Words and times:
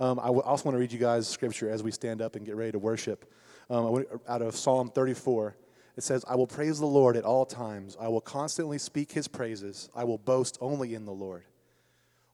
Um, 0.00 0.18
I 0.18 0.26
w- 0.26 0.42
also 0.42 0.64
want 0.64 0.74
to 0.74 0.80
read 0.80 0.92
you 0.92 0.98
guys 0.98 1.28
scripture 1.28 1.70
as 1.70 1.82
we 1.82 1.90
stand 1.90 2.20
up 2.20 2.36
and 2.36 2.44
get 2.44 2.56
ready 2.56 2.72
to 2.72 2.78
worship. 2.78 3.32
Um, 3.70 4.04
out 4.28 4.42
of 4.42 4.56
Psalm 4.56 4.90
34, 4.90 5.56
it 5.96 6.02
says, 6.02 6.24
I 6.28 6.34
will 6.34 6.46
praise 6.46 6.78
the 6.78 6.86
Lord 6.86 7.16
at 7.16 7.24
all 7.24 7.46
times. 7.46 7.96
I 8.00 8.08
will 8.08 8.20
constantly 8.20 8.78
speak 8.78 9.12
his 9.12 9.28
praises. 9.28 9.88
I 9.94 10.04
will 10.04 10.18
boast 10.18 10.58
only 10.60 10.94
in 10.94 11.04
the 11.04 11.12
Lord. 11.12 11.44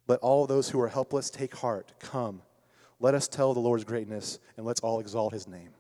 Let 0.09 0.21
all 0.21 0.47
those 0.47 0.71
who 0.71 0.81
are 0.81 0.89
helpless 0.89 1.31
take 1.31 1.55
heart. 1.55 1.93
Come, 2.01 2.43
let 2.99 3.15
us 3.15 3.29
tell 3.29 3.55
the 3.55 3.61
Lord's 3.61 3.85
greatness, 3.85 4.39
and 4.57 4.67
let's 4.67 4.81
all 4.81 4.99
exalt 4.99 5.33
his 5.33 5.47
name. 5.47 5.71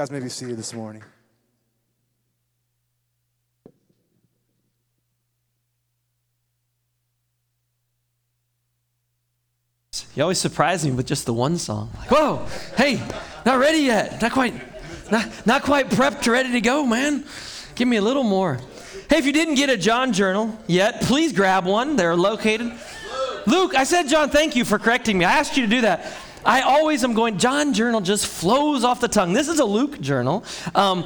guys 0.00 0.10
may 0.10 0.18
be 0.18 0.30
seated 0.30 0.56
this 0.56 0.72
morning. 0.72 1.04
You 10.14 10.22
always 10.22 10.38
surprise 10.38 10.86
me 10.86 10.92
with 10.92 11.06
just 11.06 11.26
the 11.26 11.34
one 11.34 11.58
song. 11.58 11.90
Like, 11.98 12.10
whoa, 12.10 12.46
hey, 12.78 13.02
not 13.44 13.58
ready 13.58 13.80
yet. 13.80 14.22
Not 14.22 14.32
quite, 14.32 14.54
not, 15.12 15.46
not 15.46 15.64
quite 15.64 15.90
prepped, 15.90 16.26
ready 16.26 16.50
to 16.52 16.62
go, 16.62 16.86
man. 16.86 17.26
Give 17.74 17.86
me 17.86 17.98
a 17.98 18.02
little 18.02 18.24
more. 18.24 18.58
Hey, 19.10 19.18
if 19.18 19.26
you 19.26 19.34
didn't 19.34 19.56
get 19.56 19.68
a 19.68 19.76
John 19.76 20.14
journal 20.14 20.58
yet, 20.66 21.02
please 21.02 21.34
grab 21.34 21.66
one. 21.66 21.96
They're 21.96 22.16
located. 22.16 22.72
Luke, 23.46 23.74
I 23.74 23.84
said 23.84 24.08
John, 24.08 24.30
thank 24.30 24.56
you 24.56 24.64
for 24.64 24.78
correcting 24.78 25.18
me. 25.18 25.26
I 25.26 25.32
asked 25.32 25.58
you 25.58 25.64
to 25.64 25.70
do 25.70 25.82
that. 25.82 26.10
I 26.44 26.62
always 26.62 27.04
am 27.04 27.14
going, 27.14 27.38
John 27.38 27.74
journal 27.74 28.00
just 28.00 28.26
flows 28.26 28.84
off 28.84 29.00
the 29.00 29.08
tongue. 29.08 29.32
This 29.32 29.48
is 29.48 29.58
a 29.58 29.64
Luke 29.64 30.00
journal. 30.00 30.44
Um, 30.74 31.04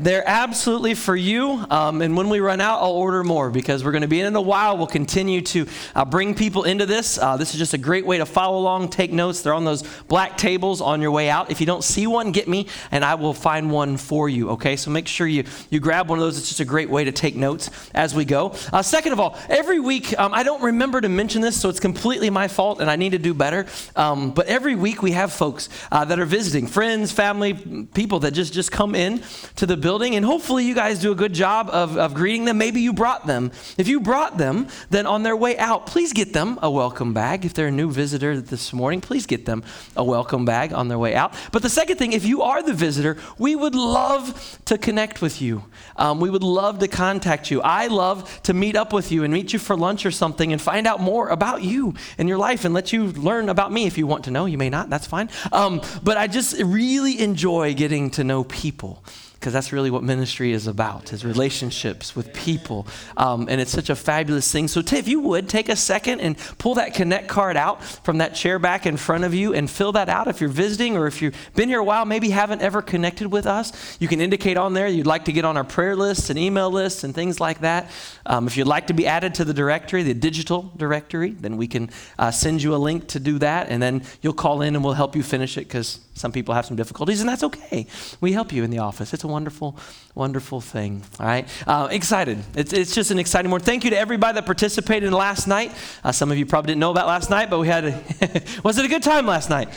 they're 0.00 0.26
absolutely 0.26 0.94
for 0.94 1.16
you. 1.16 1.64
Um, 1.70 2.02
and 2.02 2.16
when 2.16 2.28
we 2.28 2.40
run 2.40 2.60
out, 2.60 2.82
I'll 2.82 2.92
order 2.92 3.24
more 3.24 3.50
because 3.50 3.84
we're 3.84 3.92
going 3.92 4.02
to 4.02 4.08
be 4.08 4.20
in 4.20 4.34
a 4.36 4.40
while. 4.40 4.76
We'll 4.76 4.86
continue 4.86 5.40
to 5.42 5.66
uh, 5.94 6.04
bring 6.04 6.34
people 6.34 6.64
into 6.64 6.86
this. 6.86 7.18
Uh, 7.18 7.36
this 7.36 7.52
is 7.52 7.58
just 7.58 7.74
a 7.74 7.78
great 7.78 8.06
way 8.06 8.18
to 8.18 8.26
follow 8.26 8.58
along, 8.58 8.90
take 8.90 9.12
notes. 9.12 9.42
They're 9.42 9.54
on 9.54 9.64
those 9.64 9.82
black 10.04 10.38
tables 10.38 10.80
on 10.80 11.00
your 11.00 11.10
way 11.10 11.30
out. 11.30 11.50
If 11.50 11.60
you 11.60 11.66
don't 11.66 11.82
see 11.82 12.06
one, 12.06 12.32
get 12.32 12.48
me 12.48 12.68
and 12.90 13.04
I 13.04 13.14
will 13.16 13.34
find 13.34 13.70
one 13.70 13.96
for 13.96 14.28
you. 14.28 14.50
Okay, 14.50 14.76
so 14.76 14.90
make 14.90 15.08
sure 15.08 15.26
you, 15.26 15.44
you 15.70 15.80
grab 15.80 16.08
one 16.08 16.18
of 16.18 16.24
those. 16.24 16.38
It's 16.38 16.48
just 16.48 16.60
a 16.60 16.64
great 16.64 16.90
way 16.90 17.04
to 17.04 17.12
take 17.12 17.34
notes 17.34 17.70
as 17.94 18.14
we 18.14 18.24
go. 18.24 18.54
Uh, 18.72 18.82
second 18.82 19.12
of 19.12 19.20
all, 19.20 19.36
every 19.48 19.80
week, 19.80 20.18
um, 20.18 20.32
I 20.32 20.42
don't 20.42 20.62
remember 20.62 21.00
to 21.00 21.08
mention 21.08 21.42
this, 21.42 21.60
so 21.60 21.68
it's 21.68 21.80
completely 21.80 22.30
my 22.30 22.48
fault 22.48 22.80
and 22.80 22.90
I 22.90 22.96
need 22.96 23.10
to 23.10 23.18
do 23.18 23.34
better. 23.34 23.66
Um, 23.96 24.30
but 24.30 24.46
every 24.46 24.74
week 24.74 25.02
we 25.02 25.12
have 25.12 25.32
folks 25.32 25.68
uh, 25.90 26.04
that 26.04 26.18
are 26.18 26.24
visiting, 26.24 26.66
friends, 26.66 27.12
family, 27.12 27.54
people 27.94 28.20
that 28.20 28.32
just, 28.32 28.52
just 28.52 28.70
come 28.70 28.94
in 28.94 29.22
to 29.56 29.66
the 29.66 29.76
building, 29.76 29.87
and 29.88 30.24
hopefully 30.24 30.66
you 30.66 30.74
guys 30.74 30.98
do 30.98 31.12
a 31.12 31.14
good 31.14 31.32
job 31.32 31.70
of, 31.70 31.96
of 31.96 32.12
greeting 32.12 32.44
them. 32.44 32.58
Maybe 32.58 32.82
you 32.82 32.92
brought 32.92 33.26
them. 33.26 33.50
If 33.78 33.88
you 33.88 34.00
brought 34.00 34.36
them, 34.36 34.68
then 34.90 35.06
on 35.06 35.22
their 35.22 35.34
way 35.34 35.56
out, 35.56 35.86
please 35.86 36.12
get 36.12 36.34
them 36.34 36.58
a 36.60 36.70
welcome 36.70 37.14
bag. 37.14 37.46
If 37.46 37.54
they're 37.54 37.68
a 37.68 37.70
new 37.70 37.90
visitor 37.90 38.38
this 38.38 38.74
morning, 38.74 39.00
please 39.00 39.24
get 39.24 39.46
them 39.46 39.64
a 39.96 40.04
welcome 40.04 40.44
bag 40.44 40.74
on 40.74 40.88
their 40.88 40.98
way 40.98 41.14
out. 41.14 41.32
But 41.52 41.62
the 41.62 41.70
second 41.70 41.96
thing, 41.96 42.12
if 42.12 42.26
you 42.26 42.42
are 42.42 42.62
the 42.62 42.74
visitor, 42.74 43.16
we 43.38 43.56
would 43.56 43.74
love 43.74 44.58
to 44.66 44.76
connect 44.76 45.22
with 45.22 45.40
you. 45.40 45.64
Um, 45.96 46.20
we 46.20 46.28
would 46.28 46.42
love 46.42 46.80
to 46.80 46.88
contact 46.88 47.50
you. 47.50 47.62
I 47.62 47.86
love 47.86 48.42
to 48.42 48.52
meet 48.52 48.76
up 48.76 48.92
with 48.92 49.10
you 49.10 49.24
and 49.24 49.32
meet 49.32 49.54
you 49.54 49.58
for 49.58 49.74
lunch 49.74 50.04
or 50.04 50.10
something 50.10 50.52
and 50.52 50.60
find 50.60 50.86
out 50.86 51.00
more 51.00 51.30
about 51.30 51.62
you 51.62 51.94
and 52.18 52.28
your 52.28 52.36
life 52.36 52.66
and 52.66 52.74
let 52.74 52.92
you 52.92 53.06
learn 53.06 53.48
about 53.48 53.72
me 53.72 53.86
if 53.86 53.96
you 53.96 54.06
want 54.06 54.24
to 54.24 54.30
know. 54.30 54.44
You 54.44 54.58
may 54.58 54.68
not, 54.68 54.90
that's 54.90 55.06
fine. 55.06 55.30
Um, 55.50 55.80
but 56.02 56.18
I 56.18 56.26
just 56.26 56.60
really 56.62 57.20
enjoy 57.20 57.72
getting 57.72 58.10
to 58.10 58.22
know 58.22 58.44
people 58.44 59.02
because 59.38 59.52
that's 59.52 59.72
really 59.72 59.90
what 59.90 60.02
ministry 60.02 60.52
is 60.52 60.66
about 60.66 61.12
is 61.12 61.24
relationships 61.24 62.16
with 62.16 62.32
people. 62.34 62.86
Um, 63.16 63.46
and 63.48 63.60
it's 63.60 63.70
such 63.70 63.88
a 63.88 63.94
fabulous 63.94 64.50
thing. 64.50 64.66
So 64.66 64.82
t- 64.82 64.98
if 64.98 65.06
you 65.06 65.20
would 65.20 65.48
take 65.48 65.68
a 65.68 65.76
second 65.76 66.20
and 66.20 66.36
pull 66.58 66.74
that 66.74 66.94
connect 66.94 67.28
card 67.28 67.56
out 67.56 67.82
from 67.82 68.18
that 68.18 68.34
chair 68.34 68.58
back 68.58 68.84
in 68.84 68.96
front 68.96 69.24
of 69.24 69.34
you 69.34 69.54
and 69.54 69.70
fill 69.70 69.92
that 69.92 70.08
out. 70.08 70.26
If 70.26 70.40
you're 70.40 70.50
visiting 70.50 70.96
or 70.96 71.06
if 71.06 71.22
you've 71.22 71.36
been 71.54 71.68
here 71.68 71.78
a 71.78 71.84
while 71.84 72.04
maybe 72.04 72.30
haven't 72.30 72.62
ever 72.62 72.82
connected 72.82 73.30
with 73.30 73.46
us 73.46 73.96
you 74.00 74.08
can 74.08 74.20
indicate 74.20 74.56
on 74.56 74.74
there 74.74 74.88
you'd 74.88 75.06
like 75.06 75.26
to 75.26 75.32
get 75.32 75.44
on 75.44 75.56
our 75.56 75.64
prayer 75.64 75.94
lists 75.94 76.30
and 76.30 76.38
email 76.38 76.70
lists 76.70 77.04
and 77.04 77.14
things 77.14 77.38
like 77.38 77.60
that. 77.60 77.90
Um, 78.26 78.46
if 78.48 78.56
you'd 78.56 78.66
like 78.66 78.88
to 78.88 78.94
be 78.94 79.06
added 79.06 79.34
to 79.34 79.44
the 79.44 79.54
directory 79.54 80.02
the 80.02 80.14
digital 80.14 80.72
directory 80.76 81.30
then 81.30 81.56
we 81.56 81.68
can 81.68 81.90
uh, 82.18 82.30
send 82.32 82.62
you 82.62 82.74
a 82.74 82.76
link 82.76 83.06
to 83.08 83.20
do 83.20 83.38
that. 83.38 83.68
And 83.68 83.82
then 83.82 84.02
you'll 84.20 84.32
call 84.32 84.62
in 84.62 84.74
and 84.74 84.84
we'll 84.84 84.94
help 84.94 85.14
you 85.14 85.22
finish 85.22 85.56
it 85.56 85.68
because 85.68 86.00
some 86.14 86.32
people 86.32 86.54
have 86.54 86.66
some 86.66 86.76
difficulties 86.76 87.20
and 87.20 87.28
that's 87.28 87.44
okay. 87.44 87.86
We 88.20 88.32
help 88.32 88.52
you 88.52 88.64
in 88.64 88.70
the 88.70 88.78
office. 88.78 89.12
It's 89.12 89.24
wonderful, 89.28 89.76
wonderful 90.14 90.60
thing. 90.60 91.02
All 91.20 91.26
right. 91.26 91.46
Uh, 91.66 91.88
excited. 91.90 92.38
It's, 92.54 92.72
it's 92.72 92.94
just 92.94 93.10
an 93.10 93.18
exciting 93.18 93.50
morning. 93.50 93.64
Thank 93.64 93.84
you 93.84 93.90
to 93.90 93.98
everybody 93.98 94.34
that 94.34 94.46
participated 94.46 95.06
in 95.06 95.12
last 95.12 95.46
night. 95.46 95.72
Uh, 96.02 96.12
some 96.12 96.32
of 96.32 96.38
you 96.38 96.46
probably 96.46 96.68
didn't 96.68 96.80
know 96.80 96.90
about 96.90 97.06
last 97.06 97.30
night, 97.30 97.50
but 97.50 97.58
we 97.60 97.68
had 97.68 97.84
a, 97.84 98.42
was 98.64 98.78
it 98.78 98.84
a 98.84 98.88
good 98.88 99.02
time 99.02 99.26
last 99.26 99.50
night? 99.50 99.68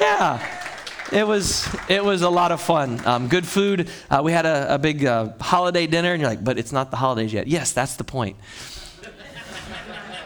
Yeah. 0.00 0.62
It 1.12 1.24
was 1.24 1.68
it 1.88 2.04
was 2.04 2.22
a 2.22 2.30
lot 2.30 2.50
of 2.50 2.60
fun. 2.60 3.00
Um, 3.06 3.28
good 3.28 3.46
food. 3.46 3.88
Uh, 4.10 4.22
we 4.24 4.32
had 4.32 4.44
a, 4.44 4.74
a 4.74 4.78
big 4.78 5.04
uh, 5.04 5.28
holiday 5.40 5.86
dinner, 5.86 6.12
and 6.12 6.20
you're 6.20 6.28
like, 6.28 6.42
but 6.42 6.58
it's 6.58 6.72
not 6.72 6.90
the 6.90 6.96
holidays 6.96 7.32
yet. 7.32 7.46
Yes, 7.46 7.70
that's 7.70 7.94
the 7.94 8.02
point 8.02 8.36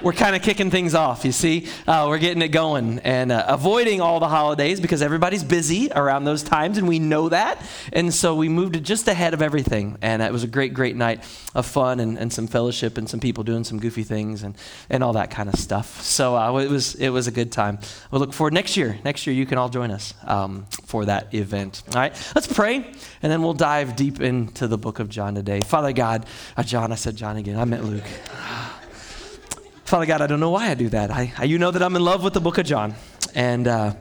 we're 0.02 0.12
kind 0.12 0.35
of 0.35 0.43
kicking 0.43 0.70
things 0.70 0.94
off, 0.94 1.25
you 1.25 1.32
see. 1.32 1.67
Uh, 1.87 2.06
we're 2.08 2.19
getting 2.19 2.43
it 2.43 2.49
going 2.49 2.99
and 3.00 3.32
uh, 3.32 3.44
avoiding 3.49 4.00
all 4.00 4.20
the 4.20 4.29
holidays 4.29 4.81
because 4.81 5.02
everybody's 5.02 5.44
busy 5.44 5.91
around 5.93 6.25
those 6.25 6.43
times, 6.43 6.79
and 6.79 6.88
we 6.88 6.99
know 6.99 7.29
that. 7.29 7.62
And 7.93 8.12
so 8.12 8.35
we 8.35 8.49
moved 8.49 8.76
it 8.76 8.81
just 8.81 9.08
ahead 9.08 9.35
of 9.35 9.43
everything. 9.43 9.99
And 10.02 10.23
it 10.23 10.32
was 10.32 10.44
a 10.44 10.47
great, 10.47 10.75
great 10.75 10.97
night 10.97 11.25
of 11.55 11.67
fun 11.67 12.00
and, 12.00 12.19
and 12.19 12.32
some 12.32 12.47
fellowship 12.47 12.99
and 12.99 13.08
some 13.08 13.20
people 13.20 13.44
doing 13.44 13.64
some 13.64 13.79
goofy 13.79 14.02
things 14.02 14.43
and, 14.43 14.56
and 14.88 15.02
all 15.02 15.12
that 15.14 15.31
kind 15.31 15.49
of 15.49 15.56
stuff. 15.56 16.00
So 16.02 16.37
uh, 16.37 16.58
it, 16.58 16.70
was, 16.70 16.94
it 16.94 17.11
was 17.11 17.26
a 17.26 17.32
good 17.32 17.52
time. 17.52 17.79
We'll 18.11 18.20
look 18.20 18.32
forward 18.32 18.55
next 18.55 18.76
year. 18.76 18.99
Next 19.05 19.26
year, 19.26 19.35
you 19.35 19.47
can 19.47 19.58
all 19.58 19.69
join 19.69 19.91
us 19.91 20.14
um, 20.25 20.67
for 20.85 21.05
that 21.06 21.35
event. 21.35 21.82
All 21.94 22.00
right, 22.00 22.32
let's 22.35 22.47
pray, 22.47 22.76
and 22.76 23.32
then 23.32 23.43
we'll 23.43 23.55
dive 23.55 23.97
deep 23.97 24.20
into 24.20 24.67
the 24.67 24.79
book 24.79 24.99
of 24.99 25.08
John 25.08 25.35
today. 25.35 25.61
Father 25.61 25.93
God, 25.93 26.26
John, 26.64 26.93
I 26.93 26.94
said 26.94 27.17
John 27.17 27.37
again, 27.37 27.58
I 27.58 27.64
meant 27.64 27.85
Luke. 27.85 28.05
Father 29.90 30.06
God, 30.06 30.22
I 30.22 30.28
don't 30.28 30.38
know 30.38 30.50
why 30.50 30.69
I 30.69 30.75
do 30.75 30.88
that. 30.90 31.10
I, 31.10 31.32
I, 31.37 31.42
you 31.42 31.58
know 31.58 31.72
that 31.72 31.82
I'm 31.82 31.96
in 31.96 32.04
love 32.04 32.22
with 32.22 32.32
the 32.32 32.40
book 32.40 32.58
of 32.58 32.64
John, 32.64 32.94
and 33.34 33.66
uh, 33.66 33.94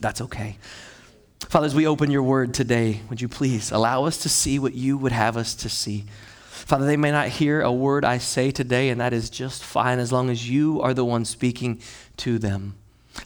that's 0.00 0.22
okay. 0.22 0.56
Father, 1.50 1.66
as 1.66 1.74
we 1.74 1.86
open 1.86 2.10
your 2.10 2.22
word 2.22 2.54
today, 2.54 3.02
would 3.10 3.20
you 3.20 3.28
please 3.28 3.70
allow 3.72 4.06
us 4.06 4.16
to 4.22 4.30
see 4.30 4.58
what 4.58 4.72
you 4.72 4.96
would 4.96 5.12
have 5.12 5.36
us 5.36 5.54
to 5.56 5.68
see? 5.68 6.06
Father, 6.48 6.86
they 6.86 6.96
may 6.96 7.10
not 7.10 7.28
hear 7.28 7.60
a 7.60 7.70
word 7.70 8.06
I 8.06 8.16
say 8.16 8.50
today, 8.52 8.88
and 8.88 9.02
that 9.02 9.12
is 9.12 9.28
just 9.28 9.62
fine 9.62 9.98
as 9.98 10.12
long 10.12 10.30
as 10.30 10.48
you 10.48 10.80
are 10.80 10.94
the 10.94 11.04
one 11.04 11.26
speaking 11.26 11.82
to 12.16 12.38
them. 12.38 12.76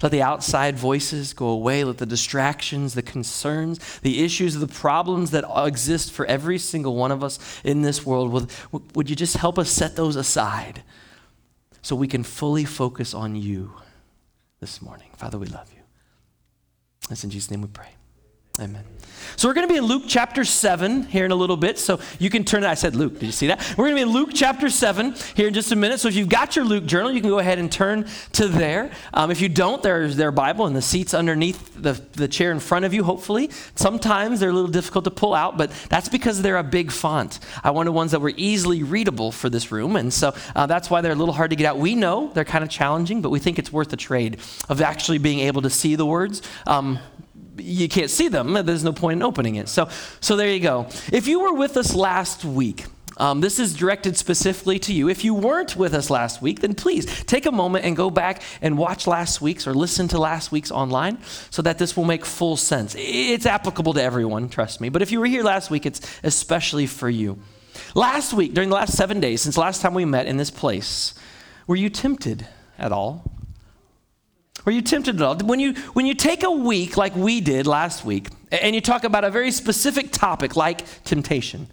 Let 0.03 0.11
the 0.11 0.23
outside 0.23 0.77
voices 0.77 1.35
go 1.35 1.47
away. 1.47 1.85
Let 1.85 1.99
the 1.99 2.05
distractions, 2.05 2.95
the 2.95 3.03
concerns, 3.03 4.01
the 4.01 4.25
issues, 4.25 4.57
the 4.57 4.67
problems 4.67 5.31
that 5.31 5.45
exist 5.65 6.11
for 6.11 6.27
every 6.27 6.59
single 6.59 6.97
one 6.97 7.13
of 7.13 7.23
us 7.23 7.39
in 7.63 7.83
this 7.83 8.05
world, 8.05 8.33
would, 8.33 8.97
would 8.97 9.09
you 9.09 9.15
just 9.15 9.37
help 9.37 9.57
us 9.57 9.71
set 9.71 9.95
those 9.95 10.17
aside? 10.17 10.83
So 11.87 11.95
we 11.95 12.09
can 12.09 12.25
fully 12.25 12.65
focus 12.65 13.15
on 13.15 13.37
you 13.37 13.73
this 14.59 14.83
morning. 14.83 15.09
Father, 15.17 15.39
we 15.39 15.47
love 15.47 15.71
you. 15.73 15.83
It's 17.09 17.23
in 17.23 17.31
Jesus' 17.31 17.49
name 17.49 17.63
we 17.63 17.69
pray. 17.69 17.91
Amen. 18.59 18.83
So 19.37 19.49
we're 19.49 19.55
going 19.55 19.67
to 19.67 19.73
be 19.73 19.79
in 19.79 19.85
Luke 19.85 20.05
chapter 20.07 20.45
7 20.45 21.05
here 21.05 21.25
in 21.25 21.31
a 21.31 21.37
little 21.37 21.57
bit. 21.57 21.79
So 21.79 22.01
you 22.19 22.31
can 22.31 22.45
turn. 22.45 22.65
I 22.65 22.75
said 22.75 22.97
Luke. 22.97 23.15
Did 23.15 23.27
you 23.27 23.33
see 23.33 23.49
that? 23.49 23.59
We're 23.77 23.85
going 23.85 23.97
to 23.97 24.05
be 24.05 24.09
in 24.09 24.15
Luke 24.15 24.31
chapter 24.35 24.71
7 24.71 25.15
here 25.35 25.49
in 25.49 25.55
just 25.55 25.73
a 25.73 25.77
minute. 25.77 26.01
So 26.01 26.09
if 26.09 26.17
you've 26.17 26.29
got 26.29 26.57
your 26.57 26.65
Luke 26.65 26.87
journal, 26.87 27.13
you 27.13 27.21
can 27.21 27.31
go 27.31 27.39
ahead 27.39 27.59
and 27.59 27.71
turn 27.71 28.07
to 28.33 28.49
there. 28.49 28.91
Um, 29.13 29.31
if 29.31 29.41
you 29.41 29.49
don't, 29.49 29.83
there's 29.83 30.17
their 30.17 30.33
Bible 30.33 30.67
in 30.67 30.73
the 30.73 30.83
seats 30.83 31.15
underneath 31.15 31.75
the, 31.81 31.93
the 32.13 32.29
chair 32.29 32.51
in 32.53 32.61
front 32.61 32.85
of 32.85 32.95
you, 32.95 33.05
hopefully. 33.05 33.51
Sometimes 33.75 34.41
they're 34.41 34.51
a 34.51 34.53
little 34.53 34.71
difficult 34.71 35.05
to 35.05 35.11
pull 35.11 35.35
out, 35.35 35.57
but 35.57 35.71
that's 35.89 36.09
because 36.09 36.43
they're 36.43 36.57
a 36.57 36.65
big 36.65 36.91
font. 36.91 37.39
I 37.63 37.71
wanted 37.71 37.93
ones 37.93 38.13
that 38.13 38.21
were 38.21 38.33
easily 38.37 38.83
readable 38.83 39.33
for 39.33 39.51
this 39.51 39.71
room. 39.71 39.97
And 39.97 40.13
so 40.13 40.35
uh, 40.55 40.67
that's 40.67 40.91
why 40.91 41.01
they're 41.01 41.13
a 41.13 41.17
little 41.17 41.35
hard 41.35 41.51
to 41.51 41.57
get 41.57 41.67
out. 41.67 41.79
We 41.79 41.95
know 41.95 42.31
they're 42.35 42.45
kind 42.45 42.65
of 42.65 42.71
challenging, 42.71 43.23
but 43.23 43.31
we 43.31 43.39
think 43.39 43.59
it's 43.59 43.73
worth 43.73 43.91
the 43.91 43.97
trade 43.97 44.39
of 44.69 44.81
actually 44.81 45.19
being 45.19 45.41
able 45.41 45.63
to 45.63 45.71
see 45.71 45.97
the 45.97 46.07
words. 46.07 46.43
Um, 46.67 46.99
you 47.59 47.89
can't 47.89 48.11
see 48.11 48.29
them. 48.29 48.53
There's 48.53 48.85
no 48.85 48.93
point 48.93 49.19
in 49.19 49.23
opening 49.23 49.57
it. 49.57 49.69
So, 49.69 49.89
so 50.21 50.37
there 50.37 50.51
you 50.51 50.61
go. 50.61 50.87
If 51.13 51.27
you 51.27 51.41
were 51.41 51.55
with 51.55 51.77
us 51.77 51.95
last 51.95 52.45
week, 52.45 52.85
um, 53.19 53.41
this 53.41 53.59
is 53.59 53.75
directed 53.75 54.17
specifically 54.17 54.79
to 54.81 54.93
you. 54.93 55.09
If 55.09 55.25
you 55.25 55.35
weren't 55.35 55.75
with 55.77 55.95
us 55.95 56.11
last 56.11 56.43
week, 56.43 56.61
then 56.61 56.75
please 56.75 57.07
take 57.25 57.47
a 57.47 57.53
moment 57.53 57.85
and 57.85 57.97
go 57.97 58.11
back 58.11 58.43
and 58.61 58.77
watch 58.77 59.07
last 59.07 59.41
week's 59.41 59.67
or 59.67 59.75
listen 59.75 60.07
to 60.09 60.19
last 60.19 60.53
week's 60.53 60.71
online 60.71 61.19
so 61.51 61.63
that 61.63 61.79
this 61.79 61.97
will 61.97 62.05
make 62.05 62.27
full 62.27 62.57
sense. 62.57 62.95
It's 62.99 63.47
applicable 63.47 63.95
to 63.95 64.03
everyone, 64.03 64.49
trust 64.49 64.81
me. 64.81 64.91
But 64.91 65.01
if 65.01 65.11
you 65.11 65.21
were 65.21 65.27
here 65.27 65.45
last 65.45 65.71
week, 65.71 65.87
it's 65.87 66.01
especially 66.23 66.87
for 66.87 67.09
you. 67.09 67.39
Last 67.95 68.35
week, 68.35 68.53
during 68.53 68.69
the 68.69 68.75
last 68.75 68.97
seven 68.97 69.21
days, 69.21 69.43
since 69.43 69.57
last 69.57 69.81
time 69.81 69.95
we 69.95 70.05
met 70.05 70.27
in 70.27 70.37
this 70.37 70.51
place, 70.51 71.15
were 71.67 71.77
you 71.77 71.89
tempted 71.89 72.47
at 72.79 72.93
all? 72.93 73.36
Were 74.67 74.73
you 74.73 74.83
tempted 74.83 75.15
at 75.15 75.23
all? 75.23 75.37
When 75.37 75.61
you, 75.61 75.75
when 75.93 76.07
you 76.07 76.15
take 76.15 76.43
a 76.43 76.51
week 76.51 76.97
like 76.97 77.15
we 77.15 77.41
did 77.41 77.69
last 77.69 78.05
week, 78.05 78.31
and 78.51 78.75
you 78.75 78.81
talk 78.81 79.05
about 79.05 79.23
a 79.23 79.31
very 79.31 79.53
specific 79.53 80.11
topic 80.11 80.57
like 80.57 80.85
temptation, 81.05 81.69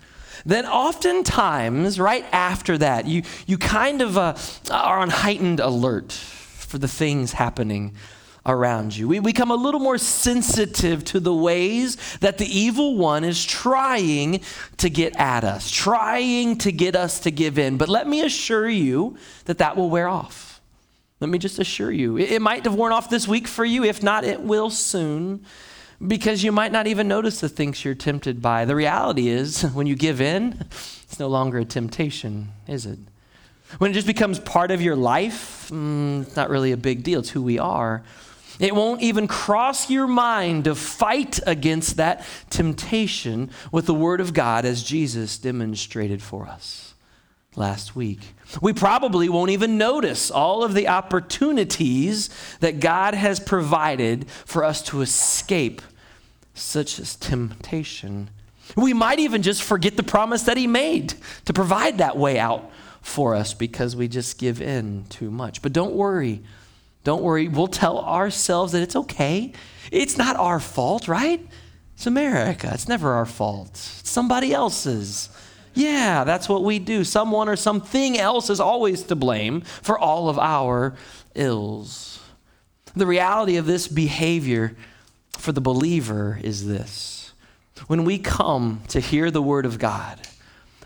then 0.45 0.67
oftentimes, 0.67 1.99
right 1.99 2.23
after 2.31 2.77
that, 2.77 3.07
you, 3.07 3.23
you 3.47 3.57
kind 3.57 4.03
of 4.03 4.15
uh, 4.15 4.35
are 4.69 4.99
on 4.99 5.09
heightened 5.09 5.59
alert 5.59 6.11
for 6.11 6.77
the 6.77 6.87
things 6.87 7.33
happening 7.33 7.95
around 8.45 8.95
you. 8.95 9.07
We 9.07 9.17
become 9.17 9.49
a 9.49 9.55
little 9.55 9.79
more 9.79 9.97
sensitive 9.97 11.03
to 11.05 11.19
the 11.19 11.33
ways 11.33 11.97
that 12.19 12.37
the 12.37 12.45
evil 12.45 12.95
one 12.95 13.23
is 13.23 13.43
trying 13.43 14.41
to 14.77 14.89
get 14.89 15.15
at 15.15 15.43
us, 15.43 15.71
trying 15.71 16.59
to 16.59 16.71
get 16.71 16.95
us 16.95 17.21
to 17.21 17.31
give 17.31 17.57
in. 17.57 17.77
But 17.77 17.89
let 17.89 18.07
me 18.07 18.21
assure 18.21 18.69
you 18.69 19.17
that 19.45 19.57
that 19.57 19.75
will 19.75 19.89
wear 19.89 20.07
off. 20.07 20.52
Let 21.23 21.29
me 21.29 21.37
just 21.37 21.57
assure 21.57 21.89
you, 21.89 22.17
it 22.17 22.41
might 22.41 22.65
have 22.65 22.75
worn 22.75 22.91
off 22.91 23.09
this 23.09 23.29
week 23.29 23.47
for 23.47 23.63
you. 23.63 23.85
If 23.85 24.03
not, 24.03 24.25
it 24.25 24.41
will 24.41 24.69
soon 24.69 25.45
because 26.05 26.43
you 26.43 26.51
might 26.51 26.73
not 26.73 26.85
even 26.85 27.07
notice 27.07 27.39
the 27.39 27.47
things 27.47 27.85
you're 27.85 27.95
tempted 27.95 28.41
by. 28.41 28.65
The 28.65 28.75
reality 28.75 29.29
is, 29.29 29.61
when 29.73 29.87
you 29.87 29.95
give 29.95 30.19
in, 30.19 30.65
it's 31.03 31.19
no 31.19 31.29
longer 31.29 31.59
a 31.59 31.63
temptation, 31.63 32.49
is 32.67 32.85
it? 32.85 32.99
When 33.77 33.91
it 33.91 33.93
just 33.93 34.05
becomes 34.05 34.37
part 34.37 34.69
of 34.69 34.81
your 34.81 34.97
life, 34.97 35.69
mm, 35.71 36.23
it's 36.23 36.35
not 36.35 36.49
really 36.49 36.73
a 36.73 36.77
big 36.77 37.03
deal. 37.03 37.21
It's 37.21 37.29
who 37.29 37.41
we 37.41 37.57
are. 37.57 38.03
It 38.59 38.75
won't 38.75 39.01
even 39.01 39.25
cross 39.25 39.89
your 39.89 40.07
mind 40.07 40.65
to 40.65 40.75
fight 40.75 41.39
against 41.47 41.95
that 41.95 42.25
temptation 42.49 43.49
with 43.71 43.85
the 43.85 43.93
Word 43.93 44.19
of 44.19 44.33
God 44.33 44.65
as 44.65 44.83
Jesus 44.83 45.37
demonstrated 45.37 46.21
for 46.21 46.47
us. 46.47 46.92
Last 47.55 47.95
week. 47.95 48.19
We 48.61 48.73
probably 48.73 49.29
won't 49.29 49.51
even 49.51 49.77
notice 49.77 50.29
all 50.29 50.63
of 50.63 50.73
the 50.73 50.87
opportunities 50.87 52.29
that 52.59 52.79
God 52.79 53.13
has 53.13 53.39
provided 53.39 54.29
for 54.45 54.63
us 54.63 54.81
to 54.83 55.01
escape 55.01 55.81
such 56.53 56.99
as 56.99 57.15
temptation. 57.15 58.29
We 58.75 58.93
might 58.93 59.19
even 59.19 59.41
just 59.41 59.63
forget 59.63 59.97
the 59.97 60.03
promise 60.03 60.43
that 60.43 60.57
He 60.57 60.67
made 60.67 61.13
to 61.45 61.53
provide 61.53 61.97
that 61.97 62.17
way 62.17 62.39
out 62.39 62.71
for 63.01 63.35
us 63.35 63.53
because 63.53 63.95
we 63.95 64.07
just 64.07 64.37
give 64.37 64.61
in 64.61 65.05
too 65.09 65.29
much. 65.29 65.61
But 65.61 65.73
don't 65.73 65.93
worry. 65.93 66.41
Don't 67.03 67.21
worry. 67.21 67.47
We'll 67.47 67.67
tell 67.67 67.99
ourselves 67.99 68.71
that 68.71 68.81
it's 68.81 68.95
okay. 68.95 69.51
It's 69.91 70.17
not 70.17 70.37
our 70.37 70.59
fault, 70.59 71.07
right? 71.07 71.45
It's 71.95 72.07
America. 72.07 72.71
It's 72.73 72.87
never 72.87 73.11
our 73.13 73.25
fault. 73.25 73.71
It's 73.71 74.09
somebody 74.09 74.53
else's. 74.53 75.29
Yeah, 75.73 76.23
that's 76.23 76.47
what 76.47 76.63
we 76.63 76.79
do. 76.79 77.03
Someone 77.03 77.49
or 77.49 77.55
something 77.55 78.17
else 78.17 78.49
is 78.49 78.59
always 78.59 79.03
to 79.03 79.15
blame 79.15 79.61
for 79.61 79.97
all 79.97 80.29
of 80.29 80.37
our 80.37 80.95
ills. 81.35 82.19
The 82.95 83.07
reality 83.07 83.57
of 83.57 83.65
this 83.65 83.87
behavior 83.87 84.75
for 85.37 85.51
the 85.51 85.61
believer 85.61 86.39
is 86.43 86.67
this 86.67 87.33
when 87.87 88.05
we 88.05 88.17
come 88.17 88.81
to 88.87 88.99
hear 88.99 89.31
the 89.31 89.41
word 89.41 89.65
of 89.65 89.79
God, 89.79 90.21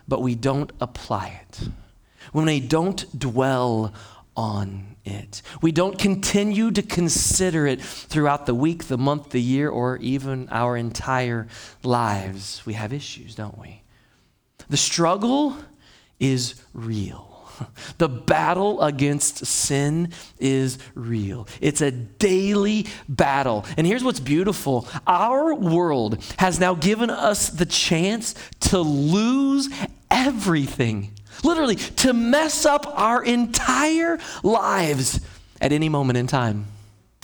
but 0.07 0.21
we 0.21 0.35
don't 0.35 0.71
apply 0.79 1.41
it, 1.43 1.69
when 2.31 2.45
we 2.45 2.59
don't 2.59 3.19
dwell 3.19 3.93
on 4.35 4.95
it, 5.05 5.41
we 5.61 5.71
don't 5.71 5.99
continue 5.99 6.71
to 6.71 6.81
consider 6.81 7.67
it 7.67 7.81
throughout 7.81 8.45
the 8.45 8.55
week, 8.55 8.85
the 8.85 8.97
month, 8.97 9.31
the 9.31 9.41
year, 9.41 9.69
or 9.69 9.97
even 9.97 10.47
our 10.49 10.77
entire 10.77 11.47
lives, 11.83 12.65
we 12.65 12.73
have 12.73 12.93
issues, 12.93 13.35
don't 13.35 13.57
we? 13.57 13.81
The 14.69 14.77
struggle 14.77 15.57
is 16.19 16.61
real. 16.73 17.27
The 17.97 18.07
battle 18.07 18.81
against 18.83 19.45
sin 19.45 20.11
is 20.37 20.77
real. 20.93 21.47
It's 21.59 21.81
a 21.81 21.89
daily 21.89 22.85
battle. 23.09 23.65
And 23.77 23.87
here's 23.87 24.03
what's 24.03 24.19
beautiful 24.19 24.87
our 25.07 25.55
world 25.55 26.23
has 26.37 26.59
now 26.59 26.75
given 26.75 27.09
us 27.09 27.49
the 27.49 27.65
chance 27.65 28.35
to 28.59 28.79
lose 28.79 29.69
everything, 30.11 31.13
literally, 31.43 31.75
to 31.75 32.13
mess 32.13 32.65
up 32.65 32.85
our 32.87 33.23
entire 33.23 34.19
lives 34.43 35.19
at 35.59 35.71
any 35.71 35.89
moment 35.89 36.17
in 36.17 36.27
time. 36.27 36.67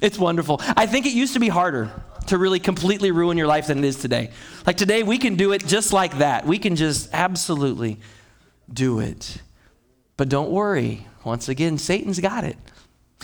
It's 0.02 0.18
wonderful. 0.18 0.60
I 0.76 0.88
think 0.88 1.06
it 1.06 1.14
used 1.14 1.34
to 1.34 1.40
be 1.40 1.50
harder 1.50 1.92
to 2.28 2.38
really 2.38 2.60
completely 2.60 3.12
ruin 3.12 3.38
your 3.38 3.48
life 3.48 3.68
than 3.68 3.80
it 3.80 3.86
is 3.86 3.98
today. 3.98 4.32
Like 4.66 4.78
today, 4.78 5.04
we 5.04 5.18
can 5.18 5.36
do 5.36 5.52
it 5.52 5.66
just 5.66 5.94
like 5.94 6.18
that. 6.20 6.46
We 6.46 6.60
can 6.60 6.76
just 6.76 7.10
absolutely 7.14 8.00
do 8.72 9.00
it. 9.00 9.38
But 10.18 10.30
don't 10.30 10.52
worry. 10.52 11.08
Once 11.24 11.50
again, 11.50 11.78
Satan's 11.78 12.20
got 12.20 12.44
it. 12.44 12.58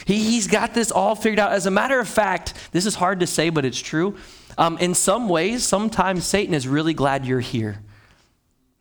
He, 0.06 0.18
he's 0.24 0.48
got 0.48 0.74
this 0.74 0.92
all 0.92 1.16
figured 1.16 1.40
out. 1.40 1.52
As 1.52 1.66
a 1.66 1.72
matter 1.72 2.00
of 2.00 2.08
fact, 2.08 2.54
this 2.72 2.86
is 2.86 2.96
hard 2.96 3.20
to 3.20 3.28
say, 3.28 3.50
but 3.50 3.66
it's 3.66 3.80
true. 3.80 4.16
Um, 4.58 4.78
in 4.78 4.94
some 4.94 5.30
ways, 5.30 5.64
sometimes 5.64 6.26
Satan 6.26 6.54
is 6.54 6.68
really 6.68 6.94
glad 6.94 7.26
you're 7.26 7.40
here. 7.40 7.80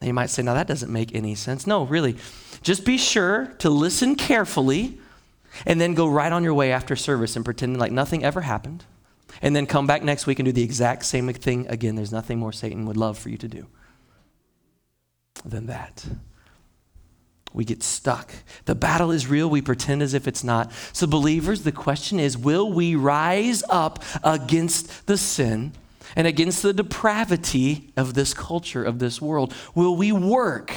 And 0.00 0.06
you 0.06 0.14
might 0.14 0.30
say, 0.30 0.42
now 0.42 0.54
that 0.54 0.68
doesn't 0.68 0.92
make 0.92 1.14
any 1.14 1.34
sense. 1.34 1.66
No, 1.66 1.84
really. 1.84 2.16
Just 2.62 2.84
be 2.84 2.98
sure 2.98 3.46
to 3.58 3.70
listen 3.70 4.14
carefully 4.14 4.98
and 5.66 5.80
then 5.80 5.94
go 5.94 6.08
right 6.08 6.32
on 6.32 6.44
your 6.44 6.54
way 6.54 6.70
after 6.70 6.94
service 6.94 7.34
and 7.34 7.44
pretend 7.44 7.78
like 7.78 7.90
nothing 7.90 8.24
ever 8.24 8.42
happened 8.42 8.84
and 9.42 9.54
then 9.54 9.66
come 9.66 9.86
back 9.86 10.02
next 10.02 10.26
week 10.26 10.38
and 10.38 10.46
do 10.46 10.52
the 10.52 10.62
exact 10.62 11.04
same 11.04 11.32
thing 11.32 11.66
again. 11.68 11.94
There's 11.94 12.12
nothing 12.12 12.38
more 12.38 12.52
Satan 12.52 12.86
would 12.86 12.96
love 12.96 13.18
for 13.18 13.28
you 13.28 13.38
to 13.38 13.48
do 13.48 13.66
than 15.44 15.66
that. 15.66 16.04
We 17.52 17.64
get 17.64 17.82
stuck. 17.82 18.30
The 18.66 18.74
battle 18.74 19.10
is 19.10 19.26
real. 19.26 19.48
We 19.48 19.62
pretend 19.62 20.02
as 20.02 20.14
if 20.14 20.28
it's 20.28 20.44
not. 20.44 20.70
So, 20.92 21.06
believers, 21.06 21.62
the 21.62 21.72
question 21.72 22.20
is 22.20 22.36
will 22.36 22.70
we 22.70 22.94
rise 22.94 23.62
up 23.70 24.02
against 24.22 25.06
the 25.06 25.16
sin 25.16 25.72
and 26.14 26.26
against 26.26 26.62
the 26.62 26.72
depravity 26.72 27.92
of 27.96 28.14
this 28.14 28.34
culture, 28.34 28.84
of 28.84 28.98
this 28.98 29.22
world? 29.22 29.54
Will 29.74 29.96
we 29.96 30.12
work? 30.12 30.74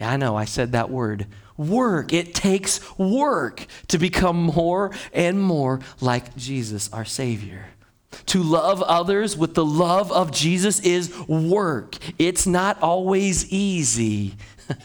I 0.00 0.16
know 0.16 0.36
I 0.36 0.44
said 0.44 0.72
that 0.72 0.90
word 0.90 1.26
work. 1.58 2.12
It 2.14 2.34
takes 2.34 2.80
work 2.96 3.66
to 3.88 3.98
become 3.98 4.40
more 4.40 4.92
and 5.12 5.42
more 5.42 5.80
like 6.00 6.34
Jesus, 6.36 6.90
our 6.92 7.04
Savior. 7.04 7.66
To 8.26 8.42
love 8.42 8.82
others 8.82 9.36
with 9.36 9.54
the 9.54 9.64
love 9.64 10.10
of 10.10 10.30
Jesus 10.32 10.80
is 10.80 11.14
work. 11.28 11.96
It's 12.18 12.46
not 12.46 12.80
always 12.80 13.50
easy 13.52 14.36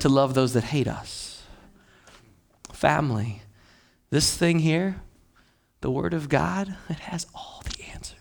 to 0.00 0.08
love 0.08 0.34
those 0.34 0.54
that 0.54 0.64
hate 0.64 0.88
us. 0.88 1.44
Family, 2.72 3.42
this 4.10 4.36
thing 4.36 4.58
here, 4.58 5.00
the 5.80 5.90
Word 5.90 6.12
of 6.12 6.28
God, 6.28 6.74
it 6.88 6.98
has 7.00 7.26
all 7.34 7.62
the 7.64 7.84
answers. 7.92 8.16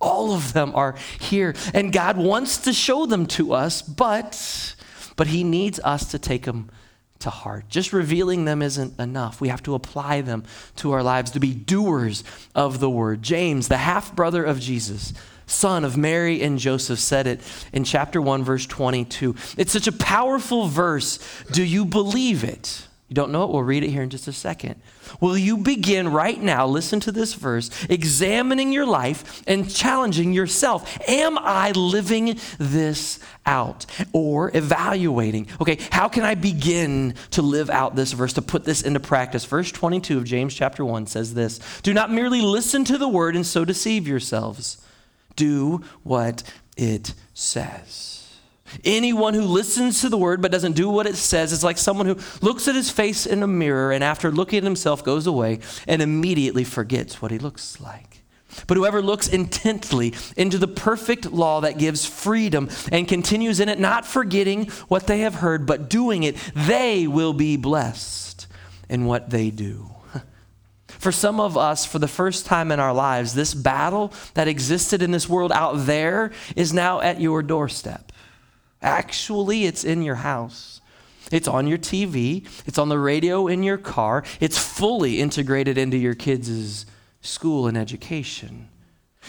All 0.00 0.32
of 0.32 0.52
them 0.52 0.72
are 0.74 0.94
here, 1.18 1.54
and 1.74 1.92
God 1.92 2.16
wants 2.16 2.58
to 2.58 2.72
show 2.72 3.06
them 3.06 3.26
to 3.26 3.52
us, 3.52 3.82
but 3.82 4.76
but 5.16 5.26
He 5.26 5.44
needs 5.44 5.78
us 5.80 6.10
to 6.12 6.18
take 6.18 6.44
them 6.44 6.70
to 7.20 7.30
heart. 7.30 7.68
Just 7.68 7.92
revealing 7.92 8.44
them 8.44 8.62
isn't 8.62 8.98
enough. 8.98 9.40
We 9.40 9.48
have 9.48 9.62
to 9.64 9.74
apply 9.74 10.20
them 10.20 10.44
to 10.76 10.92
our 10.92 11.02
lives 11.02 11.30
to 11.32 11.40
be 11.40 11.54
doers 11.54 12.24
of 12.54 12.80
the 12.80 12.90
word. 12.90 13.22
James, 13.22 13.68
the 13.68 13.78
half 13.78 14.14
brother 14.14 14.44
of 14.44 14.60
Jesus, 14.60 15.12
son 15.46 15.84
of 15.84 15.96
Mary 15.96 16.42
and 16.42 16.58
Joseph, 16.58 16.98
said 16.98 17.26
it 17.26 17.40
in 17.72 17.84
chapter 17.84 18.20
1, 18.20 18.44
verse 18.44 18.66
22. 18.66 19.34
It's 19.56 19.72
such 19.72 19.86
a 19.86 19.92
powerful 19.92 20.66
verse. 20.66 21.18
Do 21.52 21.62
you 21.62 21.84
believe 21.84 22.44
it? 22.44 22.86
You 23.10 23.14
don't 23.14 23.32
know 23.32 23.42
it? 23.42 23.50
We'll 23.50 23.64
read 23.64 23.82
it 23.82 23.90
here 23.90 24.02
in 24.04 24.08
just 24.08 24.28
a 24.28 24.32
second. 24.32 24.80
Will 25.20 25.36
you 25.36 25.56
begin 25.56 26.12
right 26.12 26.40
now, 26.40 26.64
listen 26.68 27.00
to 27.00 27.10
this 27.10 27.34
verse, 27.34 27.68
examining 27.90 28.70
your 28.70 28.86
life 28.86 29.42
and 29.48 29.68
challenging 29.68 30.32
yourself? 30.32 30.96
Am 31.08 31.36
I 31.36 31.72
living 31.72 32.38
this 32.58 33.18
out? 33.44 33.84
Or 34.12 34.56
evaluating, 34.56 35.48
okay, 35.60 35.78
how 35.90 36.08
can 36.08 36.22
I 36.22 36.36
begin 36.36 37.14
to 37.32 37.42
live 37.42 37.68
out 37.68 37.96
this 37.96 38.12
verse, 38.12 38.34
to 38.34 38.42
put 38.42 38.64
this 38.64 38.80
into 38.80 39.00
practice? 39.00 39.44
Verse 39.44 39.72
22 39.72 40.18
of 40.18 40.24
James 40.24 40.54
chapter 40.54 40.84
1 40.84 41.08
says 41.08 41.34
this 41.34 41.58
Do 41.82 41.92
not 41.92 42.12
merely 42.12 42.40
listen 42.40 42.84
to 42.84 42.96
the 42.96 43.08
word 43.08 43.34
and 43.34 43.44
so 43.44 43.64
deceive 43.64 44.06
yourselves, 44.06 44.80
do 45.34 45.82
what 46.04 46.44
it 46.76 47.14
says. 47.34 48.19
Anyone 48.84 49.34
who 49.34 49.42
listens 49.42 50.00
to 50.00 50.08
the 50.08 50.18
word 50.18 50.40
but 50.40 50.52
doesn't 50.52 50.72
do 50.72 50.88
what 50.88 51.06
it 51.06 51.16
says 51.16 51.52
is 51.52 51.64
like 51.64 51.78
someone 51.78 52.06
who 52.06 52.18
looks 52.40 52.68
at 52.68 52.74
his 52.74 52.90
face 52.90 53.26
in 53.26 53.42
a 53.42 53.46
mirror 53.46 53.92
and 53.92 54.04
after 54.04 54.30
looking 54.30 54.58
at 54.58 54.64
himself 54.64 55.04
goes 55.04 55.26
away 55.26 55.60
and 55.86 56.00
immediately 56.00 56.64
forgets 56.64 57.20
what 57.20 57.30
he 57.30 57.38
looks 57.38 57.80
like. 57.80 58.20
But 58.66 58.76
whoever 58.76 59.02
looks 59.02 59.28
intently 59.28 60.14
into 60.36 60.58
the 60.58 60.68
perfect 60.68 61.30
law 61.30 61.60
that 61.60 61.78
gives 61.78 62.04
freedom 62.04 62.68
and 62.90 63.06
continues 63.06 63.60
in 63.60 63.68
it, 63.68 63.78
not 63.78 64.06
forgetting 64.06 64.66
what 64.88 65.06
they 65.06 65.20
have 65.20 65.36
heard, 65.36 65.66
but 65.66 65.88
doing 65.88 66.22
it, 66.22 66.36
they 66.54 67.06
will 67.06 67.32
be 67.32 67.56
blessed 67.56 68.46
in 68.88 69.06
what 69.06 69.30
they 69.30 69.50
do. 69.50 69.90
For 70.88 71.12
some 71.12 71.40
of 71.40 71.56
us, 71.56 71.86
for 71.86 71.98
the 71.98 72.08
first 72.08 72.44
time 72.44 72.72
in 72.72 72.80
our 72.80 72.92
lives, 72.92 73.34
this 73.34 73.54
battle 73.54 74.12
that 74.34 74.48
existed 74.48 75.00
in 75.00 75.12
this 75.12 75.28
world 75.28 75.52
out 75.52 75.86
there 75.86 76.32
is 76.56 76.72
now 76.72 77.00
at 77.00 77.20
your 77.20 77.42
doorstep. 77.42 78.09
Actually, 78.82 79.64
it's 79.64 79.84
in 79.84 80.02
your 80.02 80.16
house. 80.16 80.80
It's 81.30 81.48
on 81.48 81.66
your 81.66 81.78
TV. 81.78 82.46
It's 82.66 82.78
on 82.78 82.88
the 82.88 82.98
radio 82.98 83.46
in 83.46 83.62
your 83.62 83.78
car. 83.78 84.24
It's 84.40 84.58
fully 84.58 85.20
integrated 85.20 85.78
into 85.78 85.96
your 85.96 86.14
kids' 86.14 86.86
school 87.20 87.66
and 87.66 87.76
education. 87.76 88.68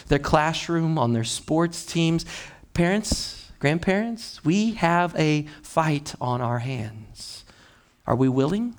Their 0.07 0.19
classroom, 0.19 0.97
on 0.97 1.13
their 1.13 1.23
sports 1.23 1.85
teams. 1.85 2.25
Parents, 2.73 3.51
grandparents, 3.59 4.43
we 4.43 4.73
have 4.73 5.15
a 5.17 5.43
fight 5.61 6.15
on 6.21 6.41
our 6.41 6.59
hands. 6.59 7.43
Are 8.07 8.15
we 8.15 8.29
willing? 8.29 8.75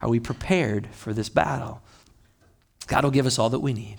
Are 0.00 0.08
we 0.08 0.20
prepared 0.20 0.88
for 0.92 1.12
this 1.12 1.28
battle? 1.28 1.82
God 2.86 3.04
will 3.04 3.10
give 3.10 3.26
us 3.26 3.38
all 3.38 3.50
that 3.50 3.60
we 3.60 3.72
need. 3.72 3.96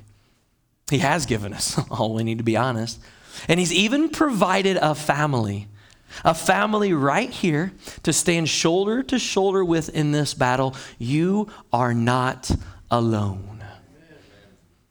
He 0.89 0.99
has 0.99 1.25
given 1.25 1.53
us 1.53 1.79
all 1.91 2.13
we 2.13 2.23
need, 2.23 2.37
to 2.39 2.43
be 2.43 2.57
honest. 2.57 2.99
And 3.47 3.59
He's 3.59 3.73
even 3.73 4.09
provided 4.09 4.77
a 4.77 4.95
family, 4.95 5.67
a 6.23 6.33
family 6.33 6.93
right 6.93 7.29
here 7.29 7.73
to 8.03 8.13
stand 8.13 8.49
shoulder 8.49 9.03
to 9.03 9.19
shoulder 9.19 9.63
with 9.63 9.89
in 9.89 10.11
this 10.11 10.33
battle. 10.33 10.75
You 10.97 11.49
are 11.71 11.93
not 11.93 12.51
alone. 12.89 13.63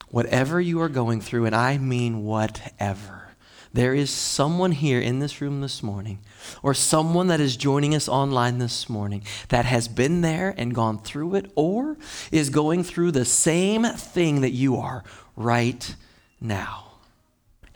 Whatever 0.09 0.61
you 0.61 0.81
are 0.81 0.89
going 0.89 1.21
through, 1.21 1.47
and 1.47 1.55
I 1.55 1.79
mean 1.79 2.25
whatever, 2.25 3.29
there 3.73 3.93
is 3.93 4.09
someone 4.09 4.73
here 4.73 5.01
in 5.01 5.19
this 5.19 5.43
room 5.43 5.61
this 5.61 5.83
morning, 5.83 6.21
or 6.63 6.73
someone 6.73 7.27
that 7.27 7.41
is 7.41 7.57
joining 7.57 7.95
us 7.95 8.09
online 8.09 8.57
this 8.57 8.89
morning 8.89 9.23
that 9.51 9.67
has 9.67 9.89
been 9.89 10.23
there 10.23 10.55
and 10.57 10.75
gone 10.75 10.99
through 10.99 11.35
it, 11.35 11.51
or 11.55 11.99
is 12.33 12.49
going 12.49 12.85
through 12.85 13.11
the 13.11 13.27
same 13.27 13.85
thing 13.85 14.41
that 14.41 14.53
you 14.53 14.77
are 14.77 15.05
right 15.35 15.95
now. 16.41 16.86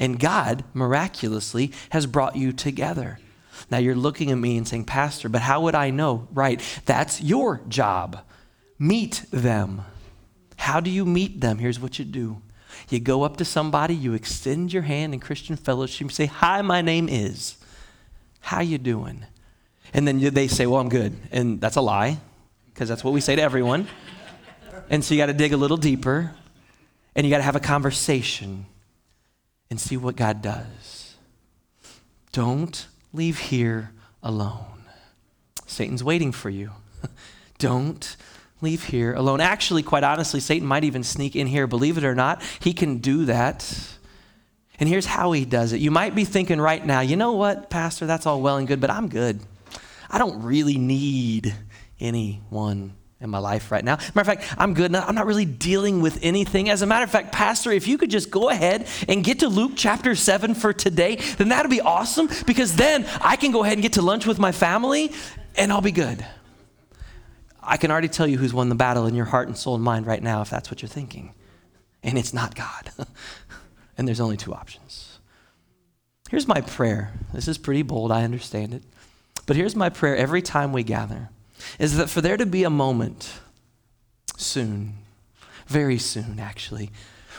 And 0.01 0.19
God 0.19 0.65
miraculously 0.75 1.73
has 1.91 2.07
brought 2.07 2.35
you 2.35 2.53
together. 2.53 3.21
Now 3.71 3.79
you're 3.79 3.95
looking 3.95 4.31
at 4.31 4.39
me 4.39 4.57
and 4.57 4.67
saying, 4.67 4.87
Pastor, 4.87 5.29
but 5.29 5.43
how 5.43 5.61
would 5.61 5.75
I 5.75 5.91
know? 5.91 6.27
Right, 6.33 6.61
that's 6.87 7.21
your 7.21 7.61
job. 7.69 8.21
Meet 8.79 9.27
them. 9.31 9.83
How 10.57 10.81
do 10.81 10.91
you 10.91 11.05
meet 11.05 11.43
them? 11.43 11.59
Here's 11.59 11.79
what 11.79 11.99
you 11.99 12.07
do. 12.07 12.41
You 12.89 12.99
go 12.99 13.23
up 13.25 13.37
to 13.37 13.45
somebody, 13.45 13.95
you 13.95 14.15
extend 14.15 14.73
your 14.73 14.83
hand 14.83 15.13
in 15.13 15.21
Christian 15.21 15.57
fellowship, 15.57 16.01
you 16.01 16.09
say, 16.09 16.27
"Hi, 16.27 16.63
my 16.63 16.81
name 16.81 17.09
is. 17.09 17.57
How 18.41 18.61
you 18.61 18.79
doing?" 18.79 19.27
And 19.93 20.09
then 20.09 20.21
they 20.21 20.49
say, 20.49 20.67
"Well, 20.67 20.81
I'm 20.81 20.89
good." 20.89 21.15
And 21.31 21.61
that's 21.61 21.77
a 21.77 21.81
lie, 21.83 22.19
because 22.73 22.89
that's 22.89 23.05
what 23.05 23.13
we 23.13 23.21
say 23.21 23.37
to 23.37 23.43
everyone. 23.43 23.87
And 24.89 25.05
so 25.05 25.15
you 25.15 25.21
got 25.21 25.27
to 25.27 25.35
dig 25.35 25.53
a 25.53 25.57
little 25.59 25.77
deeper, 25.77 26.33
and 27.15 27.27
you 27.27 27.31
got 27.31 27.39
to 27.39 27.43
have 27.43 27.57
a 27.57 27.61
conversation 27.61 28.67
and 29.71 29.81
see 29.81 29.97
what 29.97 30.17
God 30.17 30.43
does. 30.43 31.15
Don't 32.33 32.87
leave 33.13 33.39
here 33.39 33.93
alone. 34.23 34.67
Satan's 35.67 36.05
waiting 36.05 36.33
for 36.33 36.51
you. 36.51 36.73
Don't 37.59 38.17
leave 38.61 38.85
here 38.85 39.15
alone. 39.15 39.41
Actually, 39.41 39.83
quite 39.83 40.05
honestly, 40.05 40.41
Satan 40.41 40.67
might 40.67 40.85
even 40.85 41.03
sneak 41.03 41.37
in 41.37 41.47
here. 41.47 41.67
Believe 41.67 41.97
it 41.97 42.05
or 42.05 42.15
not, 42.15 42.43
he 42.61 42.73
can 42.73 42.99
do 42.99 43.25
that. 43.27 43.97
And 44.79 44.89
here's 44.89 45.07
how 45.07 45.33
he 45.33 45.45
does 45.45 45.73
it. 45.73 45.81
You 45.81 45.91
might 45.91 46.15
be 46.15 46.25
thinking 46.25 46.61
right 46.61 46.85
now, 46.85 47.01
you 47.01 47.17
know 47.17 47.33
what, 47.33 47.71
Pastor, 47.71 48.07
that's 48.07 48.27
all 48.27 48.41
well 48.41 48.57
and 48.57 48.67
good, 48.67 48.81
but 48.81 48.91
I'm 48.91 49.09
good. 49.09 49.41
I 50.11 50.19
don't 50.19 50.43
really 50.43 50.79
need 50.79 51.55
anyone 52.01 52.95
in 53.21 53.29
my 53.29 53.39
life 53.39 53.71
right 53.71 53.85
now. 53.85 53.97
Matter 54.15 54.21
of 54.21 54.27
fact, 54.27 54.55
I'm 54.59 54.73
good. 54.73 54.95
I'm 54.95 55.15
not 55.15 55.27
really 55.27 55.45
dealing 55.45 56.01
with 56.01 56.19
anything. 56.23 56.71
As 56.71 56.83
a 56.83 56.87
matter 56.87 57.05
of 57.05 57.11
fact, 57.11 57.33
Pastor, 57.33 57.71
if 57.71 57.87
you 57.87 57.99
could 57.99 58.11
just 58.11 58.31
go 58.31 58.49
ahead 58.49 58.87
and 59.09 59.23
get 59.23 59.41
to 59.41 59.49
Luke 59.49 59.73
chapter 59.77 60.15
7 60.15 60.55
for 60.55 60.73
today, 60.73 61.17
then 61.37 61.51
that'd 61.51 61.71
be 61.71 61.83
awesome 61.83 62.29
because 62.47 62.77
then 62.77 63.07
I 63.21 63.37
can 63.37 63.53
go 63.53 63.63
ahead 63.63 63.75
and 63.75 63.83
get 63.83 63.95
to 63.95 64.03
lunch 64.03 64.27
with 64.27 64.39
my 64.39 64.53
family 64.53 65.13
and 65.57 65.71
I'll 65.71 65.83
be 65.83 65.93
good. 65.93 66.25
I 67.63 67.77
can 67.77 67.91
already 67.91 68.09
tell 68.09 68.27
you 68.27 68.39
who's 68.39 68.55
won 68.55 68.71
the 68.71 68.75
battle 68.75 69.07
in 69.07 69.15
your 69.15 69.27
heart 69.27 69.49
and 69.49 69.57
soul 69.57 69.75
and 69.75 69.85
mind 69.85 70.07
right 70.07 70.23
now 70.23 70.41
if 70.41 70.49
that's 70.49 70.71
what 70.71 70.81
you're 70.81 70.89
thinking. 70.89 71.35
And 72.03 72.17
it's 72.17 72.33
not 72.33 72.55
God. 72.55 72.91
and 73.99 74.09
there's 74.09 74.21
only 74.21 74.39
two 74.39 74.55
options. 74.55 75.19
Here's 76.31 76.49
my 76.49 76.63
prayer. 76.63 77.13
This 77.35 77.49
is 77.49 77.59
pretty 77.59 77.83
bold, 77.83 78.11
I 78.11 78.25
understand 78.25 78.73
it. 78.73 78.83
But 79.45 79.57
here's 79.57 79.77
my 79.77 79.91
prayer 79.91 80.17
every 80.17 80.41
time 80.41 80.73
we 80.73 80.83
gather 80.85 81.29
is 81.79 81.97
that 81.97 82.11
for 82.11 82.21
there 82.21 82.37
to 82.37 82.47
be 82.47 82.65
a 82.65 82.71
moment 82.71 83.41
soon, 84.37 84.95
very 85.67 85.99
soon 85.99 86.39
actually, 86.39 86.91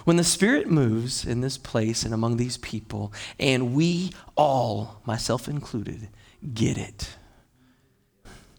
when 0.03 0.17
the 0.17 0.23
Spirit 0.23 0.69
moves 0.69 1.25
in 1.25 1.41
this 1.41 1.57
place 1.57 2.03
and 2.03 2.13
among 2.13 2.37
these 2.37 2.57
people, 2.57 3.13
and 3.39 3.75
we 3.75 4.11
all, 4.35 5.01
myself 5.05 5.47
included, 5.47 6.09
get 6.53 6.77
it. 6.77 7.15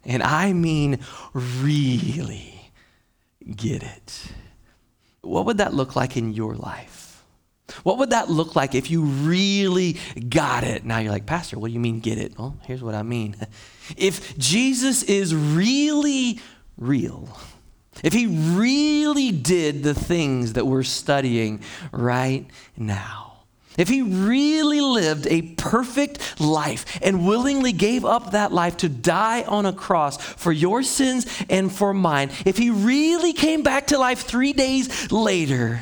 And 0.05 0.23
I 0.23 0.53
mean 0.53 0.99
really 1.35 2.71
get 3.57 3.83
it. 3.83 4.33
What 5.23 5.47
would 5.47 5.59
that 5.59 5.75
look 5.75 5.95
like 5.97 6.17
in 6.17 6.33
your 6.33 6.55
life? 6.55 7.25
What 7.85 7.99
would 7.99 8.11
that 8.11 8.29
look 8.29 8.55
like 8.55 8.75
if 8.75 8.91
you 8.91 9.03
really 9.03 9.97
got 10.29 10.65
it? 10.65 10.85
Now 10.85 10.99
you're 10.99 11.13
like, 11.13 11.27
Pastor, 11.27 11.59
what 11.59 11.69
do 11.69 11.75
you 11.75 11.81
mean 11.81 12.01
get 12.01 12.19
it? 12.19 12.39
Well, 12.39 12.57
here's 12.63 12.83
what 12.83 12.95
I 12.95 13.03
mean. 13.03 13.37
If 13.97 14.37
Jesus 14.39 15.03
is 15.03 15.35
really 15.35 16.41
real, 16.77 17.29
if 18.03 18.13
he 18.13 18.27
really 18.27 19.31
did 19.31 19.83
the 19.83 19.95
things 19.95 20.55
that 20.55 20.67
we're 20.67 20.83
studying 20.83 21.63
right 21.93 22.47
now, 22.77 23.33
if 23.79 23.89
he 23.89 24.03
really 24.03 24.81
lived 24.81 25.27
a 25.27 25.43
perfect 25.43 26.41
life 26.41 26.99
and 27.03 27.27
willingly 27.27 27.73
gave 27.73 28.05
up 28.05 28.33
that 28.33 28.53
life 28.53 28.77
to 28.79 28.89
die 28.89 29.43
on 29.45 29.65
a 29.65 29.73
cross 29.73 30.19
for 30.19 30.53
your 30.53 30.83
sins 30.83 31.27
and 31.49 31.73
for 31.73 31.95
mine, 31.95 32.31
if 32.45 32.59
he 32.59 32.71
really 32.71 33.33
came 33.33 33.63
back 33.63 33.89
to 33.89 33.99
life 33.99 34.23
three 34.23 34.53
days 34.53 35.11
later, 35.11 35.81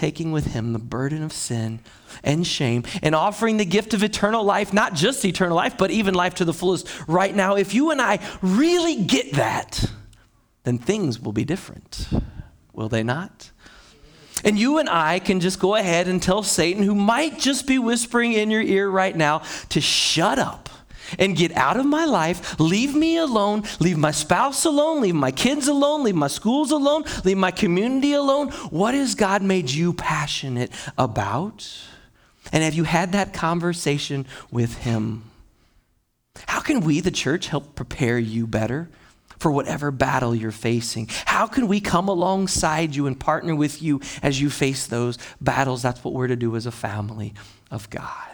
taking 0.00 0.32
with 0.32 0.54
him 0.54 0.72
the 0.72 0.78
burden 0.78 1.22
of 1.22 1.30
sin 1.30 1.78
and 2.24 2.46
shame 2.46 2.82
and 3.02 3.14
offering 3.14 3.58
the 3.58 3.66
gift 3.66 3.92
of 3.92 4.02
eternal 4.02 4.42
life, 4.42 4.72
not 4.72 4.94
just 4.94 5.22
eternal 5.26 5.54
life, 5.54 5.76
but 5.76 5.90
even 5.90 6.14
life 6.14 6.36
to 6.36 6.44
the 6.46 6.54
fullest 6.54 6.88
right 7.06 7.36
now, 7.36 7.54
if 7.54 7.74
you 7.74 7.90
and 7.90 8.00
I 8.00 8.18
really 8.40 8.96
get 8.96 9.34
that, 9.34 9.84
then 10.64 10.78
things 10.78 11.20
will 11.20 11.34
be 11.34 11.44
different. 11.44 12.08
Will 12.72 12.88
they 12.88 13.02
not? 13.02 13.50
And 14.42 14.58
you 14.58 14.78
and 14.78 14.88
I 14.88 15.18
can 15.18 15.38
just 15.38 15.60
go 15.60 15.74
ahead 15.74 16.08
and 16.08 16.22
tell 16.22 16.42
Satan, 16.42 16.82
who 16.82 16.94
might 16.94 17.38
just 17.38 17.66
be 17.66 17.78
whispering 17.78 18.32
in 18.32 18.50
your 18.50 18.62
ear 18.62 18.88
right 18.88 19.14
now, 19.14 19.42
to 19.68 19.82
shut 19.82 20.38
up 20.38 20.69
and 21.18 21.36
get 21.36 21.56
out 21.56 21.76
of 21.76 21.86
my 21.86 22.04
life, 22.04 22.58
leave 22.58 22.94
me 22.94 23.16
alone, 23.16 23.64
leave 23.78 23.98
my 23.98 24.10
spouse 24.10 24.64
alone, 24.64 25.00
leave 25.00 25.14
my 25.14 25.30
kids 25.30 25.68
alone, 25.68 26.04
leave 26.04 26.14
my 26.14 26.28
schools 26.28 26.70
alone, 26.70 27.04
leave 27.24 27.38
my 27.38 27.50
community 27.50 28.12
alone. 28.12 28.48
What 28.70 28.94
has 28.94 29.14
God 29.14 29.42
made 29.42 29.70
you 29.70 29.92
passionate 29.92 30.70
about? 30.96 31.68
And 32.52 32.64
have 32.64 32.74
you 32.74 32.84
had 32.84 33.12
that 33.12 33.32
conversation 33.32 34.26
with 34.50 34.78
Him? 34.78 35.24
How 36.46 36.60
can 36.60 36.80
we, 36.80 37.00
the 37.00 37.10
church, 37.10 37.48
help 37.48 37.74
prepare 37.74 38.18
you 38.18 38.46
better 38.46 38.88
for 39.38 39.50
whatever 39.50 39.90
battle 39.90 40.34
you're 40.34 40.50
facing? 40.50 41.08
How 41.26 41.46
can 41.46 41.68
we 41.68 41.80
come 41.80 42.08
alongside 42.08 42.94
you 42.94 43.06
and 43.06 43.18
partner 43.18 43.54
with 43.54 43.82
you 43.82 44.00
as 44.22 44.40
you 44.40 44.50
face 44.50 44.86
those 44.86 45.18
battles? 45.40 45.82
That's 45.82 46.02
what 46.04 46.14
we're 46.14 46.28
to 46.28 46.36
do 46.36 46.56
as 46.56 46.66
a 46.66 46.72
family 46.72 47.34
of 47.70 47.88
God. 47.90 48.29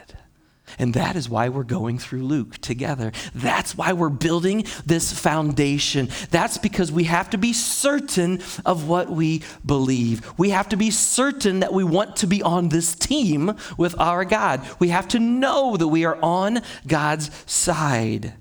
And 0.79 0.93
that 0.93 1.15
is 1.15 1.27
why 1.27 1.49
we're 1.49 1.63
going 1.63 1.97
through 1.97 2.23
Luke 2.23 2.59
together. 2.59 3.11
That's 3.33 3.75
why 3.75 3.93
we're 3.93 4.09
building 4.09 4.65
this 4.85 5.11
foundation. 5.11 6.09
That's 6.29 6.59
because 6.59 6.91
we 6.91 7.05
have 7.05 7.31
to 7.31 7.37
be 7.37 7.51
certain 7.53 8.41
of 8.63 8.87
what 8.87 9.09
we 9.09 9.41
believe. 9.65 10.31
We 10.37 10.51
have 10.51 10.69
to 10.69 10.77
be 10.77 10.91
certain 10.91 11.61
that 11.61 11.73
we 11.73 11.83
want 11.83 12.17
to 12.17 12.27
be 12.27 12.43
on 12.43 12.69
this 12.69 12.93
team 12.93 13.55
with 13.75 13.99
our 13.99 14.23
God. 14.23 14.67
We 14.77 14.89
have 14.89 15.07
to 15.09 15.19
know 15.19 15.77
that 15.77 15.87
we 15.87 16.05
are 16.05 16.19
on 16.21 16.61
God's 16.85 17.31
side. 17.51 18.33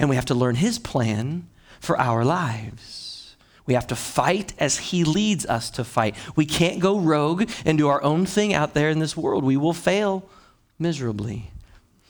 And 0.00 0.10
we 0.10 0.16
have 0.16 0.26
to 0.26 0.34
learn 0.34 0.56
His 0.56 0.80
plan 0.80 1.48
for 1.78 1.98
our 1.98 2.24
lives. 2.24 3.36
We 3.66 3.74
have 3.74 3.86
to 3.88 3.96
fight 3.96 4.52
as 4.58 4.78
He 4.78 5.04
leads 5.04 5.46
us 5.46 5.70
to 5.70 5.84
fight. 5.84 6.16
We 6.34 6.46
can't 6.46 6.80
go 6.80 6.98
rogue 6.98 7.48
and 7.64 7.78
do 7.78 7.86
our 7.86 8.02
own 8.02 8.26
thing 8.26 8.52
out 8.52 8.74
there 8.74 8.90
in 8.90 8.98
this 8.98 9.16
world. 9.16 9.44
We 9.44 9.56
will 9.56 9.72
fail 9.72 10.28
miserably. 10.78 11.50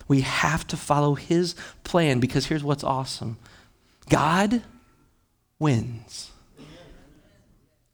We 0.08 0.22
have 0.22 0.66
to 0.68 0.76
follow 0.76 1.14
His 1.14 1.54
plan 1.84 2.18
because 2.18 2.46
here's 2.46 2.64
what's 2.64 2.82
awesome 2.82 3.36
God 4.08 4.62
wins. 5.58 6.32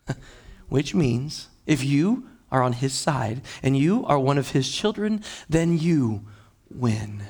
Which 0.68 0.94
means 0.94 1.48
if 1.66 1.84
you 1.84 2.28
are 2.50 2.62
on 2.62 2.74
His 2.74 2.92
side 2.92 3.42
and 3.62 3.76
you 3.76 4.06
are 4.06 4.18
one 4.18 4.38
of 4.38 4.50
His 4.50 4.70
children, 4.70 5.22
then 5.48 5.76
you 5.76 6.24
win. 6.70 7.24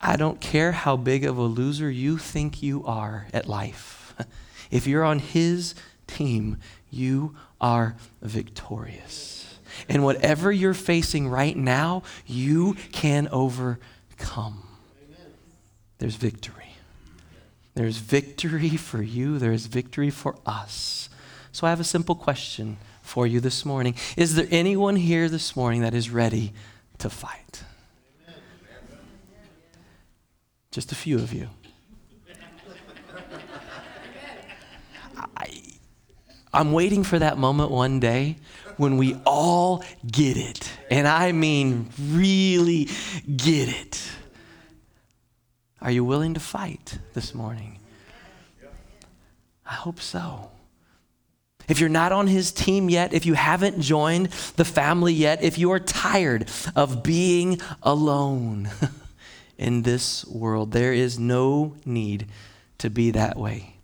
I 0.00 0.16
don't 0.16 0.40
care 0.40 0.72
how 0.72 0.96
big 0.96 1.24
of 1.24 1.36
a 1.36 1.42
loser 1.42 1.90
you 1.90 2.18
think 2.18 2.62
you 2.62 2.84
are 2.84 3.26
at 3.32 3.46
life. 3.46 4.14
If 4.70 4.86
you're 4.86 5.04
on 5.04 5.18
His 5.18 5.74
team, 6.06 6.58
you 6.90 7.34
are 7.58 7.96
victorious. 8.20 9.37
And 9.88 10.04
whatever 10.04 10.52
you're 10.52 10.74
facing 10.74 11.28
right 11.28 11.56
now, 11.56 12.02
you 12.26 12.74
can 12.92 13.28
overcome. 13.32 14.62
There's 15.98 16.16
victory. 16.16 16.74
There's 17.74 17.98
victory 17.98 18.70
for 18.70 19.02
you, 19.02 19.38
there's 19.38 19.66
victory 19.66 20.10
for 20.10 20.36
us. 20.44 21.08
So 21.52 21.66
I 21.66 21.70
have 21.70 21.80
a 21.80 21.84
simple 21.84 22.14
question 22.14 22.76
for 23.02 23.26
you 23.26 23.40
this 23.40 23.64
morning. 23.64 23.94
Is 24.16 24.34
there 24.34 24.48
anyone 24.50 24.96
here 24.96 25.28
this 25.28 25.56
morning 25.56 25.82
that 25.82 25.94
is 25.94 26.10
ready 26.10 26.52
to 26.98 27.08
fight? 27.08 27.62
Just 30.70 30.92
a 30.92 30.94
few 30.94 31.18
of 31.18 31.32
you. 31.32 31.48
I, 35.36 35.62
I'm 36.52 36.72
waiting 36.72 37.02
for 37.02 37.18
that 37.18 37.38
moment 37.38 37.70
one 37.70 38.00
day 38.00 38.36
when 38.78 38.96
we 38.96 39.20
all 39.26 39.84
get 40.10 40.36
it. 40.36 40.70
And 40.90 41.06
I 41.06 41.32
mean, 41.32 41.90
really 42.10 42.88
get 43.36 43.68
it. 43.68 44.10
Are 45.82 45.90
you 45.90 46.04
willing 46.04 46.34
to 46.34 46.40
fight 46.40 46.98
this 47.12 47.34
morning? 47.34 47.78
I 49.66 49.74
hope 49.74 50.00
so. 50.00 50.50
If 51.68 51.80
you're 51.80 51.90
not 51.90 52.12
on 52.12 52.26
his 52.26 52.50
team 52.50 52.88
yet, 52.88 53.12
if 53.12 53.26
you 53.26 53.34
haven't 53.34 53.82
joined 53.82 54.28
the 54.56 54.64
family 54.64 55.12
yet, 55.12 55.42
if 55.42 55.58
you 55.58 55.70
are 55.72 55.78
tired 55.78 56.48
of 56.74 57.02
being 57.02 57.60
alone, 57.82 58.70
in 59.58 59.82
this 59.82 60.24
world. 60.26 60.72
There 60.72 60.92
is 60.92 61.18
no 61.18 61.74
need 61.84 62.26
to 62.78 62.88
be 62.88 63.10
that 63.10 63.36
way 63.36 63.74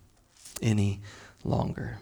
any 0.61 1.01
longer. 1.43 1.99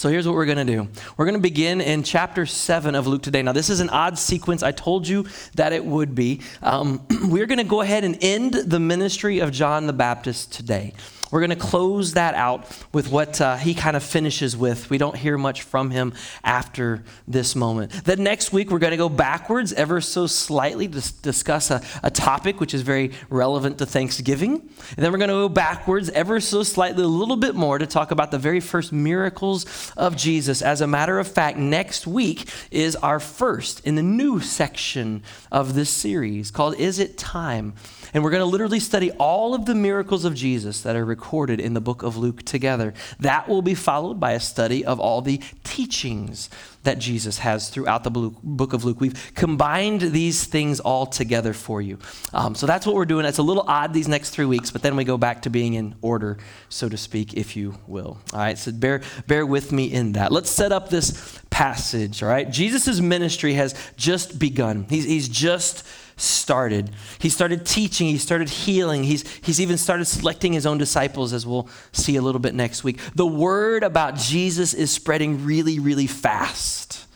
So 0.00 0.08
here's 0.08 0.26
what 0.26 0.34
we're 0.34 0.46
going 0.46 0.56
to 0.56 0.64
do. 0.64 0.88
We're 1.18 1.26
going 1.26 1.34
to 1.34 1.42
begin 1.42 1.82
in 1.82 2.02
chapter 2.02 2.46
7 2.46 2.94
of 2.94 3.06
Luke 3.06 3.22
today. 3.22 3.42
Now, 3.42 3.52
this 3.52 3.68
is 3.68 3.80
an 3.80 3.90
odd 3.90 4.16
sequence. 4.18 4.62
I 4.62 4.72
told 4.72 5.06
you 5.06 5.26
that 5.56 5.74
it 5.74 5.84
would 5.84 6.14
be. 6.14 6.40
Um, 6.62 7.06
we're 7.24 7.44
going 7.44 7.58
to 7.58 7.64
go 7.64 7.82
ahead 7.82 8.04
and 8.04 8.16
end 8.22 8.54
the 8.54 8.80
ministry 8.80 9.40
of 9.40 9.52
John 9.52 9.86
the 9.86 9.92
Baptist 9.92 10.54
today. 10.54 10.94
We're 11.30 11.40
going 11.40 11.50
to 11.50 11.56
close 11.56 12.14
that 12.14 12.34
out 12.34 12.66
with 12.92 13.10
what 13.10 13.40
uh, 13.40 13.56
he 13.56 13.74
kind 13.74 13.96
of 13.96 14.02
finishes 14.02 14.56
with. 14.56 14.90
We 14.90 14.98
don't 14.98 15.16
hear 15.16 15.38
much 15.38 15.62
from 15.62 15.90
him 15.90 16.12
after 16.42 17.04
this 17.28 17.54
moment. 17.54 17.92
Then 18.04 18.24
next 18.24 18.52
week, 18.52 18.70
we're 18.70 18.80
going 18.80 18.90
to 18.90 18.96
go 18.96 19.08
backwards 19.08 19.72
ever 19.72 20.00
so 20.00 20.26
slightly 20.26 20.88
to 20.88 21.12
discuss 21.22 21.70
a, 21.70 21.82
a 22.02 22.10
topic 22.10 22.58
which 22.58 22.74
is 22.74 22.82
very 22.82 23.12
relevant 23.28 23.78
to 23.78 23.86
Thanksgiving. 23.86 24.54
And 24.54 24.96
then 24.96 25.12
we're 25.12 25.18
going 25.18 25.28
to 25.28 25.34
go 25.34 25.48
backwards 25.48 26.10
ever 26.10 26.40
so 26.40 26.62
slightly, 26.64 27.04
a 27.04 27.06
little 27.06 27.36
bit 27.36 27.54
more, 27.54 27.78
to 27.78 27.86
talk 27.86 28.10
about 28.10 28.30
the 28.32 28.38
very 28.38 28.60
first 28.60 28.92
miracles 28.92 29.92
of 29.96 30.16
Jesus. 30.16 30.62
As 30.62 30.80
a 30.80 30.86
matter 30.86 31.18
of 31.18 31.28
fact, 31.28 31.58
next 31.58 32.06
week 32.06 32.48
is 32.70 32.96
our 32.96 33.20
first 33.20 33.86
in 33.86 33.94
the 33.94 34.02
new 34.02 34.40
section 34.40 35.22
of 35.52 35.74
this 35.74 35.90
series 35.90 36.50
called 36.50 36.74
Is 36.74 36.98
It 36.98 37.16
Time? 37.16 37.74
And 38.12 38.24
we're 38.24 38.30
going 38.30 38.40
to 38.40 38.46
literally 38.46 38.80
study 38.80 39.10
all 39.12 39.54
of 39.54 39.66
the 39.66 39.74
miracles 39.74 40.24
of 40.24 40.34
Jesus 40.34 40.80
that 40.82 40.96
are 40.96 41.04
recorded 41.04 41.60
in 41.60 41.74
the 41.74 41.80
book 41.80 42.02
of 42.02 42.16
Luke 42.16 42.44
together. 42.44 42.94
That 43.20 43.48
will 43.48 43.62
be 43.62 43.74
followed 43.74 44.18
by 44.18 44.32
a 44.32 44.40
study 44.40 44.84
of 44.84 44.98
all 44.98 45.22
the 45.22 45.40
teachings 45.64 46.50
that 46.82 46.98
Jesus 46.98 47.38
has 47.38 47.68
throughout 47.68 48.04
the 48.04 48.10
book 48.10 48.72
of 48.72 48.84
Luke. 48.84 49.00
We've 49.00 49.32
combined 49.34 50.00
these 50.00 50.44
things 50.44 50.80
all 50.80 51.06
together 51.06 51.52
for 51.52 51.82
you. 51.82 51.98
Um, 52.32 52.54
so 52.54 52.66
that's 52.66 52.86
what 52.86 52.94
we're 52.94 53.04
doing. 53.04 53.26
It's 53.26 53.38
a 53.38 53.42
little 53.42 53.64
odd 53.66 53.92
these 53.92 54.08
next 54.08 54.30
three 54.30 54.46
weeks, 54.46 54.70
but 54.70 54.82
then 54.82 54.96
we 54.96 55.04
go 55.04 55.18
back 55.18 55.42
to 55.42 55.50
being 55.50 55.74
in 55.74 55.94
order, 56.00 56.38
so 56.70 56.88
to 56.88 56.96
speak, 56.96 57.34
if 57.34 57.54
you 57.54 57.74
will. 57.86 58.18
All 58.32 58.40
right, 58.40 58.56
so 58.56 58.72
bear, 58.72 59.02
bear 59.26 59.44
with 59.44 59.72
me 59.72 59.92
in 59.92 60.12
that. 60.12 60.32
Let's 60.32 60.50
set 60.50 60.72
up 60.72 60.88
this 60.88 61.38
passage, 61.50 62.22
all 62.22 62.28
right? 62.30 62.50
Jesus' 62.50 63.00
ministry 63.00 63.54
has 63.54 63.74
just 63.96 64.38
begun, 64.38 64.86
he's, 64.88 65.04
he's 65.04 65.28
just 65.28 65.86
started. 66.20 66.90
He 67.18 67.28
started 67.28 67.64
teaching, 67.64 68.08
he 68.08 68.18
started 68.18 68.48
healing, 68.48 69.04
he's, 69.04 69.28
he's 69.38 69.60
even 69.60 69.78
started 69.78 70.04
selecting 70.04 70.52
his 70.52 70.66
own 70.66 70.78
disciples, 70.78 71.32
as 71.32 71.46
we'll 71.46 71.68
see 71.92 72.16
a 72.16 72.22
little 72.22 72.40
bit 72.40 72.54
next 72.54 72.84
week. 72.84 73.00
The 73.14 73.26
word 73.26 73.82
about 73.82 74.16
Jesus 74.16 74.74
is 74.74 74.90
spreading 74.90 75.44
really, 75.44 75.78
really 75.78 76.06
fast. 76.06 77.06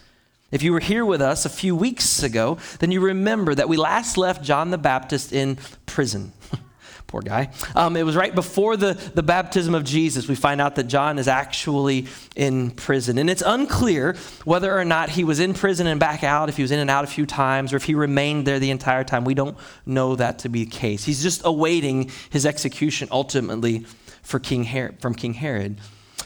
If 0.51 0.63
you 0.63 0.73
were 0.73 0.81
here 0.81 1.05
with 1.05 1.21
us 1.21 1.45
a 1.45 1.51
few 1.51 1.75
weeks 1.75 2.23
ago, 2.23 2.59
then 2.79 2.91
you 2.93 3.01
remember 3.01 3.55
that 3.55 3.69
we 3.69 3.77
last 3.77 4.17
left 4.17 4.43
John 4.45 4.71
the 4.71 4.79
Baptist 4.79 5.33
in 5.33 5.59
prison. 5.87 6.33
Poor 7.07 7.21
guy. 7.21 7.51
Um, 7.77 7.97
it 7.97 8.03
was 8.03 8.17
right 8.17 8.35
before 8.35 8.77
the, 8.77 8.95
the 9.15 9.23
baptism 9.23 9.75
of 9.75 9.85
Jesus. 9.85 10.27
We 10.27 10.35
find 10.35 10.61
out 10.61 10.75
that 10.77 10.85
John 10.85 11.19
is 11.19 11.29
actually 11.29 12.07
in 12.35 12.71
prison. 12.73 13.19
And 13.19 13.31
it's 13.31 13.43
unclear 13.45 14.17
whether 14.45 14.77
or 14.77 14.85
not 14.85 15.11
he 15.11 15.23
was 15.23 15.39
in 15.39 15.55
prison 15.55 15.87
and 15.87 16.01
back 16.01 16.25
out, 16.25 16.49
if 16.49 16.57
he 16.57 16.63
was 16.63 16.73
in 16.73 16.81
and 16.81 16.91
out 16.91 17.05
a 17.05 17.07
few 17.07 17.27
times, 17.27 17.73
or 17.73 17.77
if 17.77 17.85
he 17.85 17.95
remained 17.95 18.47
there 18.47 18.59
the 18.59 18.71
entire 18.71 19.05
time. 19.05 19.25
We 19.25 19.35
don't 19.35 19.57
know 19.87 20.17
that 20.17 20.41
to 20.41 20.49
be 20.49 20.65
the 20.65 20.71
case. 20.71 21.05
He's 21.05 21.23
just 21.23 21.43
awaiting 21.45 22.11
his 22.31 22.47
execution 22.47 23.09
ultimately 23.13 23.87
for 24.23 24.41
King 24.41 24.65
from 24.99 25.15
King 25.15 25.35
Herod. 25.35 25.79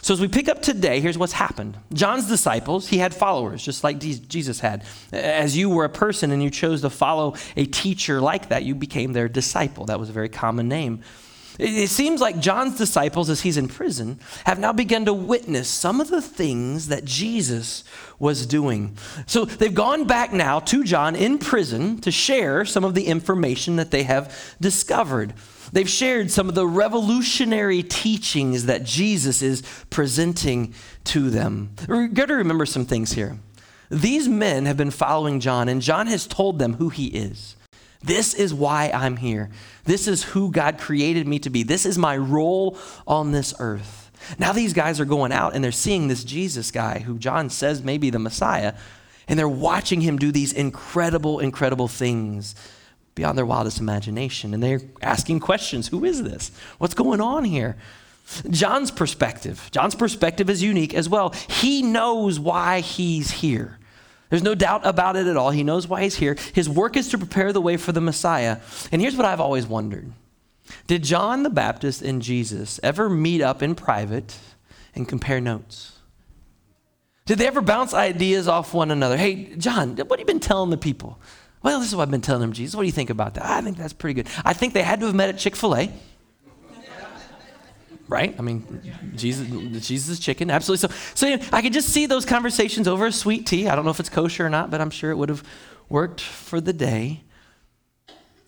So, 0.09 0.13
as 0.13 0.19
we 0.19 0.27
pick 0.27 0.49
up 0.49 0.63
today, 0.63 1.01
here's 1.01 1.19
what's 1.19 1.33
happened. 1.33 1.77
John's 1.93 2.27
disciples, 2.27 2.87
he 2.87 2.97
had 2.97 3.13
followers, 3.13 3.63
just 3.63 3.83
like 3.83 3.99
Jesus 3.99 4.59
had. 4.59 4.83
As 5.13 5.55
you 5.55 5.69
were 5.69 5.85
a 5.85 5.89
person 5.89 6.31
and 6.31 6.41
you 6.41 6.49
chose 6.49 6.81
to 6.81 6.89
follow 6.89 7.35
a 7.55 7.67
teacher 7.67 8.19
like 8.19 8.49
that, 8.49 8.63
you 8.63 8.73
became 8.73 9.13
their 9.13 9.29
disciple. 9.29 9.85
That 9.85 9.99
was 9.99 10.09
a 10.09 10.11
very 10.11 10.27
common 10.27 10.67
name. 10.67 11.01
It 11.59 11.89
seems 11.89 12.21
like 12.21 12.39
John's 12.39 12.77
disciples, 12.77 13.29
as 13.29 13.41
he's 13.41 13.57
in 13.57 13.67
prison, 13.67 14.21
have 14.45 14.59
now 14.59 14.71
begun 14.71 15.03
to 15.05 15.13
witness 15.13 15.67
some 15.67 15.99
of 15.99 16.09
the 16.09 16.21
things 16.21 16.87
that 16.87 17.03
Jesus 17.03 17.83
was 18.17 18.45
doing. 18.45 18.95
So 19.27 19.43
they've 19.43 19.73
gone 19.73 20.05
back 20.05 20.31
now 20.31 20.61
to 20.61 20.85
John 20.85 21.17
in 21.17 21.37
prison 21.37 21.99
to 21.99 22.11
share 22.11 22.63
some 22.63 22.85
of 22.85 22.95
the 22.95 23.07
information 23.07 23.75
that 23.75 23.91
they 23.91 24.03
have 24.03 24.55
discovered. 24.61 25.33
They've 25.73 25.89
shared 25.89 26.31
some 26.31 26.47
of 26.47 26.55
the 26.55 26.65
revolutionary 26.65 27.83
teachings 27.83 28.65
that 28.67 28.85
Jesus 28.85 29.41
is 29.41 29.61
presenting 29.89 30.73
to 31.05 31.29
them. 31.29 31.75
We've 31.89 32.13
got 32.13 32.27
to 32.27 32.35
remember 32.35 32.65
some 32.65 32.85
things 32.85 33.11
here. 33.11 33.37
These 33.89 34.29
men 34.29 34.65
have 34.65 34.77
been 34.77 34.91
following 34.91 35.41
John, 35.41 35.67
and 35.67 35.81
John 35.81 36.07
has 36.07 36.25
told 36.25 36.57
them 36.57 36.75
who 36.75 36.87
he 36.87 37.07
is. 37.07 37.57
This 38.01 38.33
is 38.33 38.53
why 38.53 38.91
I'm 38.93 39.17
here. 39.17 39.49
This 39.83 40.07
is 40.07 40.23
who 40.23 40.51
God 40.51 40.77
created 40.77 41.27
me 41.27 41.39
to 41.39 41.49
be. 41.49 41.63
This 41.63 41.85
is 41.85 41.97
my 41.97 42.15
role 42.15 42.77
on 43.05 43.31
this 43.31 43.53
earth. 43.59 44.11
Now, 44.37 44.53
these 44.53 44.73
guys 44.73 44.99
are 44.99 45.05
going 45.05 45.31
out 45.31 45.55
and 45.55 45.63
they're 45.63 45.71
seeing 45.71 46.07
this 46.07 46.23
Jesus 46.23 46.71
guy 46.71 46.99
who 46.99 47.17
John 47.17 47.49
says 47.49 47.83
may 47.83 47.97
be 47.97 48.09
the 48.09 48.19
Messiah, 48.19 48.73
and 49.27 49.37
they're 49.37 49.47
watching 49.47 50.01
him 50.01 50.17
do 50.17 50.31
these 50.31 50.53
incredible, 50.53 51.39
incredible 51.39 51.87
things 51.87 52.55
beyond 53.15 53.37
their 53.37 53.45
wildest 53.45 53.79
imagination. 53.79 54.53
And 54.53 54.63
they're 54.63 54.81
asking 55.01 55.41
questions 55.41 55.89
Who 55.89 56.05
is 56.05 56.23
this? 56.23 56.51
What's 56.77 56.93
going 56.93 57.21
on 57.21 57.43
here? 57.43 57.77
John's 58.49 58.91
perspective. 58.91 59.69
John's 59.71 59.95
perspective 59.95 60.49
is 60.49 60.61
unique 60.61 60.93
as 60.93 61.09
well. 61.09 61.31
He 61.47 61.81
knows 61.81 62.39
why 62.39 62.81
he's 62.81 63.31
here. 63.31 63.78
There's 64.29 64.43
no 64.43 64.55
doubt 64.55 64.85
about 64.85 65.15
it 65.15 65.27
at 65.27 65.37
all. 65.37 65.49
He 65.49 65.63
knows 65.63 65.87
why 65.87 66.03
he's 66.03 66.15
here. 66.15 66.37
His 66.53 66.69
work 66.69 66.95
is 66.95 67.09
to 67.09 67.17
prepare 67.17 67.51
the 67.51 67.61
way 67.61 67.77
for 67.77 67.91
the 67.91 68.01
Messiah. 68.01 68.57
And 68.91 69.01
here's 69.01 69.15
what 69.15 69.25
I've 69.25 69.39
always 69.39 69.65
wondered 69.65 70.11
Did 70.87 71.03
John 71.03 71.43
the 71.43 71.49
Baptist 71.49 72.01
and 72.01 72.21
Jesus 72.21 72.79
ever 72.83 73.09
meet 73.09 73.41
up 73.41 73.63
in 73.63 73.75
private 73.75 74.37
and 74.95 75.07
compare 75.07 75.41
notes? 75.41 75.99
Did 77.25 77.37
they 77.37 77.47
ever 77.47 77.61
bounce 77.61 77.93
ideas 77.93 78.47
off 78.47 78.73
one 78.73 78.89
another? 78.89 79.15
Hey, 79.15 79.55
John, 79.55 79.95
what 79.95 80.11
have 80.11 80.19
you 80.19 80.25
been 80.25 80.39
telling 80.39 80.71
the 80.71 80.77
people? 80.77 81.19
Well, 81.61 81.79
this 81.79 81.89
is 81.89 81.95
what 81.95 82.03
I've 82.03 82.11
been 82.11 82.21
telling 82.21 82.41
them, 82.41 82.53
Jesus. 82.53 82.75
What 82.75 82.83
do 82.83 82.87
you 82.87 82.91
think 82.91 83.09
about 83.09 83.35
that? 83.35 83.45
I 83.45 83.61
think 83.61 83.77
that's 83.77 83.93
pretty 83.93 84.15
good. 84.15 84.27
I 84.43 84.53
think 84.53 84.73
they 84.73 84.81
had 84.81 84.99
to 85.01 85.07
have 85.07 85.15
met 85.15 85.29
at 85.29 85.37
Chick 85.37 85.55
fil 85.55 85.75
A. 85.75 85.91
right? 88.09 88.35
I 88.37 88.41
mean, 88.41 89.13
Jesus, 89.15 89.47
Jesus 89.87 90.09
is 90.09 90.19
chicken, 90.19 90.49
absolutely. 90.49 90.89
So, 90.89 90.95
so 91.13 91.47
I 91.53 91.61
could 91.61 91.73
just 91.73 91.89
see 91.89 92.07
those 92.07 92.25
conversations 92.25 92.87
over 92.87 93.05
a 93.05 93.11
sweet 93.11 93.45
tea. 93.45 93.69
I 93.69 93.75
don't 93.75 93.85
know 93.85 93.91
if 93.91 93.99
it's 93.99 94.09
kosher 94.09 94.45
or 94.45 94.49
not, 94.49 94.71
but 94.71 94.81
I'm 94.81 94.89
sure 94.89 95.11
it 95.11 95.15
would 95.15 95.29
have 95.29 95.43
worked 95.87 96.19
for 96.19 96.59
the 96.59 96.73
day. 96.73 97.21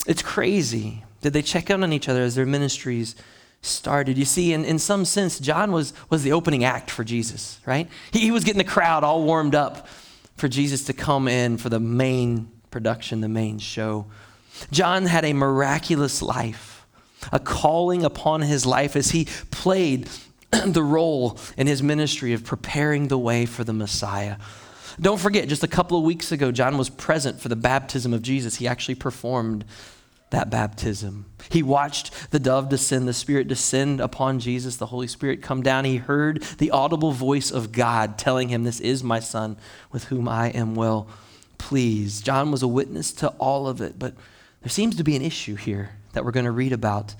It's 0.07 0.23
crazy. 0.23 1.03
Did 1.21 1.33
they 1.33 1.43
check 1.43 1.69
out 1.69 1.83
on 1.83 1.93
each 1.93 2.09
other 2.09 2.23
as 2.23 2.33
their 2.35 2.47
ministries 2.47 3.15
started? 3.61 4.17
You 4.17 4.25
see, 4.25 4.51
in, 4.51 4.65
in 4.65 4.79
some 4.79 5.05
sense, 5.05 5.39
John 5.39 5.71
was, 5.71 5.93
was 6.09 6.23
the 6.23 6.31
opening 6.31 6.63
act 6.63 6.89
for 6.89 7.03
Jesus, 7.03 7.59
right? 7.65 7.87
He, 8.11 8.21
he 8.21 8.31
was 8.31 8.43
getting 8.43 8.57
the 8.57 8.63
crowd 8.63 9.03
all 9.03 9.23
warmed 9.23 9.53
up 9.53 9.87
for 10.37 10.47
Jesus 10.47 10.85
to 10.85 10.93
come 10.93 11.27
in 11.27 11.57
for 11.57 11.69
the 11.69 11.79
main 11.79 12.49
production, 12.71 13.21
the 13.21 13.29
main 13.29 13.59
show. 13.59 14.07
John 14.71 15.05
had 15.05 15.23
a 15.23 15.33
miraculous 15.33 16.23
life, 16.23 16.70
a 17.31 17.39
calling 17.39 18.03
upon 18.03 18.41
his 18.41 18.65
life 18.65 18.95
as 18.95 19.11
he 19.11 19.25
played 19.51 20.09
the 20.65 20.83
role 20.83 21.37
in 21.57 21.67
his 21.67 21.81
ministry 21.81 22.33
of 22.33 22.43
preparing 22.43 23.07
the 23.07 23.17
way 23.17 23.45
for 23.45 23.63
the 23.63 23.73
Messiah. 23.73 24.37
Don't 24.99 25.19
forget, 25.19 25.47
just 25.47 25.63
a 25.63 25.67
couple 25.67 25.97
of 25.97 26.03
weeks 26.03 26.31
ago, 26.31 26.51
John 26.51 26.77
was 26.77 26.89
present 26.89 27.39
for 27.39 27.49
the 27.49 27.55
baptism 27.55 28.13
of 28.13 28.21
Jesus. 28.21 28.55
He 28.55 28.67
actually 28.67 28.95
performed 28.95 29.65
that 30.31 30.49
baptism. 30.49 31.25
He 31.49 31.63
watched 31.63 32.31
the 32.31 32.39
dove 32.39 32.69
descend, 32.69 33.07
the 33.07 33.13
Spirit 33.13 33.47
descend 33.47 33.99
upon 33.99 34.39
Jesus, 34.39 34.77
the 34.77 34.85
Holy 34.87 35.07
Spirit 35.07 35.41
come 35.41 35.61
down. 35.61 35.85
He 35.85 35.97
heard 35.97 36.41
the 36.57 36.71
audible 36.71 37.11
voice 37.11 37.51
of 37.51 37.71
God 37.71 38.17
telling 38.17 38.49
him, 38.49 38.63
This 38.63 38.79
is 38.79 39.03
my 39.03 39.19
Son 39.19 39.57
with 39.91 40.05
whom 40.05 40.27
I 40.27 40.49
am 40.49 40.75
well 40.75 41.07
pleased. 41.57 42.25
John 42.25 42.51
was 42.51 42.63
a 42.63 42.67
witness 42.67 43.11
to 43.13 43.29
all 43.39 43.67
of 43.67 43.81
it, 43.81 43.99
but 43.99 44.13
there 44.61 44.69
seems 44.69 44.95
to 44.95 45.03
be 45.03 45.15
an 45.15 45.21
issue 45.21 45.55
here 45.55 45.91
that 46.13 46.25
we're 46.25 46.31
going 46.31 46.45
to 46.45 46.51
read 46.51 46.73
about 46.73 47.15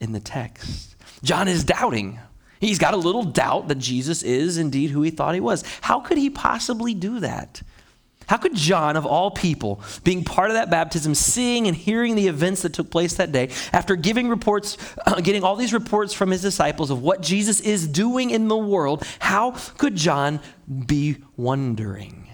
in 0.00 0.12
the 0.12 0.20
text. 0.20 0.96
John 1.22 1.48
is 1.48 1.64
doubting. 1.64 2.18
He's 2.60 2.78
got 2.78 2.94
a 2.94 2.98
little 2.98 3.24
doubt 3.24 3.68
that 3.68 3.78
Jesus 3.78 4.22
is 4.22 4.58
indeed 4.58 4.90
who 4.90 5.02
he 5.02 5.10
thought 5.10 5.34
he 5.34 5.40
was. 5.40 5.64
How 5.82 6.00
could 6.00 6.18
he 6.18 6.30
possibly 6.30 6.94
do 6.94 7.20
that? 7.20 7.62
How 8.26 8.36
could 8.38 8.56
John, 8.56 8.96
of 8.96 9.06
all 9.06 9.30
people, 9.30 9.80
being 10.02 10.24
part 10.24 10.50
of 10.50 10.54
that 10.54 10.68
baptism, 10.68 11.14
seeing 11.14 11.68
and 11.68 11.76
hearing 11.76 12.16
the 12.16 12.26
events 12.26 12.62
that 12.62 12.72
took 12.72 12.90
place 12.90 13.14
that 13.14 13.30
day, 13.30 13.50
after 13.72 13.94
giving 13.94 14.28
reports, 14.28 14.76
uh, 15.06 15.20
getting 15.20 15.44
all 15.44 15.54
these 15.54 15.72
reports 15.72 16.12
from 16.12 16.30
his 16.30 16.42
disciples 16.42 16.90
of 16.90 17.02
what 17.02 17.22
Jesus 17.22 17.60
is 17.60 17.86
doing 17.86 18.30
in 18.30 18.48
the 18.48 18.56
world, 18.56 19.06
how 19.20 19.52
could 19.78 19.94
John 19.94 20.40
be 20.86 21.18
wondering? 21.36 22.28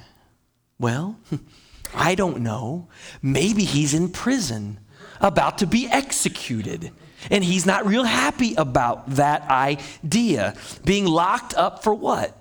Well, 0.78 1.18
I 1.94 2.14
don't 2.14 2.40
know. 2.40 2.88
Maybe 3.20 3.64
he's 3.64 3.92
in 3.92 4.08
prison, 4.08 4.80
about 5.22 5.58
to 5.58 5.66
be 5.66 5.88
executed. 5.88 6.90
And 7.30 7.44
he's 7.44 7.64
not 7.64 7.86
real 7.86 8.04
happy 8.04 8.54
about 8.54 9.08
that 9.10 9.42
idea. 9.48 10.54
Being 10.84 11.06
locked 11.06 11.54
up 11.54 11.82
for 11.82 11.94
what? 11.94 12.36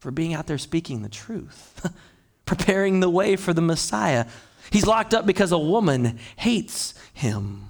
For 0.00 0.10
being 0.10 0.34
out 0.34 0.46
there 0.48 0.58
speaking 0.58 1.02
the 1.02 1.08
truth, 1.08 1.88
preparing 2.44 3.00
the 3.00 3.08
way 3.08 3.36
for 3.36 3.54
the 3.54 3.62
Messiah. 3.62 4.26
He's 4.70 4.86
locked 4.86 5.14
up 5.14 5.24
because 5.24 5.52
a 5.52 5.58
woman 5.58 6.18
hates 6.36 6.94
him. 7.14 7.68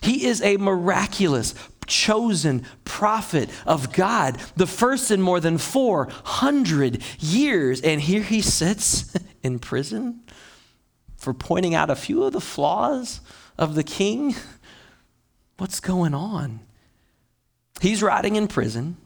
He 0.00 0.26
is 0.26 0.42
a 0.42 0.56
miraculous, 0.56 1.54
chosen 1.86 2.64
prophet 2.84 3.50
of 3.66 3.92
God, 3.92 4.38
the 4.56 4.66
first 4.66 5.10
in 5.10 5.20
more 5.20 5.40
than 5.40 5.58
400 5.58 7.02
years. 7.18 7.80
And 7.82 8.00
here 8.00 8.22
he 8.22 8.40
sits 8.40 9.14
in 9.42 9.58
prison 9.58 10.22
for 11.24 11.34
pointing 11.34 11.74
out 11.74 11.90
a 11.90 11.96
few 11.96 12.22
of 12.22 12.32
the 12.32 12.40
flaws 12.40 13.20
of 13.58 13.74
the 13.74 13.82
king. 13.82 14.34
What's 15.56 15.80
going 15.80 16.14
on? 16.14 16.60
He's 17.80 18.02
rotting 18.02 18.36
in 18.36 18.46
prison. 18.46 18.98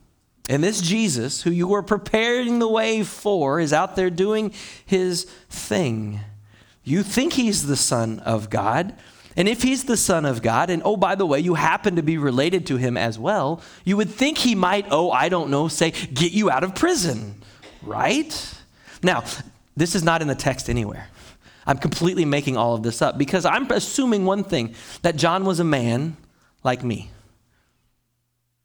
And 0.51 0.65
this 0.65 0.81
Jesus, 0.81 1.43
who 1.43 1.51
you 1.51 1.69
were 1.69 1.83
preparing 1.83 2.59
the 2.59 2.69
way 2.69 3.05
for, 3.05 3.61
is 3.61 3.73
out 3.73 3.97
there 3.97 4.11
doing 4.11 4.53
his 4.85 5.25
thing. 5.49 6.21
You 6.83 7.03
think 7.03 7.35
he's 7.35 7.67
the 7.67 7.77
Son 7.77 8.19
of 8.21 8.51
God. 8.51 8.95
And 9.37 9.47
if 9.47 9.63
he's 9.63 9.85
the 9.85 9.97
Son 9.97 10.25
of 10.25 10.43
God, 10.43 10.71
and 10.71 10.83
oh, 10.85 10.97
by 10.97 11.15
the 11.15 11.27
way, 11.27 11.39
you 11.39 11.55
happen 11.55 11.97
to 11.97 12.03
be 12.03 12.19
related 12.19 12.67
to 12.69 12.77
him 12.77 12.97
as 12.97 13.19
well, 13.19 13.63
you 13.85 13.97
would 13.97 14.11
think 14.11 14.39
he 14.39 14.55
might, 14.55 14.87
oh, 14.91 15.11
I 15.11 15.29
don't 15.29 15.51
know, 15.51 15.69
say, 15.69 15.93
get 15.93 16.33
you 16.33 16.51
out 16.51 16.65
of 16.65 16.75
prison, 16.75 17.37
right? 17.83 18.55
Now, 19.03 19.23
this 19.77 19.95
is 19.95 20.03
not 20.03 20.23
in 20.23 20.29
the 20.29 20.35
text 20.35 20.69
anywhere. 20.69 21.09
I'm 21.69 21.77
completely 21.77 22.25
making 22.25 22.57
all 22.57 22.75
of 22.75 22.83
this 22.83 23.03
up 23.03 23.19
because 23.19 23.45
I'm 23.45 23.71
assuming 23.71 24.25
one 24.25 24.43
thing 24.43 24.75
that 25.03 25.17
John 25.17 25.45
was 25.45 25.61
a 25.61 25.65
man 25.65 26.17
like 26.65 26.83
me. 26.83 27.11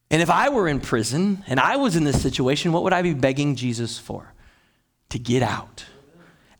And 0.09 0.21
if 0.21 0.29
I 0.29 0.47
were 0.47 0.69
in 0.69 0.79
prison 0.79 1.43
and 1.47 1.59
I 1.59 1.75
was 1.75 1.97
in 1.97 2.05
this 2.05 2.21
situation, 2.21 2.71
what 2.71 2.83
would 2.83 2.93
I 2.93 3.01
be 3.01 3.13
begging 3.13 3.57
Jesus 3.57 3.99
for? 3.99 4.33
To 5.09 5.19
get 5.19 5.43
out. 5.43 5.83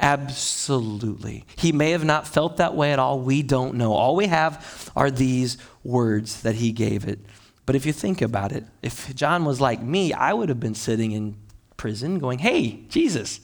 Absolutely. 0.02 1.46
He 1.56 1.72
may 1.72 1.92
have 1.92 2.04
not 2.04 2.28
felt 2.28 2.58
that 2.58 2.76
way 2.76 2.92
at 2.92 3.00
all. 3.00 3.22
We 3.22 3.42
don't 3.42 3.76
know. 3.76 3.94
All 3.94 4.18
we 4.18 4.28
have 4.28 4.92
are 4.98 5.10
these 5.10 5.58
words 5.82 6.42
that 6.42 6.56
he 6.56 6.74
gave 6.74 7.08
it. 7.08 7.20
But 7.66 7.78
if 7.78 7.86
you 7.86 7.94
think 7.94 8.22
about 8.22 8.52
it, 8.52 8.66
if 8.82 9.16
John 9.16 9.46
was 9.46 9.62
like 9.62 9.82
me, 9.82 10.12
I 10.12 10.34
would 10.34 10.50
have 10.50 10.60
been 10.60 10.76
sitting 10.76 11.14
in 11.14 11.38
prison 11.78 12.20
going, 12.20 12.40
Hey, 12.40 12.82
Jesus, 12.90 13.40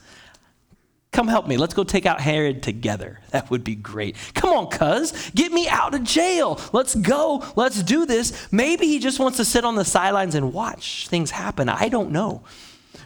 Come 1.12 1.28
help 1.28 1.48
me. 1.48 1.58
Let's 1.58 1.74
go 1.74 1.84
take 1.84 2.06
out 2.06 2.22
Herod 2.22 2.62
together. 2.62 3.20
That 3.32 3.50
would 3.50 3.64
be 3.64 3.76
great. 3.76 4.16
Come 4.36 4.52
on, 4.52 4.68
cuz. 4.68 5.32
Get 5.32 5.52
me 5.52 5.68
out 5.68 5.96
of 5.96 6.04
jail. 6.04 6.60
Let's 6.72 6.94
go. 6.94 7.44
Let's 7.56 7.82
do 7.82 8.06
this. 8.06 8.52
Maybe 8.52 8.86
he 8.86 9.00
just 9.00 9.20
wants 9.20 9.38
to 9.38 9.46
sit 9.46 9.66
on 9.66 9.76
the 9.76 9.86
sidelines 9.86 10.36
and 10.36 10.54
watch 10.54 11.08
things 11.08 11.32
happen. 11.32 11.68
I 11.68 11.90
don't 11.90 12.12
know. 12.12 12.44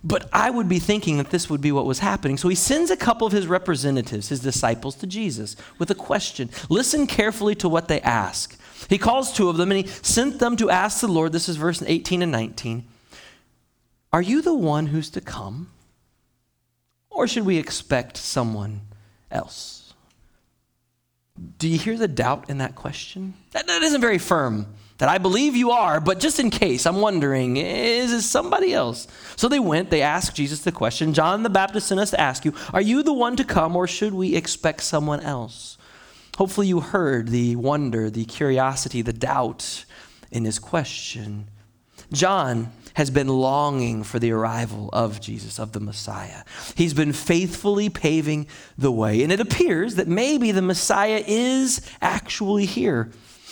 But 0.03 0.29
I 0.33 0.49
would 0.49 0.67
be 0.67 0.79
thinking 0.79 1.17
that 1.17 1.29
this 1.29 1.49
would 1.49 1.61
be 1.61 1.71
what 1.71 1.85
was 1.85 1.99
happening. 1.99 2.37
So 2.37 2.49
he 2.49 2.55
sends 2.55 2.91
a 2.91 2.97
couple 2.97 3.25
of 3.25 3.31
his 3.31 3.47
representatives, 3.47 4.27
his 4.27 4.41
disciples, 4.41 4.95
to 4.95 5.07
Jesus 5.07 5.55
with 5.79 5.89
a 5.89 5.95
question. 5.95 6.49
Listen 6.69 7.07
carefully 7.07 7.55
to 7.55 7.69
what 7.69 7.87
they 7.87 8.01
ask. 8.01 8.59
He 8.89 8.97
calls 8.97 9.31
two 9.31 9.47
of 9.47 9.55
them 9.55 9.71
and 9.71 9.85
he 9.85 9.91
sent 10.01 10.39
them 10.39 10.57
to 10.57 10.69
ask 10.69 10.99
the 10.99 11.07
Lord. 11.07 11.31
This 11.31 11.47
is 11.47 11.55
verse 11.55 11.81
18 11.81 12.21
and 12.21 12.33
19. 12.33 12.85
Are 14.11 14.21
you 14.21 14.41
the 14.41 14.53
one 14.53 14.87
who's 14.87 15.09
to 15.11 15.21
come? 15.21 15.69
Or 17.13 17.27
should 17.27 17.45
we 17.45 17.57
expect 17.57 18.17
someone 18.17 18.81
else? 19.29 19.93
Do 21.57 21.67
you 21.67 21.77
hear 21.77 21.97
the 21.97 22.07
doubt 22.07 22.49
in 22.49 22.59
that 22.59 22.75
question? 22.75 23.33
That, 23.51 23.67
that 23.67 23.81
isn't 23.81 24.01
very 24.01 24.17
firm. 24.17 24.67
That 24.99 25.09
I 25.09 25.17
believe 25.17 25.55
you 25.55 25.71
are, 25.71 25.99
but 25.99 26.19
just 26.19 26.39
in 26.39 26.49
case, 26.49 26.85
I'm 26.85 27.01
wondering, 27.01 27.57
is 27.57 28.11
it 28.11 28.21
somebody 28.21 28.73
else? 28.73 29.07
So 29.35 29.47
they 29.47 29.59
went, 29.59 29.89
they 29.89 30.01
asked 30.01 30.35
Jesus 30.35 30.61
the 30.61 30.71
question 30.71 31.13
John 31.13 31.43
the 31.43 31.49
Baptist 31.49 31.87
sent 31.87 31.99
us 31.99 32.11
to 32.11 32.21
ask 32.21 32.45
you, 32.45 32.53
Are 32.73 32.81
you 32.81 33.01
the 33.01 33.11
one 33.11 33.35
to 33.37 33.43
come, 33.43 33.75
or 33.75 33.87
should 33.87 34.13
we 34.13 34.35
expect 34.35 34.81
someone 34.83 35.19
else? 35.21 35.77
Hopefully, 36.37 36.67
you 36.67 36.79
heard 36.79 37.29
the 37.29 37.55
wonder, 37.55 38.09
the 38.09 38.25
curiosity, 38.25 39.01
the 39.01 39.13
doubt 39.13 39.85
in 40.31 40.45
his 40.45 40.59
question. 40.59 41.47
John 42.11 42.71
has 42.95 43.09
been 43.09 43.27
longing 43.27 44.03
for 44.03 44.19
the 44.19 44.31
arrival 44.31 44.89
of 44.93 45.19
Jesus, 45.19 45.59
of 45.59 45.71
the 45.71 45.79
Messiah. 45.79 46.43
He's 46.75 46.93
been 46.93 47.13
faithfully 47.13 47.89
paving 47.89 48.47
the 48.77 48.91
way. 48.91 49.23
And 49.23 49.31
it 49.31 49.39
appears 49.39 49.95
that 49.95 50.07
maybe 50.07 50.51
the 50.51 50.61
Messiah 50.61 51.23
is 51.25 51.81
actually 52.01 52.65
here. 52.65 53.11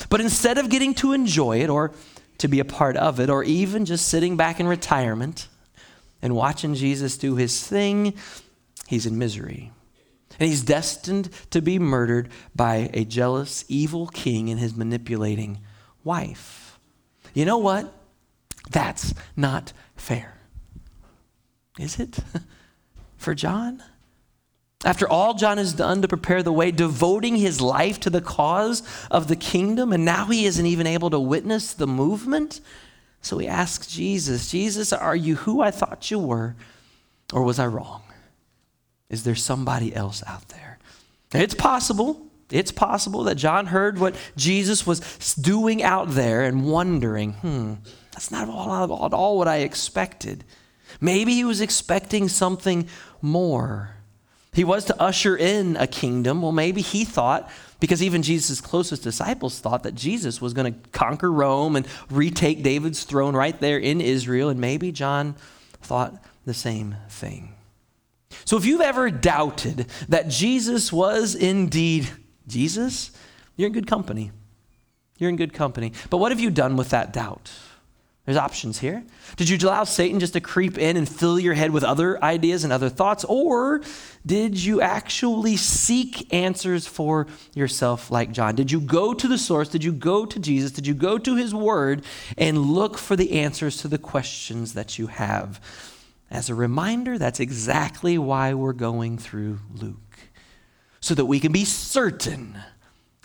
But 0.10 0.22
instead 0.22 0.58
of 0.58 0.70
getting 0.70 0.94
to 0.96 1.14
enjoy 1.14 1.62
it 1.62 1.70
or 1.70 1.92
to 2.38 2.48
be 2.48 2.60
a 2.60 2.66
part 2.66 2.98
of 2.98 3.20
it, 3.20 3.30
or 3.30 3.44
even 3.44 3.86
just 3.86 4.08
sitting 4.08 4.36
back 4.36 4.60
in 4.60 4.68
retirement 4.68 5.48
and 6.22 6.36
watching 6.36 6.74
Jesus 6.74 7.18
do 7.18 7.36
his 7.36 7.66
thing, 7.66 8.16
he's 8.88 9.06
in 9.06 9.18
misery. 9.18 9.72
And 10.40 10.50
he's 10.50 10.64
destined 10.64 11.30
to 11.52 11.62
be 11.62 11.78
murdered 11.78 12.30
by 12.56 12.90
a 12.94 13.06
jealous, 13.06 13.64
evil 13.68 14.08
king 14.08 14.50
and 14.50 14.60
his 14.60 14.76
manipulating 14.76 15.60
wife. 16.04 16.80
You 17.36 17.46
know 17.46 17.60
what? 17.60 17.94
That's 18.72 19.14
not 19.36 19.74
fair. 19.96 20.38
Is 21.78 22.00
it? 22.00 22.20
For 23.18 23.36
John? 23.36 23.84
After 24.84 25.08
all 25.08 25.36
John 25.36 25.58
has 25.58 25.74
done 25.74 26.02
to 26.02 26.08
prepare 26.08 26.42
the 26.42 26.52
way, 26.52 26.72
devoting 26.72 27.36
his 27.36 27.62
life 27.62 28.00
to 28.02 28.10
the 28.10 28.22
cause 28.22 28.82
of 29.12 29.28
the 29.28 29.36
kingdom, 29.36 29.94
and 29.94 30.04
now 30.04 30.26
he 30.26 30.46
isn't 30.46 30.66
even 30.66 30.88
able 30.88 31.12
to 31.12 31.20
witness 31.20 31.74
the 31.74 31.86
movement. 31.86 32.62
So 33.22 33.38
he 33.38 33.48
asks 33.48 33.88
Jesus, 33.88 34.50
Jesus, 34.50 34.92
are 34.92 35.16
you 35.16 35.36
who 35.36 35.62
I 35.62 35.70
thought 35.70 36.10
you 36.10 36.18
were, 36.18 36.56
or 37.32 37.44
was 37.44 37.60
I 37.60 37.68
wrong? 37.68 38.02
Is 39.10 39.24
there 39.24 39.36
somebody 39.36 39.94
else 39.94 40.24
out 40.26 40.48
there? 40.50 40.80
It's 41.34 41.54
possible. 41.54 42.26
It's 42.50 42.72
possible 42.72 43.24
that 43.26 43.36
John 43.36 43.68
heard 43.68 44.00
what 44.00 44.16
Jesus 44.36 44.88
was 44.88 45.00
doing 45.36 45.84
out 45.84 46.10
there 46.10 46.44
and 46.44 46.66
wondering, 46.66 47.34
hmm, 47.34 47.74
that's 48.12 48.32
not 48.32 48.50
all, 48.50 49.06
at 49.06 49.14
all 49.14 49.38
what 49.38 49.48
I 49.48 49.58
expected. 49.58 50.44
Maybe 51.00 51.34
he 51.34 51.46
was 51.46 51.62
expecting 51.62 52.28
something 52.28 52.88
more. 53.22 53.96
He 54.54 54.66
was 54.66 54.86
to 54.86 55.02
usher 55.02 55.38
in 55.38 55.78
a 55.78 55.88
kingdom. 55.88 56.42
Well, 56.42 56.52
maybe 56.52 56.82
he 56.82 57.06
thought, 57.06 57.50
because 57.80 58.04
even 58.04 58.22
Jesus' 58.22 58.60
closest 58.60 59.02
disciples 59.02 59.60
thought 59.60 59.84
that 59.84 59.96
Jesus 59.96 60.42
was 60.42 60.54
going 60.54 60.74
to 60.74 60.90
conquer 60.90 61.32
Rome 61.32 61.78
and 61.78 61.88
retake 62.10 62.62
David's 62.62 63.06
throne 63.06 63.34
right 63.34 63.58
there 63.62 63.78
in 63.78 64.02
Israel. 64.02 64.50
And 64.50 64.60
maybe 64.60 64.92
John 64.92 65.36
thought 65.82 66.22
the 66.46 66.54
same 66.54 66.98
thing. 67.08 67.56
So 68.44 68.58
if 68.58 68.66
you've 68.66 68.82
ever 68.82 69.10
doubted 69.10 69.88
that 70.10 70.28
Jesus 70.28 70.92
was 70.92 71.34
indeed 71.34 72.10
Jesus, 72.48 73.12
you're 73.56 73.68
in 73.68 73.74
good 73.74 73.88
company. 73.88 74.32
You're 75.18 75.30
in 75.30 75.38
good 75.38 75.54
company. 75.54 75.94
But 76.10 76.18
what 76.18 76.32
have 76.32 76.40
you 76.42 76.50
done 76.50 76.76
with 76.76 76.90
that 76.90 77.14
doubt? 77.14 77.52
There's 78.26 78.38
options 78.38 78.78
here. 78.78 79.04
Did 79.36 79.50
you 79.50 79.58
allow 79.68 79.84
Satan 79.84 80.20
just 80.20 80.34
to 80.34 80.42
creep 80.42 80.78
in 80.78 80.96
and 80.96 81.10
fill 81.10 81.40
your 81.40 81.56
head 81.56 81.72
with 81.72 81.84
other 81.84 82.24
ideas 82.24 82.64
and 82.64 82.72
other 82.72 82.88
thoughts? 82.88 83.26
Or 83.28 83.82
did 84.24 84.64
you 84.64 84.80
actually 84.80 85.58
seek 85.58 86.32
answers 86.32 86.86
for 86.86 87.26
yourself 87.56 88.12
like 88.12 88.32
John? 88.32 88.54
Did 88.54 88.72
you 88.72 88.80
go 88.80 89.16
to 89.16 89.28
the 89.28 89.40
source? 89.40 89.70
Did 89.70 89.84
you 89.84 89.92
go 89.92 90.28
to 90.28 90.40
Jesus? 90.40 90.72
Did 90.72 90.86
you 90.86 90.94
go 90.94 91.18
to 91.18 91.36
his 91.36 91.56
word 91.56 92.06
and 92.38 92.60
look 92.60 93.00
for 93.00 93.16
the 93.16 93.40
answers 93.40 93.78
to 93.78 93.88
the 93.88 93.98
questions 93.98 94.74
that 94.76 95.00
you 95.00 95.08
have? 95.08 95.60
As 96.30 96.48
a 96.48 96.56
reminder, 96.56 97.18
that's 97.18 97.40
exactly 97.40 98.20
why 98.20 98.54
we're 98.54 98.72
going 98.72 99.18
through 99.18 99.60
Luke, 99.74 100.20
so 101.00 101.16
that 101.16 101.26
we 101.26 101.40
can 101.40 101.52
be 101.52 101.66
certain 101.66 102.56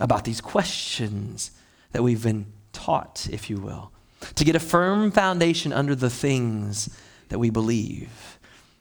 about 0.01 0.25
these 0.25 0.41
questions 0.41 1.51
that 1.93 2.03
we've 2.03 2.23
been 2.23 2.47
taught, 2.73 3.29
if 3.31 3.51
you 3.51 3.59
will 3.59 3.93
to 4.35 4.45
get 4.45 4.57
a 4.57 4.61
firm 4.61 5.11
foundation 5.11 5.73
under 5.73 5.95
the 5.95 6.11
things 6.11 6.89
that 7.29 7.39
we 7.39 7.51
believe. 7.51 8.39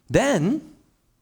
Then, 0.09 0.75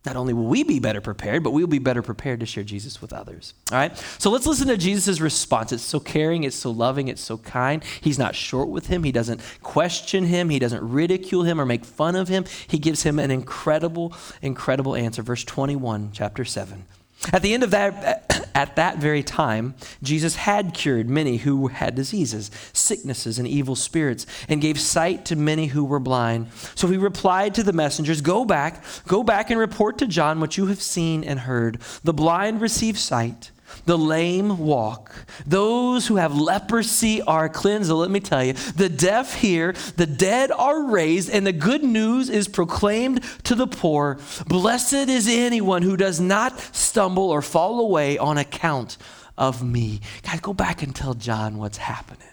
not 0.05 0.17
only 0.17 0.33
will 0.33 0.47
we 0.47 0.63
be 0.63 0.79
better 0.79 0.99
prepared, 0.99 1.43
but 1.43 1.51
we'll 1.51 1.65
be 1.65 1.79
better 1.79 2.01
prepared 2.01 2.41
to 2.41 2.45
share 2.45 2.63
Jesus 2.63 3.01
with 3.01 3.13
others. 3.13 3.53
All 3.71 3.77
right? 3.77 3.97
So 4.17 4.29
let's 4.29 4.45
listen 4.45 4.67
to 4.67 4.75
Jesus' 4.75 5.21
response. 5.21 5.71
It's 5.71 5.83
so 5.83 6.01
caring, 6.01 6.43
it's 6.43 6.57
so 6.57 6.71
loving, 6.71 7.07
it's 7.07 7.21
so 7.21 7.37
kind. 7.37 7.81
He's 8.01 8.19
not 8.19 8.35
short 8.35 8.67
with 8.67 8.87
him, 8.87 9.03
he 9.03 9.13
doesn't 9.13 9.41
question 9.61 10.25
him, 10.25 10.49
he 10.49 10.59
doesn't 10.59 10.83
ridicule 10.83 11.43
him 11.43 11.59
or 11.59 11.65
make 11.65 11.85
fun 11.85 12.17
of 12.17 12.27
him. 12.27 12.43
He 12.67 12.79
gives 12.79 13.03
him 13.03 13.17
an 13.17 13.31
incredible, 13.31 14.13
incredible 14.41 14.95
answer. 14.95 15.21
Verse 15.21 15.45
21, 15.45 16.09
chapter 16.11 16.43
7. 16.43 16.85
At 17.31 17.41
the 17.41 17.53
end 17.53 17.63
of 17.63 17.71
that, 17.71 18.49
at 18.55 18.75
that 18.75 18.97
very 18.97 19.23
time, 19.23 19.75
Jesus 20.01 20.35
had 20.35 20.73
cured 20.73 21.09
many 21.09 21.37
who 21.37 21.67
had 21.67 21.95
diseases, 21.95 22.51
sicknesses, 22.73 23.39
and 23.39 23.47
evil 23.47 23.75
spirits, 23.75 24.25
and 24.49 24.61
gave 24.61 24.79
sight 24.79 25.25
to 25.25 25.35
many 25.35 25.67
who 25.67 25.85
were 25.85 25.99
blind. 25.99 26.47
So 26.75 26.87
he 26.87 26.97
replied 26.97 27.55
to 27.55 27.63
the 27.63 27.73
messengers, 27.73 28.21
Go 28.21 28.43
back, 28.43 28.83
go 29.07 29.23
back 29.23 29.49
and 29.49 29.59
report 29.59 29.97
to 29.99 30.07
John 30.07 30.39
what 30.39 30.57
you 30.57 30.67
have 30.67 30.81
seen 30.81 31.23
and 31.23 31.39
heard. 31.39 31.79
The 32.03 32.13
blind 32.13 32.59
receive 32.59 32.99
sight 32.99 33.51
the 33.85 33.97
lame 33.97 34.59
walk. 34.59 35.13
Those 35.45 36.07
who 36.07 36.15
have 36.17 36.39
leprosy 36.39 37.21
are 37.21 37.49
cleansed. 37.49 37.89
let 37.91 38.11
me 38.11 38.19
tell 38.19 38.43
you, 38.43 38.53
the 38.53 38.89
deaf 38.89 39.35
hear, 39.35 39.73
the 39.95 40.05
dead 40.05 40.51
are 40.51 40.83
raised, 40.83 41.29
and 41.29 41.45
the 41.45 41.53
good 41.53 41.83
news 41.83 42.29
is 42.29 42.47
proclaimed 42.47 43.23
to 43.43 43.55
the 43.55 43.67
poor. 43.67 44.19
Blessed 44.47 45.09
is 45.09 45.27
anyone 45.27 45.81
who 45.81 45.97
does 45.97 46.19
not 46.19 46.59
stumble 46.73 47.29
or 47.29 47.41
fall 47.41 47.79
away 47.79 48.17
on 48.17 48.37
account 48.37 48.97
of 49.37 49.63
me. 49.63 50.01
God, 50.23 50.41
go 50.41 50.53
back 50.53 50.83
and 50.83 50.95
tell 50.95 51.13
John 51.13 51.57
what's 51.57 51.77
happening. 51.77 52.27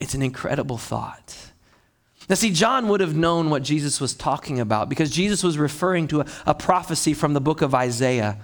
It's 0.00 0.14
an 0.14 0.22
incredible 0.22 0.78
thought. 0.78 1.36
Now, 2.28 2.34
see, 2.34 2.50
John 2.50 2.88
would 2.88 3.00
have 3.00 3.16
known 3.16 3.48
what 3.48 3.62
Jesus 3.62 4.00
was 4.00 4.14
talking 4.14 4.60
about 4.60 4.88
because 4.88 5.10
Jesus 5.10 5.42
was 5.42 5.56
referring 5.56 6.08
to 6.08 6.20
a, 6.20 6.26
a, 6.46 6.54
prophecy 6.54 7.14
from 7.14 7.32
the 7.32 7.40
book 7.40 7.62
of 7.62 7.74
Isaiah. 7.74 8.38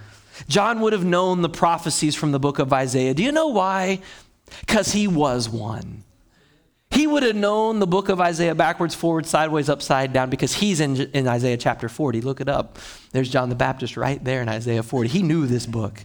John 0.49 0.81
would 0.81 0.93
have 0.93 1.05
known 1.05 1.43
the 1.43 1.49
prophecies 1.49 2.15
from 2.15 2.33
the 2.33 2.41
book 2.41 2.59
of 2.59 2.73
Isaiah. 2.73 3.15
Do 3.15 3.23
you 3.23 3.33
know 3.33 3.49
why? 3.49 4.01
Because 4.61 4.93
he 4.93 5.07
was 5.07 5.49
one. 5.49 6.05
He 6.91 7.07
would 7.09 7.25
have 7.25 7.35
known 7.35 7.81
the 7.81 7.87
book 7.89 8.09
of 8.09 8.21
Isaiah 8.21 8.55
backwards, 8.55 8.95
forward, 8.95 9.27
sideways, 9.27 9.69
upside 9.69 10.13
down 10.13 10.31
because 10.31 10.55
he's 10.55 10.79
in, 10.79 10.97
in 11.13 11.27
Isaiah 11.27 11.57
chapter 11.57 11.89
40. 11.89 12.21
Look 12.21 12.41
it 12.41 12.49
up. 12.49 12.79
There's 13.11 13.29
John 13.29 13.49
the 13.49 13.57
Baptist 13.57 13.97
right 13.97 14.23
there 14.23 14.43
in 14.43 14.49
Isaiah 14.49 14.85
40. 14.85 15.09
He 15.09 15.23
knew 15.23 15.47
this 15.47 15.67
book. 15.67 16.05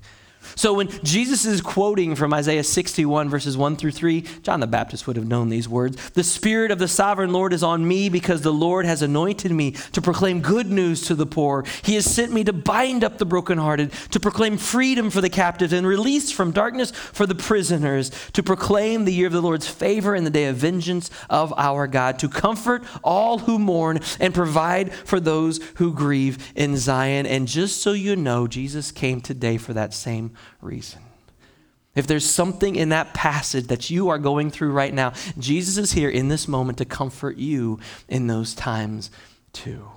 So 0.56 0.74
when 0.74 0.90
Jesus 1.04 1.46
is 1.46 1.62
quoting 1.62 2.16
from 2.16 2.34
Isaiah 2.34 2.64
61, 2.64 3.30
verses 3.30 3.56
1 3.56 3.76
through 3.76 3.92
3, 3.92 4.22
John 4.42 4.60
the 4.60 4.68
Baptist 4.68 5.08
would 5.08 5.16
have 5.16 5.28
known 5.28 5.50
these 5.50 5.70
words. 5.70 6.10
The 6.12 6.24
Spirit 6.24 6.72
of 6.72 6.80
the 6.80 6.88
sovereign 6.88 7.32
Lord 7.32 7.54
is 7.54 7.64
on 7.64 7.88
me 7.88 8.10
because 8.10 8.42
the 8.42 8.52
Lord 8.54 8.86
has 8.86 9.02
anointed 9.02 9.52
me 9.52 9.72
to 9.94 10.02
proclaim 10.02 10.42
good 10.42 10.68
news 10.68 11.06
to 11.08 11.16
the 11.16 11.26
poor. 11.26 11.64
He 11.84 11.96
has 11.96 12.06
sent 12.06 12.34
me 12.34 12.44
to 12.44 12.54
bind 12.54 13.04
up 13.04 13.18
the 13.18 13.26
brokenhearted, 13.26 13.92
to 14.12 14.20
proclaim 14.20 14.58
freedom 14.58 15.10
for 15.10 15.22
the 15.22 15.30
captives 15.30 15.74
and 15.74 15.86
release 15.88 16.32
from 16.32 16.52
darkness 16.52 16.92
for 16.92 17.26
the 17.26 17.36
prisoners, 17.36 18.12
to 18.34 18.44
proclaim 18.44 19.06
the 19.06 19.14
year 19.14 19.28
of 19.28 19.34
the 19.34 19.42
Lord's 19.42 19.68
favor 19.68 20.14
and 20.16 20.26
the 20.26 20.32
day 20.32 20.46
of 20.46 20.58
vengeance 20.58 21.10
of 21.30 21.54
our 21.58 21.88
God, 21.88 22.20
to 22.20 22.28
comfort 22.28 22.84
all 23.04 23.40
who 23.40 23.60
mourn 23.60 24.00
and 24.20 24.34
provide 24.34 24.94
for 24.94 25.20
those 25.20 25.60
who 25.76 25.94
grieve 25.94 26.52
in 26.56 26.76
Zion. 26.76 27.26
And 27.26 27.48
just 27.48 27.82
so 27.82 27.94
you 27.94 28.16
know, 28.16 28.48
Jesus 28.48 28.92
came 28.92 29.22
today 29.22 29.58
for 29.58 29.74
that 29.74 29.94
same 29.94 30.29
reason. 30.62 31.02
If 31.96 32.08
there's 32.08 32.26
something 32.26 32.76
in 32.76 32.90
that 32.90 33.14
passage 33.14 33.68
that 33.68 33.90
you 33.90 34.10
are 34.10 34.20
going 34.20 34.52
through 34.52 34.72
right 34.72 34.94
now, 34.94 35.14
Jesus 35.38 35.78
is 35.78 35.92
here 35.92 36.10
in 36.10 36.28
this 36.28 36.48
moment 36.48 36.78
to 36.78 36.86
comfort 36.86 37.38
you 37.38 37.80
in 38.08 38.28
those 38.28 38.54
times 38.54 39.10
too. 39.54 39.90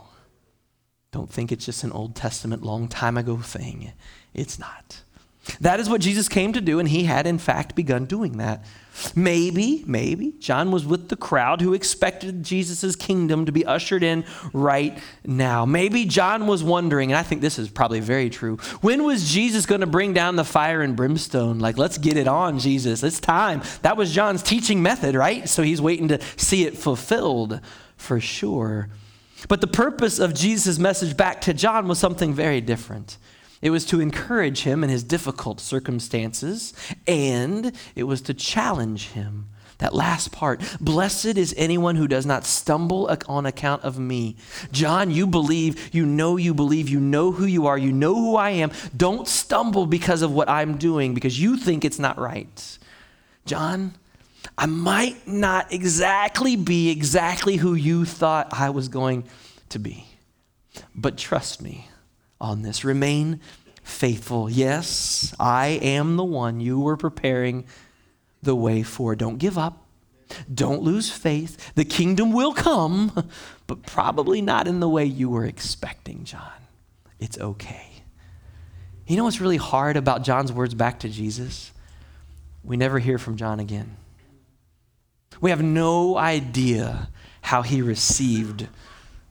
Don't 1.12 1.30
think 1.30 1.52
it's 1.52 1.66
just 1.66 1.84
an 1.84 1.92
Old 1.92 2.16
Testament, 2.16 2.62
long 2.62 2.88
time 2.88 3.18
ago 3.18 3.36
thing. 3.36 3.92
It's 4.32 4.58
not. 4.58 5.01
That 5.60 5.80
is 5.80 5.88
what 5.88 6.00
Jesus 6.00 6.28
came 6.28 6.52
to 6.52 6.60
do, 6.60 6.78
and 6.78 6.88
he 6.88 7.04
had, 7.04 7.26
in 7.26 7.38
fact, 7.38 7.74
begun 7.74 8.04
doing 8.04 8.38
that. 8.38 8.64
Maybe, 9.16 9.82
maybe 9.86 10.34
John 10.38 10.70
was 10.70 10.86
with 10.86 11.08
the 11.08 11.16
crowd 11.16 11.60
who 11.60 11.74
expected 11.74 12.44
Jesus' 12.44 12.94
kingdom 12.94 13.46
to 13.46 13.52
be 13.52 13.64
ushered 13.64 14.04
in 14.04 14.24
right 14.52 14.96
now. 15.24 15.64
Maybe 15.64 16.04
John 16.04 16.46
was 16.46 16.62
wondering, 16.62 17.10
and 17.10 17.18
I 17.18 17.22
think 17.22 17.40
this 17.40 17.58
is 17.58 17.68
probably 17.68 18.00
very 18.00 18.30
true, 18.30 18.58
when 18.82 19.02
was 19.02 19.32
Jesus 19.32 19.66
going 19.66 19.80
to 19.80 19.86
bring 19.86 20.12
down 20.12 20.36
the 20.36 20.44
fire 20.44 20.82
and 20.82 20.94
brimstone? 20.94 21.58
Like, 21.58 21.76
let's 21.76 21.98
get 21.98 22.16
it 22.16 22.28
on, 22.28 22.58
Jesus. 22.58 23.02
It's 23.02 23.18
time. 23.18 23.62
That 23.80 23.96
was 23.96 24.12
John's 24.12 24.42
teaching 24.42 24.82
method, 24.82 25.14
right? 25.16 25.48
So 25.48 25.62
he's 25.62 25.80
waiting 25.80 26.08
to 26.08 26.20
see 26.36 26.64
it 26.66 26.76
fulfilled 26.76 27.60
for 27.96 28.20
sure. 28.20 28.90
But 29.48 29.60
the 29.60 29.66
purpose 29.66 30.20
of 30.20 30.34
Jesus' 30.34 30.78
message 30.78 31.16
back 31.16 31.40
to 31.42 31.54
John 31.54 31.88
was 31.88 31.98
something 31.98 32.32
very 32.32 32.60
different. 32.60 33.16
It 33.62 33.70
was 33.70 33.84
to 33.86 34.00
encourage 34.00 34.62
him 34.62 34.82
in 34.82 34.90
his 34.90 35.04
difficult 35.04 35.60
circumstances, 35.60 36.74
and 37.06 37.72
it 37.94 38.02
was 38.04 38.20
to 38.22 38.34
challenge 38.34 39.10
him. 39.10 39.46
That 39.78 39.94
last 39.94 40.30
part, 40.30 40.60
blessed 40.80 41.36
is 41.36 41.54
anyone 41.56 41.96
who 41.96 42.06
does 42.06 42.24
not 42.26 42.44
stumble 42.44 43.10
on 43.26 43.46
account 43.46 43.82
of 43.82 43.98
me. 43.98 44.36
John, 44.70 45.10
you 45.10 45.26
believe, 45.26 45.92
you 45.92 46.06
know 46.06 46.36
you 46.36 46.54
believe, 46.54 46.88
you 46.88 47.00
know 47.00 47.32
who 47.32 47.46
you 47.46 47.66
are, 47.66 47.78
you 47.78 47.92
know 47.92 48.14
who 48.14 48.36
I 48.36 48.50
am. 48.50 48.70
Don't 48.96 49.26
stumble 49.26 49.86
because 49.86 50.22
of 50.22 50.32
what 50.32 50.48
I'm 50.48 50.76
doing 50.76 51.14
because 51.14 51.40
you 51.40 51.56
think 51.56 51.84
it's 51.84 51.98
not 51.98 52.16
right. 52.18 52.78
John, 53.44 53.94
I 54.56 54.66
might 54.66 55.26
not 55.26 55.72
exactly 55.72 56.54
be 56.54 56.90
exactly 56.90 57.56
who 57.56 57.74
you 57.74 58.04
thought 58.04 58.48
I 58.52 58.70
was 58.70 58.86
going 58.86 59.24
to 59.70 59.80
be, 59.80 60.06
but 60.94 61.16
trust 61.16 61.60
me, 61.60 61.88
on 62.42 62.62
this. 62.62 62.84
Remain 62.84 63.40
faithful. 63.82 64.50
Yes, 64.50 65.34
I 65.40 65.68
am 65.68 66.16
the 66.16 66.24
one 66.24 66.60
you 66.60 66.80
were 66.80 66.96
preparing 66.96 67.64
the 68.42 68.54
way 68.54 68.82
for. 68.82 69.14
Don't 69.16 69.38
give 69.38 69.56
up. 69.56 69.86
Don't 70.52 70.82
lose 70.82 71.10
faith. 71.10 71.72
The 71.74 71.84
kingdom 71.84 72.32
will 72.32 72.52
come, 72.52 73.28
but 73.66 73.84
probably 73.84 74.42
not 74.42 74.66
in 74.66 74.80
the 74.80 74.88
way 74.88 75.04
you 75.04 75.30
were 75.30 75.44
expecting, 75.44 76.24
John. 76.24 76.50
It's 77.20 77.38
okay. 77.38 77.88
You 79.06 79.16
know 79.16 79.24
what's 79.24 79.40
really 79.40 79.58
hard 79.58 79.96
about 79.96 80.22
John's 80.22 80.52
words 80.52 80.74
back 80.74 81.00
to 81.00 81.08
Jesus? 81.08 81.72
We 82.64 82.76
never 82.76 82.98
hear 82.98 83.18
from 83.18 83.36
John 83.36 83.60
again. 83.60 83.96
We 85.40 85.50
have 85.50 85.62
no 85.62 86.16
idea 86.16 87.08
how 87.42 87.62
he 87.62 87.82
received 87.82 88.68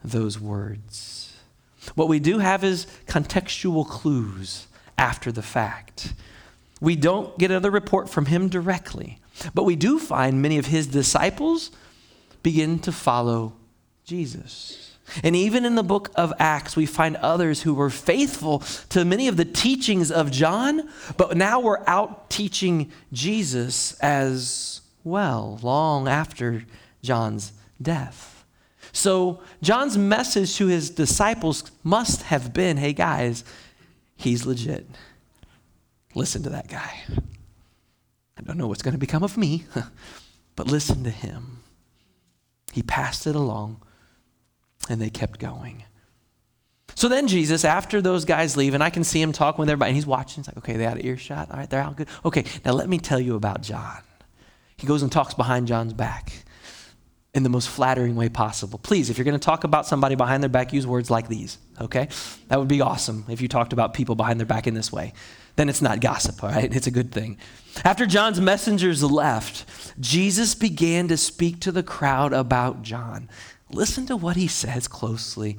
those 0.04 0.40
words. 0.40 1.21
What 1.96 2.08
we 2.08 2.20
do 2.20 2.40
have 2.40 2.64
is 2.64 2.88
contextual 3.08 3.88
clues 3.88 4.68
after 4.98 5.32
the 5.32 5.42
fact. 5.42 6.14
We 6.80 6.96
don't 6.96 7.38
get 7.38 7.52
another 7.52 7.72
report 7.72 8.10
from 8.10 8.26
him 8.26 8.50
directly, 8.50 9.20
but 9.54 9.64
we 9.64 9.76
do 9.76 10.00
find 10.00 10.42
many 10.42 10.58
of 10.58 10.68
his 10.68 10.88
disciples 10.88 11.72
begin 12.44 12.80
to 12.80 12.92
follow 12.92 13.54
Jesus. 14.04 14.96
And 15.24 15.36
even 15.36 15.66
in 15.66 15.76
the 15.76 15.84
book 15.84 16.10
of 16.16 16.34
Acts, 16.40 16.76
we 16.76 16.86
find 16.86 17.18
others 17.18 17.64
who 17.64 17.74
were 17.74 17.90
faithful 17.90 18.60
to 18.90 19.04
many 19.04 19.28
of 19.28 19.38
the 19.38 19.46
teachings 19.46 20.12
of 20.12 20.32
John, 20.32 20.90
but 21.18 21.36
now 21.36 21.60
we're 21.60 21.86
out 21.86 22.30
teaching 22.30 22.92
Jesus 23.12 24.00
as 24.00 24.82
well, 25.04 25.60
long 25.62 26.08
after 26.08 26.64
John's 27.04 27.52
death. 27.82 28.41
So, 28.94 29.40
John's 29.62 29.98
message 29.98 30.56
to 30.58 30.68
his 30.68 30.90
disciples 30.90 31.64
must 31.84 32.24
have 32.24 32.54
been 32.54 32.78
hey, 32.78 32.94
guys, 32.94 33.44
he's 34.16 34.46
legit. 34.46 34.86
Listen 36.14 36.44
to 36.44 36.50
that 36.50 36.68
guy. 36.68 37.02
I 38.38 38.42
don't 38.44 38.58
know 38.58 38.68
what's 38.68 38.82
going 38.82 38.94
to 38.94 39.00
become 39.00 39.24
of 39.24 39.38
me, 39.38 39.66
but 40.56 40.68
listen 40.68 41.04
to 41.04 41.10
him. 41.10 41.60
He 42.74 42.82
passed 42.82 43.28
it 43.28 43.36
along, 43.36 43.82
and 44.90 45.02
they 45.02 45.10
kept 45.10 45.40
going. 45.40 45.84
So 46.96 47.08
then 47.08 47.28
Jesus, 47.28 47.64
after 47.64 48.02
those 48.02 48.26
guys 48.26 48.58
leave, 48.58 48.74
and 48.74 48.84
I 48.84 48.90
can 48.90 49.04
see 49.04 49.22
him 49.22 49.32
talking 49.32 49.60
with 49.60 49.70
everybody, 49.70 49.90
and 49.90 49.96
he's 49.96 50.06
watching. 50.06 50.44
He's 50.44 50.48
like, 50.48 50.58
okay, 50.58 50.76
they 50.76 50.86
out 50.86 50.98
of 50.98 51.06
earshot. 51.06 51.50
All 51.50 51.58
right, 51.58 51.70
they're 51.70 51.82
out 51.82 51.96
good. 51.96 52.08
Okay, 52.26 52.44
now 52.66 52.74
let 52.74 52.90
me 52.90 52.98
tell 52.98 53.20
you 53.20 53.36
about 53.36 53.62
John. 53.62 54.02
He 54.76 54.86
goes 54.88 55.02
and 55.02 55.12
talks 55.12 55.34
behind 55.34 55.68
John's 55.68 55.94
back 55.94 56.44
in 57.34 57.44
the 57.44 57.50
most 57.50 57.70
flattering 57.70 58.16
way 58.16 58.28
possible. 58.28 58.78
Please, 58.80 59.10
if 59.10 59.18
you're 59.18 59.26
going 59.26 59.40
to 59.40 59.46
talk 59.46 59.64
about 59.64 59.86
somebody 59.86 60.16
behind 60.16 60.44
their 60.44 60.50
back, 60.50 60.74
use 60.74 60.86
words 60.86 61.10
like 61.10 61.30
these, 61.30 61.58
okay? 61.80 62.10
That 62.50 62.60
would 62.60 62.68
be 62.68 62.82
awesome 62.82 63.26
if 63.30 63.40
you 63.40 63.48
talked 63.48 63.72
about 63.72 63.94
people 63.94 64.16
behind 64.16 64.40
their 64.40 64.46
back 64.46 64.68
in 64.68 64.74
this 64.74 64.92
way. 64.92 65.14
Then 65.56 65.70
it's 65.70 65.82
not 65.82 66.02
gossip, 66.02 66.44
all 66.44 66.50
right? 66.50 66.74
It's 66.82 66.88
a 66.88 66.92
good 66.92 67.12
thing. 67.12 67.38
After 67.86 68.06
John's 68.06 68.42
messengers 68.42 69.02
left, 69.02 69.66
Jesus 70.00 70.56
began 70.56 71.08
to 71.08 71.16
speak 71.16 71.62
to 71.62 71.72
the 71.72 71.84
crowd 71.84 72.34
about 72.34 72.82
John. 72.82 73.30
Listen 73.70 74.06
to 74.08 74.18
what 74.18 74.36
he 74.36 74.48
says 74.48 74.90
closely. 74.90 75.58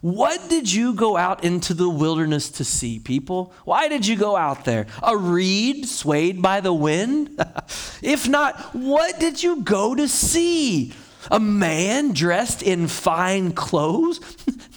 What 0.00 0.48
did 0.48 0.72
you 0.72 0.94
go 0.94 1.16
out 1.16 1.44
into 1.44 1.74
the 1.74 1.88
wilderness 1.88 2.50
to 2.52 2.64
see, 2.64 2.98
people? 2.98 3.52
Why 3.64 3.88
did 3.88 4.06
you 4.06 4.16
go 4.16 4.36
out 4.36 4.64
there? 4.64 4.86
A 5.02 5.16
reed 5.16 5.86
swayed 5.86 6.40
by 6.40 6.60
the 6.60 6.72
wind? 6.72 7.38
if 8.02 8.28
not, 8.28 8.74
what 8.74 9.20
did 9.20 9.42
you 9.42 9.62
go 9.62 9.94
to 9.94 10.08
see? 10.08 10.92
A 11.30 11.40
man 11.40 12.12
dressed 12.12 12.62
in 12.62 12.88
fine 12.88 13.52
clothes? 13.52 14.20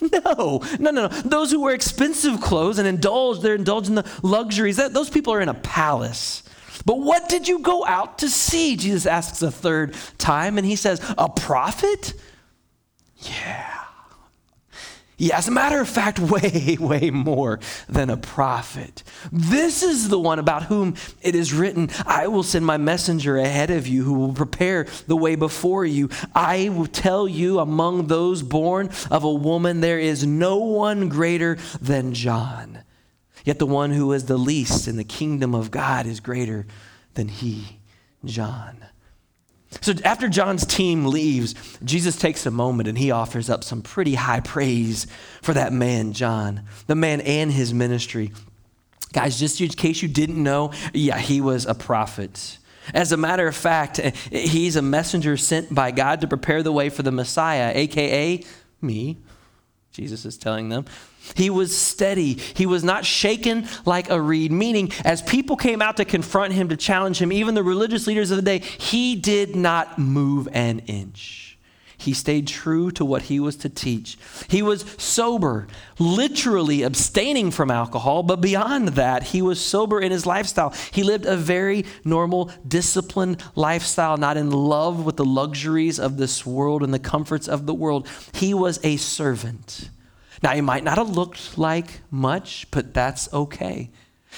no, 0.00 0.62
no, 0.78 0.90
no, 0.90 0.90
no. 0.90 1.08
Those 1.08 1.50
who 1.50 1.60
wear 1.60 1.74
expensive 1.74 2.40
clothes 2.40 2.78
and 2.78 2.88
indulge, 2.88 3.40
they're 3.40 3.54
indulging 3.54 3.94
the 3.94 4.10
luxuries. 4.22 4.76
That, 4.76 4.94
those 4.94 5.10
people 5.10 5.32
are 5.32 5.40
in 5.40 5.48
a 5.48 5.54
palace. 5.54 6.42
But 6.84 7.00
what 7.00 7.28
did 7.28 7.48
you 7.48 7.58
go 7.58 7.84
out 7.84 8.18
to 8.18 8.30
see? 8.30 8.76
Jesus 8.76 9.04
asks 9.04 9.42
a 9.42 9.50
third 9.50 9.94
time, 10.16 10.56
and 10.58 10.66
he 10.66 10.76
says, 10.76 11.02
A 11.18 11.28
prophet? 11.28 12.14
Yeah. 13.16 13.84
Yeah, 15.20 15.36
as 15.36 15.48
a 15.48 15.50
matter 15.50 15.80
of 15.80 15.88
fact, 15.88 16.18
way, 16.20 16.76
way 16.78 17.10
more 17.10 17.58
than 17.88 18.08
a 18.08 18.16
prophet. 18.16 19.02
This 19.32 19.82
is 19.82 20.08
the 20.08 20.18
one 20.18 20.38
about 20.38 20.64
whom 20.64 20.94
it 21.20 21.34
is 21.34 21.52
written, 21.52 21.90
I 22.06 22.28
will 22.28 22.44
send 22.44 22.64
my 22.64 22.76
messenger 22.76 23.36
ahead 23.36 23.70
of 23.70 23.88
you 23.88 24.04
who 24.04 24.14
will 24.14 24.32
prepare 24.32 24.86
the 25.08 25.16
way 25.16 25.34
before 25.34 25.84
you. 25.84 26.08
I 26.36 26.68
will 26.68 26.86
tell 26.86 27.26
you, 27.26 27.58
among 27.58 28.06
those 28.06 28.44
born 28.44 28.90
of 29.10 29.24
a 29.24 29.34
woman, 29.34 29.80
there 29.80 29.98
is 29.98 30.24
no 30.24 30.58
one 30.58 31.08
greater 31.08 31.58
than 31.80 32.14
John. 32.14 32.84
Yet 33.44 33.58
the 33.58 33.66
one 33.66 33.90
who 33.90 34.12
is 34.12 34.26
the 34.26 34.36
least 34.36 34.86
in 34.86 34.96
the 34.96 35.04
kingdom 35.04 35.52
of 35.52 35.72
God 35.72 36.06
is 36.06 36.20
greater 36.20 36.66
than 37.14 37.26
he, 37.26 37.80
John. 38.24 38.84
So 39.80 39.92
after 40.04 40.28
John's 40.28 40.64
team 40.64 41.06
leaves, 41.06 41.54
Jesus 41.84 42.16
takes 42.16 42.46
a 42.46 42.50
moment 42.50 42.88
and 42.88 42.96
he 42.96 43.10
offers 43.10 43.50
up 43.50 43.62
some 43.62 43.82
pretty 43.82 44.14
high 44.14 44.40
praise 44.40 45.06
for 45.42 45.52
that 45.54 45.72
man, 45.72 46.12
John, 46.12 46.62
the 46.86 46.94
man 46.94 47.20
and 47.20 47.52
his 47.52 47.74
ministry. 47.74 48.32
Guys, 49.12 49.38
just 49.38 49.60
in 49.60 49.68
case 49.68 50.02
you 50.02 50.08
didn't 50.08 50.42
know, 50.42 50.72
yeah, 50.92 51.18
he 51.18 51.40
was 51.40 51.66
a 51.66 51.74
prophet. 51.74 52.58
As 52.94 53.12
a 53.12 53.16
matter 53.16 53.46
of 53.46 53.54
fact, 53.54 53.98
he's 54.30 54.76
a 54.76 54.82
messenger 54.82 55.36
sent 55.36 55.74
by 55.74 55.90
God 55.90 56.22
to 56.22 56.26
prepare 56.26 56.62
the 56.62 56.72
way 56.72 56.88
for 56.88 57.02
the 57.02 57.12
Messiah, 57.12 57.72
aka 57.74 58.42
me. 58.80 59.18
Jesus 59.92 60.24
is 60.24 60.36
telling 60.36 60.68
them. 60.68 60.84
He 61.34 61.50
was 61.50 61.76
steady. 61.76 62.34
He 62.34 62.66
was 62.66 62.84
not 62.84 63.04
shaken 63.04 63.66
like 63.84 64.10
a 64.10 64.20
reed, 64.20 64.52
meaning, 64.52 64.92
as 65.04 65.22
people 65.22 65.56
came 65.56 65.82
out 65.82 65.96
to 65.96 66.04
confront 66.04 66.52
him, 66.52 66.68
to 66.68 66.76
challenge 66.76 67.20
him, 67.20 67.32
even 67.32 67.54
the 67.54 67.62
religious 67.62 68.06
leaders 68.06 68.30
of 68.30 68.36
the 68.36 68.42
day, 68.42 68.58
he 68.58 69.16
did 69.16 69.56
not 69.56 69.98
move 69.98 70.48
an 70.52 70.80
inch. 70.80 71.47
He 72.00 72.14
stayed 72.14 72.46
true 72.46 72.92
to 72.92 73.04
what 73.04 73.22
he 73.22 73.40
was 73.40 73.56
to 73.56 73.68
teach. 73.68 74.16
He 74.46 74.62
was 74.62 74.84
sober, 74.98 75.66
literally 75.98 76.84
abstaining 76.84 77.50
from 77.50 77.72
alcohol, 77.72 78.22
but 78.22 78.40
beyond 78.40 78.90
that, 78.90 79.24
he 79.24 79.42
was 79.42 79.60
sober 79.60 80.00
in 80.00 80.12
his 80.12 80.24
lifestyle. 80.24 80.72
He 80.92 81.02
lived 81.02 81.26
a 81.26 81.36
very 81.36 81.84
normal, 82.04 82.52
disciplined 82.66 83.42
lifestyle, 83.56 84.16
not 84.16 84.36
in 84.36 84.50
love 84.50 85.04
with 85.04 85.16
the 85.16 85.24
luxuries 85.24 85.98
of 85.98 86.18
this 86.18 86.46
world 86.46 86.84
and 86.84 86.94
the 86.94 87.00
comforts 87.00 87.48
of 87.48 87.66
the 87.66 87.74
world. 87.74 88.08
He 88.32 88.54
was 88.54 88.78
a 88.84 88.96
servant. 88.96 89.90
Now, 90.40 90.52
he 90.52 90.60
might 90.60 90.84
not 90.84 90.98
have 90.98 91.10
looked 91.10 91.58
like 91.58 92.00
much, 92.12 92.68
but 92.70 92.94
that's 92.94 93.30
okay. 93.32 93.90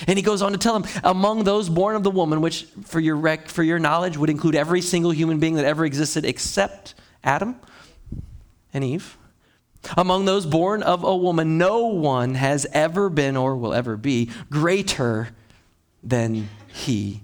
And 0.06 0.18
he 0.18 0.22
goes 0.22 0.40
on 0.40 0.52
to 0.52 0.58
tell 0.58 0.76
him, 0.76 0.86
among 1.04 1.44
those 1.44 1.68
born 1.68 1.94
of 1.94 2.04
the 2.04 2.11
woman, 2.11 2.40
which 2.40 2.64
for 2.84 3.00
your, 3.00 3.16
rec- 3.16 3.48
for 3.48 3.62
your 3.62 3.78
knowledge 3.78 4.16
would 4.16 4.30
include 4.30 4.54
every 4.54 4.80
single 4.80 5.11
human 5.11 5.38
being 5.38 5.56
that 5.56 5.66
ever 5.66 5.84
existed 5.84 6.24
except 6.24 6.94
Adam 7.24 7.56
and 8.72 8.84
Eve. 8.84 9.16
Among 9.96 10.26
those 10.26 10.44
born 10.44 10.82
of 10.82 11.04
a 11.04 11.16
woman, 11.16 11.56
no 11.56 11.86
one 11.86 12.34
has 12.34 12.66
ever 12.72 13.08
been 13.08 13.36
or 13.36 13.56
will 13.56 13.72
ever 13.72 13.96
be 13.96 14.30
greater 14.50 15.30
than 16.02 16.48
he. 16.68 17.22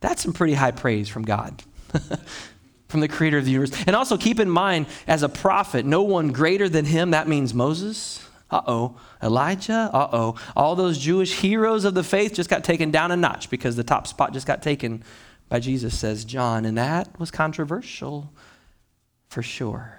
That's 0.00 0.22
some 0.22 0.32
pretty 0.32 0.54
high 0.54 0.70
praise 0.70 1.08
from 1.08 1.24
God, 1.24 1.64
from 2.88 3.00
the 3.00 3.08
creator 3.08 3.38
of 3.38 3.44
the 3.44 3.50
universe. 3.50 3.84
And 3.86 3.96
also 3.96 4.16
keep 4.16 4.38
in 4.38 4.48
mind, 4.48 4.86
as 5.08 5.22
a 5.22 5.28
prophet, 5.28 5.84
no 5.84 6.02
one 6.02 6.28
greater 6.28 6.68
than 6.68 6.84
him, 6.84 7.10
that 7.10 7.28
means 7.28 7.52
Moses. 7.52 8.22
Uh 8.48 8.60
oh. 8.66 9.00
Elijah. 9.20 9.90
Uh 9.92 10.08
oh. 10.12 10.36
All 10.54 10.76
those 10.76 10.98
Jewish 10.98 11.40
heroes 11.40 11.84
of 11.84 11.94
the 11.94 12.04
faith 12.04 12.34
just 12.34 12.48
got 12.48 12.62
taken 12.62 12.92
down 12.92 13.10
a 13.10 13.16
notch 13.16 13.50
because 13.50 13.74
the 13.74 13.82
top 13.82 14.06
spot 14.06 14.32
just 14.32 14.46
got 14.46 14.62
taken 14.62 15.02
by 15.48 15.58
Jesus, 15.58 15.98
says 15.98 16.24
John. 16.24 16.64
And 16.64 16.78
that 16.78 17.18
was 17.18 17.32
controversial 17.32 18.32
for 19.36 19.42
sure. 19.42 19.92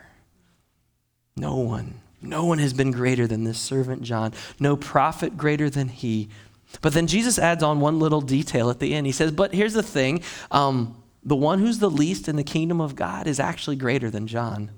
No 1.36 1.58
one, 1.58 2.02
no 2.24 2.44
one 2.44 2.58
has 2.58 2.74
been 2.74 2.90
greater 2.90 3.28
than 3.28 3.44
this 3.44 3.60
servant 3.60 4.02
John, 4.02 4.34
no 4.60 4.76
prophet 4.76 5.38
greater 5.38 5.70
than 5.70 5.90
he. 5.90 6.30
But 6.82 6.94
then 6.94 7.06
Jesus 7.06 7.38
adds 7.38 7.62
on 7.62 7.80
one 7.80 8.00
little 8.00 8.22
detail 8.22 8.72
at 8.72 8.80
the 8.80 8.96
end. 8.96 9.06
He 9.06 9.12
says, 9.12 9.32
But 9.32 9.54
here's 9.54 9.76
the 9.76 9.84
thing 9.84 10.24
um, 10.50 11.04
the 11.22 11.36
one 11.36 11.60
who's 11.60 11.78
the 11.78 11.88
least 11.88 12.28
in 12.28 12.36
the 12.36 12.44
kingdom 12.44 12.82
of 12.82 12.96
God 12.96 13.28
is 13.28 13.40
actually 13.40 13.76
greater 13.76 14.10
than 14.10 14.26
John. 14.26 14.72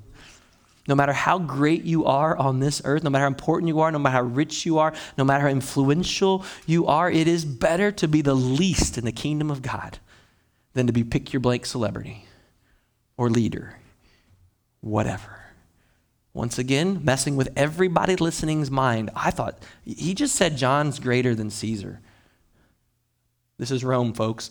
No 0.90 0.94
matter 0.94 1.14
how 1.14 1.40
great 1.40 1.86
you 1.86 2.04
are 2.04 2.36
on 2.36 2.60
this 2.60 2.82
earth, 2.84 3.02
no 3.02 3.10
matter 3.10 3.22
how 3.22 3.28
important 3.28 3.70
you 3.70 3.80
are, 3.80 3.94
no 3.94 4.00
matter 4.00 4.18
how 4.18 4.24
rich 4.24 4.66
you 4.66 4.78
are, 4.78 4.94
no 5.18 5.24
matter 5.24 5.44
how 5.44 5.52
influential 5.52 6.44
you 6.66 6.86
are, 6.86 7.10
it 7.10 7.30
is 7.30 7.46
better 7.46 7.94
to 7.94 8.10
be 8.10 8.22
the 8.22 8.36
least 8.36 8.98
in 8.98 9.06
the 9.06 9.14
kingdom 9.14 9.52
of 9.52 9.62
God 9.62 10.00
than 10.74 10.86
to 10.86 10.92
be 10.92 11.06
pick 11.06 11.32
your 11.32 11.40
blank 11.40 11.66
celebrity 11.66 12.26
or 13.16 13.30
leader 13.30 13.79
whatever. 14.82 15.40
Once 16.34 16.60
again, 16.60 17.04
messing 17.04 17.36
with 17.36 17.50
everybody 17.56 18.16
listening's 18.16 18.70
mind. 18.70 19.10
I 19.16 19.32
thought, 19.32 19.62
he 19.84 20.14
just 20.14 20.36
said 20.36 20.58
John's 20.58 21.00
greater 21.00 21.34
than 21.34 21.50
Caesar. 21.50 22.02
This 23.58 23.72
is 23.72 23.84
Rome, 23.84 24.14
folks. 24.14 24.50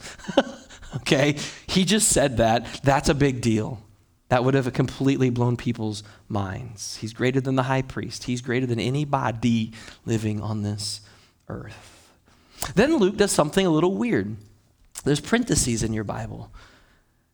okay? 0.97 1.37
He 1.66 1.85
just 1.85 2.09
said 2.09 2.37
that. 2.39 2.81
That's 2.83 3.09
a 3.09 3.14
big 3.14 3.41
deal. 3.41 3.81
That 4.29 4.45
would 4.45 4.55
have 4.55 4.70
completely 4.74 5.31
blown 5.31 5.57
people's 5.57 6.03
minds. 6.29 6.97
He's 6.97 7.14
greater 7.14 7.41
than 7.41 7.55
the 7.55 7.62
high 7.64 7.83
priest, 7.83 8.24
he's 8.24 8.43
greater 8.43 8.66
than 8.66 8.81
anybody 8.81 9.72
living 10.05 10.41
on 10.41 10.62
this 10.62 11.01
earth. 11.49 11.95
Then 12.74 12.97
Luke 12.97 13.16
does 13.16 13.33
something 13.33 13.64
a 13.64 13.70
little 13.70 13.95
weird. 13.95 14.37
There's 15.05 15.20
parentheses 15.20 15.83
in 15.83 15.93
your 15.93 16.05
Bible 16.05 16.51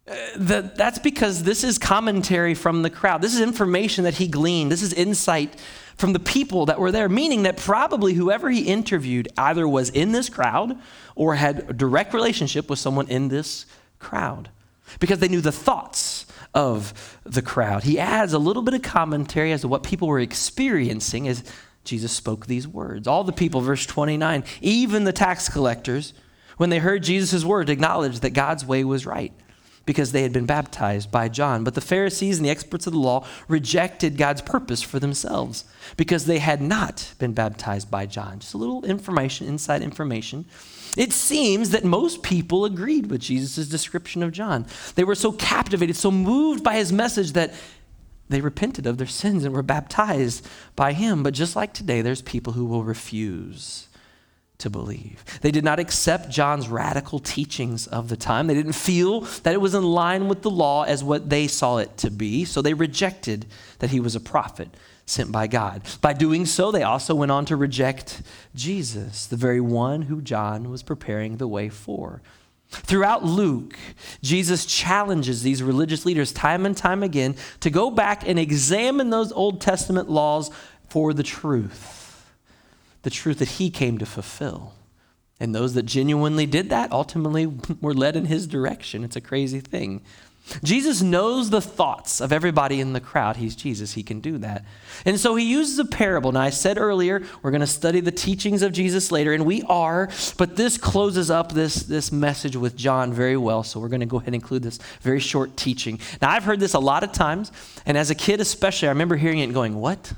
Uh, 0.07 0.15
that, 0.37 0.77
that's 0.77 0.99
because 0.99 1.45
this 1.45 1.65
is 1.65 1.79
commentary 1.79 2.55
from 2.55 2.83
the 2.83 2.91
crowd. 2.91 3.23
This 3.23 3.35
is 3.35 3.41
information 3.41 4.05
that 4.05 4.15
he 4.15 4.29
gleaned. 4.29 4.71
This 4.71 4.83
is 4.83 4.93
insight 4.93 5.59
from 5.97 6.13
the 6.13 6.19
people 6.19 6.67
that 6.67 6.79
were 6.79 6.93
there, 6.93 7.09
meaning 7.09 7.45
that 7.45 7.57
probably 7.57 8.13
whoever 8.13 8.51
he 8.51 8.63
interviewed 8.63 9.29
either 9.39 9.67
was 9.67 9.89
in 9.91 10.13
this 10.13 10.29
crowd 10.29 10.79
or 11.15 11.37
had 11.37 11.71
a 11.71 11.73
direct 11.73 12.13
relationship 12.13 12.69
with 12.69 12.79
someone 12.79 13.09
in 13.09 13.29
this 13.29 13.65
crowd 13.99 14.51
because 15.01 15.21
they 15.21 15.29
knew 15.29 15.41
the 15.41 15.53
thoughts 15.53 16.27
of 16.53 17.19
the 17.25 17.43
crowd. 17.43 17.85
He 17.85 17.99
adds 17.99 18.35
a 18.35 18.39
little 18.39 18.63
bit 18.63 18.75
of 18.75 18.83
commentary 18.83 19.53
as 19.53 19.63
to 19.63 19.69
what 19.69 19.83
people 19.83 20.09
were 20.09 20.21
experiencing 20.21 21.29
as 21.29 21.45
Jesus 21.85 22.13
spoke 22.13 22.47
these 22.47 22.69
words. 22.69 23.07
All 23.07 23.25
the 23.25 23.33
people, 23.33 23.63
verse 23.63 23.87
29, 23.87 24.45
even 24.61 25.05
the 25.05 25.13
tax 25.13 25.49
collectors, 25.49 26.13
when 26.59 26.69
they 26.69 26.79
heard 26.79 27.03
Jesus' 27.03 27.45
word, 27.45 27.71
acknowledged 27.71 28.21
that 28.23 28.31
God's 28.31 28.67
way 28.67 28.85
was 28.85 29.07
right 29.07 29.33
because 29.87 30.13
they 30.13 30.23
had 30.23 30.33
been 30.33 30.47
baptized 30.47 31.11
by 31.11 31.29
John. 31.29 31.65
But 31.65 31.75
the 31.75 31.81
Pharisees 31.81 32.39
and 32.39 32.47
the 32.47 32.51
experts 32.51 32.87
of 32.87 32.93
the 32.93 32.99
law 32.99 33.27
rejected 33.49 34.17
God's 34.17 34.43
purpose 34.43 34.83
for 34.83 34.99
themselves 34.99 35.65
because 35.97 36.27
they 36.27 36.39
had 36.39 36.63
not 36.63 37.13
been 37.19 37.33
baptized 37.33 37.91
by 37.91 38.07
John. 38.07 38.39
Just 38.39 38.55
a 38.55 38.59
little 38.59 38.85
information, 38.85 39.47
inside 39.47 39.83
information. 39.83 40.47
It 40.97 41.13
seems 41.13 41.71
that 41.71 41.85
most 41.85 42.23
people 42.23 42.65
agreed 42.65 43.11
with 43.11 43.21
Jesus' 43.21 43.69
description 43.69 44.23
of 44.23 44.33
John. 44.33 44.67
They 44.95 45.05
were 45.05 45.17
so 45.17 45.33
captivated, 45.33 45.97
so 45.97 46.11
moved 46.11 46.63
by 46.63 46.77
his 46.77 46.93
message 46.93 47.33
that 47.33 47.53
they 48.29 48.41
repented 48.41 48.87
of 48.87 48.97
their 48.97 49.07
sins 49.07 49.45
and 49.45 49.55
were 49.55 49.63
baptized 49.63 50.47
by 50.77 50.93
him. 50.93 51.23
But 51.23 51.35
just 51.35 51.57
like 51.57 51.75
today, 51.75 52.01
there's 52.01 52.23
people 52.23 52.55
who 52.55 52.65
will 52.65 52.85
refuse 52.85 53.89
to 54.59 54.71
believe. 54.71 55.25
They 55.41 55.51
did 55.51 55.65
not 55.65 55.81
accept 55.81 56.31
John's 56.31 56.69
radical 56.69 57.19
teachings 57.19 57.87
of 57.87 58.09
the 58.09 58.17
time. 58.17 58.47
They 58.47 58.55
didn't 58.55 58.73
feel 58.73 59.21
that 59.43 59.55
it 59.55 59.61
was 59.61 59.75
in 59.75 59.83
line 59.83 60.29
with 60.29 60.43
the 60.43 60.51
law 60.51 60.85
as 60.85 61.03
what 61.03 61.29
they 61.29 61.49
saw 61.49 61.79
it 61.79 61.97
to 61.99 62.11
be, 62.11 62.45
so 62.45 62.63
they 62.63 62.75
rejected 62.75 63.47
that 63.81 63.91
he 63.91 64.01
was 64.01 64.15
a 64.15 64.21
prophet 64.21 64.69
sent 65.07 65.31
by 65.31 65.47
God. 65.47 65.83
By 66.01 66.13
doing 66.13 66.47
so, 66.47 66.71
they 66.71 66.83
also 66.83 67.15
went 67.15 67.33
on 67.33 67.45
to 67.47 67.57
reject 67.57 68.23
Jesus, 68.55 69.27
the 69.27 69.37
very 69.37 69.61
one 69.61 70.03
who 70.03 70.23
John 70.23 70.71
was 70.71 70.83
preparing 70.83 71.37
the 71.37 71.49
way 71.49 71.69
for. 71.69 72.23
Throughout 72.71 73.25
Luke, 73.25 73.77
Jesus 74.23 74.67
challenges 74.67 75.43
these 75.43 75.63
religious 75.63 76.07
leaders 76.07 76.33
time 76.33 76.65
and 76.65 76.77
time 76.77 77.03
again 77.03 77.37
to 77.61 77.71
go 77.71 77.91
back 77.91 78.27
and 78.27 78.39
examine 78.39 79.11
those 79.11 79.31
Old 79.31 79.61
Testament 79.61 80.09
laws 80.09 80.51
for 80.89 81.13
the 81.13 81.23
truth 81.23 82.04
the 83.05 83.11
truth 83.11 83.39
that 83.39 83.51
he 83.51 83.71
came 83.71 83.99
to 83.99 84.07
fulfill. 84.07 84.73
And 85.39 85.55
those 85.55 85.75
that 85.75 85.85
genuinely 85.85 86.47
did 86.47 86.71
that 86.71 86.91
ultimately 86.93 87.47
were 87.81 87.95
led 87.95 88.17
in 88.17 88.27
his 88.27 88.47
direction. 88.47 89.05
It's 89.05 89.17
a 89.17 89.21
crazy 89.21 89.61
thing. 89.61 90.03
Jesus 90.63 91.01
knows 91.01 91.49
the 91.49 91.61
thoughts 91.61 92.21
of 92.21 92.31
everybody 92.31 92.79
in 92.79 92.93
the 92.93 93.01
crowd. 93.01 93.37
He's 93.37 93.57
Jesus, 93.57 93.95
he 93.95 94.03
can 94.03 94.21
do 94.21 94.37
that. 94.39 94.65
And 95.07 95.19
so 95.19 95.35
he 95.37 95.45
uses 95.45 95.79
a 95.79 95.87
parable. 95.87 96.33
Now, 96.33 96.43
I 96.43 96.51
said 96.51 96.77
earlier, 96.77 97.23
we're 97.43 97.51
going 97.51 97.63
to 97.63 97.67
study 97.67 98.01
the 98.01 98.13
teachings 98.13 98.61
of 98.61 98.73
Jesus 98.73 99.11
later, 99.11 99.33
and 99.33 99.47
we 99.47 99.63
are, 99.63 100.11
but 100.37 100.57
this 100.57 100.77
closes 100.77 101.31
up 101.31 101.53
this, 101.53 101.85
this 101.85 102.13
message 102.13 102.57
with 102.57 102.77
John 102.77 103.11
very 103.11 103.39
well. 103.39 103.63
So 103.63 103.81
we're 103.81 103.89
going 103.89 104.01
to 104.01 104.07
go 104.07 104.19
ahead 104.19 104.29
and 104.29 104.35
include 104.35 104.63
this 104.63 104.79
very 105.01 105.21
short 105.21 105.57
teaching. 105.57 105.99
Now, 106.21 106.31
I've 106.31 106.45
heard 106.45 106.61
this 106.61 106.75
a 106.75 106.79
lot 106.79 107.05
of 107.05 107.13
times, 107.13 107.51
and 107.87 107.97
as 107.97 108.11
a 108.11 108.15
kid 108.15 108.41
especially, 108.41 108.89
I 108.89 108.91
remember 108.91 109.17
hearing 109.17 109.39
it 109.39 109.45
and 109.45 109.55
going, 109.55 109.75
What? 109.75 110.13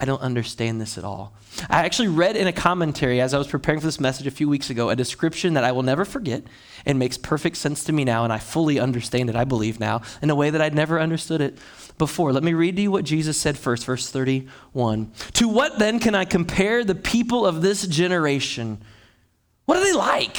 I 0.00 0.04
don't 0.04 0.22
understand 0.22 0.80
this 0.80 0.96
at 0.96 1.02
all. 1.02 1.32
I 1.68 1.84
actually 1.84 2.08
read 2.08 2.36
in 2.36 2.46
a 2.46 2.52
commentary 2.52 3.20
as 3.20 3.34
I 3.34 3.38
was 3.38 3.48
preparing 3.48 3.80
for 3.80 3.86
this 3.86 3.98
message 3.98 4.28
a 4.28 4.30
few 4.30 4.48
weeks 4.48 4.70
ago 4.70 4.90
a 4.90 4.96
description 4.96 5.54
that 5.54 5.64
I 5.64 5.72
will 5.72 5.82
never 5.82 6.04
forget 6.04 6.44
and 6.86 7.00
makes 7.00 7.18
perfect 7.18 7.56
sense 7.56 7.82
to 7.84 7.92
me 7.92 8.04
now, 8.04 8.22
and 8.22 8.32
I 8.32 8.38
fully 8.38 8.78
understand 8.78 9.28
it, 9.28 9.34
I 9.34 9.44
believe 9.44 9.80
now, 9.80 10.02
in 10.22 10.30
a 10.30 10.36
way 10.36 10.50
that 10.50 10.60
I'd 10.60 10.74
never 10.74 11.00
understood 11.00 11.40
it 11.40 11.58
before. 11.98 12.32
Let 12.32 12.44
me 12.44 12.54
read 12.54 12.76
to 12.76 12.82
you 12.82 12.92
what 12.92 13.04
Jesus 13.04 13.36
said 13.36 13.58
first, 13.58 13.84
verse 13.84 14.08
31. 14.08 15.10
To 15.34 15.48
what 15.48 15.80
then 15.80 15.98
can 15.98 16.14
I 16.14 16.24
compare 16.24 16.84
the 16.84 16.94
people 16.94 17.44
of 17.44 17.60
this 17.60 17.84
generation? 17.86 18.80
What 19.64 19.78
are 19.78 19.84
they 19.84 19.92
like? 19.92 20.36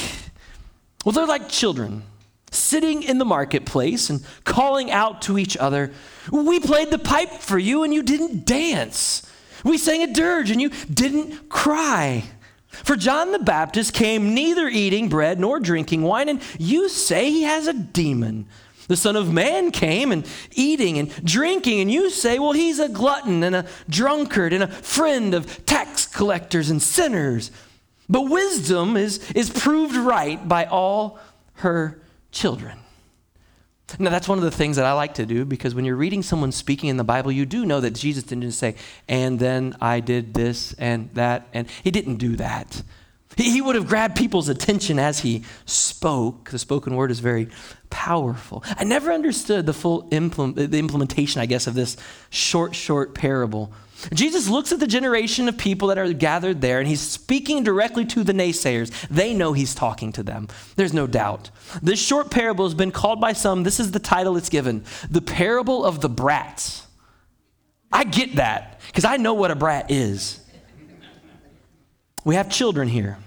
Well, 1.04 1.12
they're 1.12 1.28
like 1.28 1.50
children 1.50 2.04
sitting 2.52 3.04
in 3.04 3.18
the 3.18 3.26
marketplace 3.26 4.10
and 4.10 4.26
calling 4.44 4.90
out 4.90 5.22
to 5.24 5.38
each 5.38 5.56
other, 5.58 5.92
We 6.32 6.60
played 6.60 6.92
the 6.92 7.00
pipe 7.00 7.32
for 7.32 7.60
you 7.60 7.84
and 7.84 7.94
you 7.94 8.04
didn't 8.04 8.46
dance. 8.46 9.29
We 9.64 9.78
sang 9.78 10.04
a 10.04 10.14
dirge 10.14 10.52
and 10.52 10.62
you 10.62 10.70
didn't 10.94 11.50
cry. 11.50 12.24
For 12.70 12.96
John 12.96 13.32
the 13.32 13.40
Baptist 13.40 13.94
came 13.94 14.34
neither 14.34 14.68
eating 14.68 15.10
bread 15.10 15.40
nor 15.40 15.60
drinking 15.60 16.04
wine, 16.04 16.30
and 16.30 16.42
you 16.58 16.88
say 16.88 17.30
he 17.32 17.44
has 17.44 17.68
a 17.68 17.74
demon. 17.74 18.48
The 18.88 18.98
Son 18.98 19.16
of 19.16 19.32
Man 19.32 19.72
came 19.72 20.12
and 20.12 20.26
eating 20.52 20.98
and 20.98 21.26
drinking, 21.26 21.80
and 21.80 21.92
you 21.92 22.10
say, 22.10 22.40
well, 22.40 22.54
he's 22.54 22.80
a 22.80 22.90
glutton 22.90 23.44
and 23.44 23.56
a 23.56 23.68
drunkard 23.88 24.54
and 24.54 24.64
a 24.64 24.68
friend 24.68 25.34
of 25.34 25.66
tax 25.66 26.08
collectors 26.08 26.70
and 26.70 26.82
sinners. 26.82 27.52
But 28.08 28.30
wisdom 28.30 28.98
is, 28.98 29.32
is 29.32 29.50
proved 29.50 29.96
right 29.96 30.48
by 30.48 30.66
all 30.66 31.20
her 31.56 32.02
children. 32.32 32.80
Now, 34.00 34.10
that's 34.10 34.28
one 34.28 34.38
of 34.38 34.44
the 34.44 34.52
things 34.52 34.76
that 34.78 34.86
I 34.86 34.94
like 34.94 35.16
to 35.16 35.26
do 35.26 35.46
because 35.46 35.74
when 35.74 35.86
you're 35.86 35.96
reading 35.96 36.24
someone 36.24 36.52
speaking 36.52 36.90
in 36.90 36.98
the 36.98 37.04
Bible, 37.04 37.32
you 37.32 37.46
do 37.46 37.66
know 37.66 37.80
that 37.80 37.92
Jesus 37.92 38.24
didn't 38.24 38.44
just 38.44 38.60
say, 38.60 38.76
and 39.08 39.40
then 39.40 39.76
I 39.82 40.00
did 40.00 40.34
this 40.34 40.74
and 40.74 41.10
that, 41.16 41.48
and 41.54 41.68
he 41.84 41.92
didn't 41.92 42.18
do 42.18 42.36
that. 42.36 42.84
He 43.38 43.62
would 43.62 43.76
have 43.76 43.88
grabbed 43.88 44.18
people's 44.18 44.50
attention 44.50 45.00
as 45.00 45.20
he 45.20 45.44
spoke. 45.66 46.50
The 46.50 46.60
spoken 46.60 46.96
word 46.96 47.10
is 47.12 47.20
very 47.20 47.48
powerful. 47.90 48.64
I 48.78 48.84
never 48.84 49.12
understood 49.12 49.66
the 49.66 49.74
full 49.74 50.08
implement, 50.12 50.72
the 50.72 50.80
implementation, 50.80 51.42
I 51.42 51.46
guess, 51.46 51.68
of 51.68 51.74
this 51.74 51.96
short, 52.30 52.76
short 52.76 53.16
parable. 53.16 53.72
Jesus 54.14 54.48
looks 54.48 54.72
at 54.72 54.80
the 54.80 54.88
generation 54.88 55.50
of 55.50 55.58
people 55.58 55.90
that 55.90 55.98
are 55.98 56.12
gathered 56.14 56.62
there 56.62 56.80
and 56.80 56.88
he's 56.88 57.02
speaking 57.02 57.64
directly 57.64 58.06
to 58.06 58.24
the 58.24 58.34
naysayers. 58.34 58.92
They 59.10 59.34
know 59.34 59.54
he's 59.54 59.76
talking 59.76 60.12
to 60.14 60.24
them. 60.24 60.48
There's 60.76 60.94
no 60.94 61.06
doubt. 61.06 61.52
This 61.82 62.00
short 62.00 62.32
parable 62.32 62.66
has 62.66 62.74
been 62.74 62.92
called 62.92 63.20
by 63.20 63.34
some, 63.34 63.64
this 63.64 63.80
is 63.80 63.92
the 63.92 64.00
title 64.00 64.38
it's 64.38 64.50
given 64.50 64.86
the 65.10 65.22
parable 65.22 65.84
of 65.84 66.02
the 66.02 66.10
brats. 66.10 66.88
I 67.92 68.04
get 68.04 68.36
that 68.36 68.80
because 68.88 69.06
I 69.06 69.18
know 69.18 69.34
what 69.34 69.52
a 69.52 69.56
brat 69.56 69.92
is. 69.92 70.40
We 72.24 72.36
have 72.36 72.50
children 72.50 72.88
here. 72.88 73.18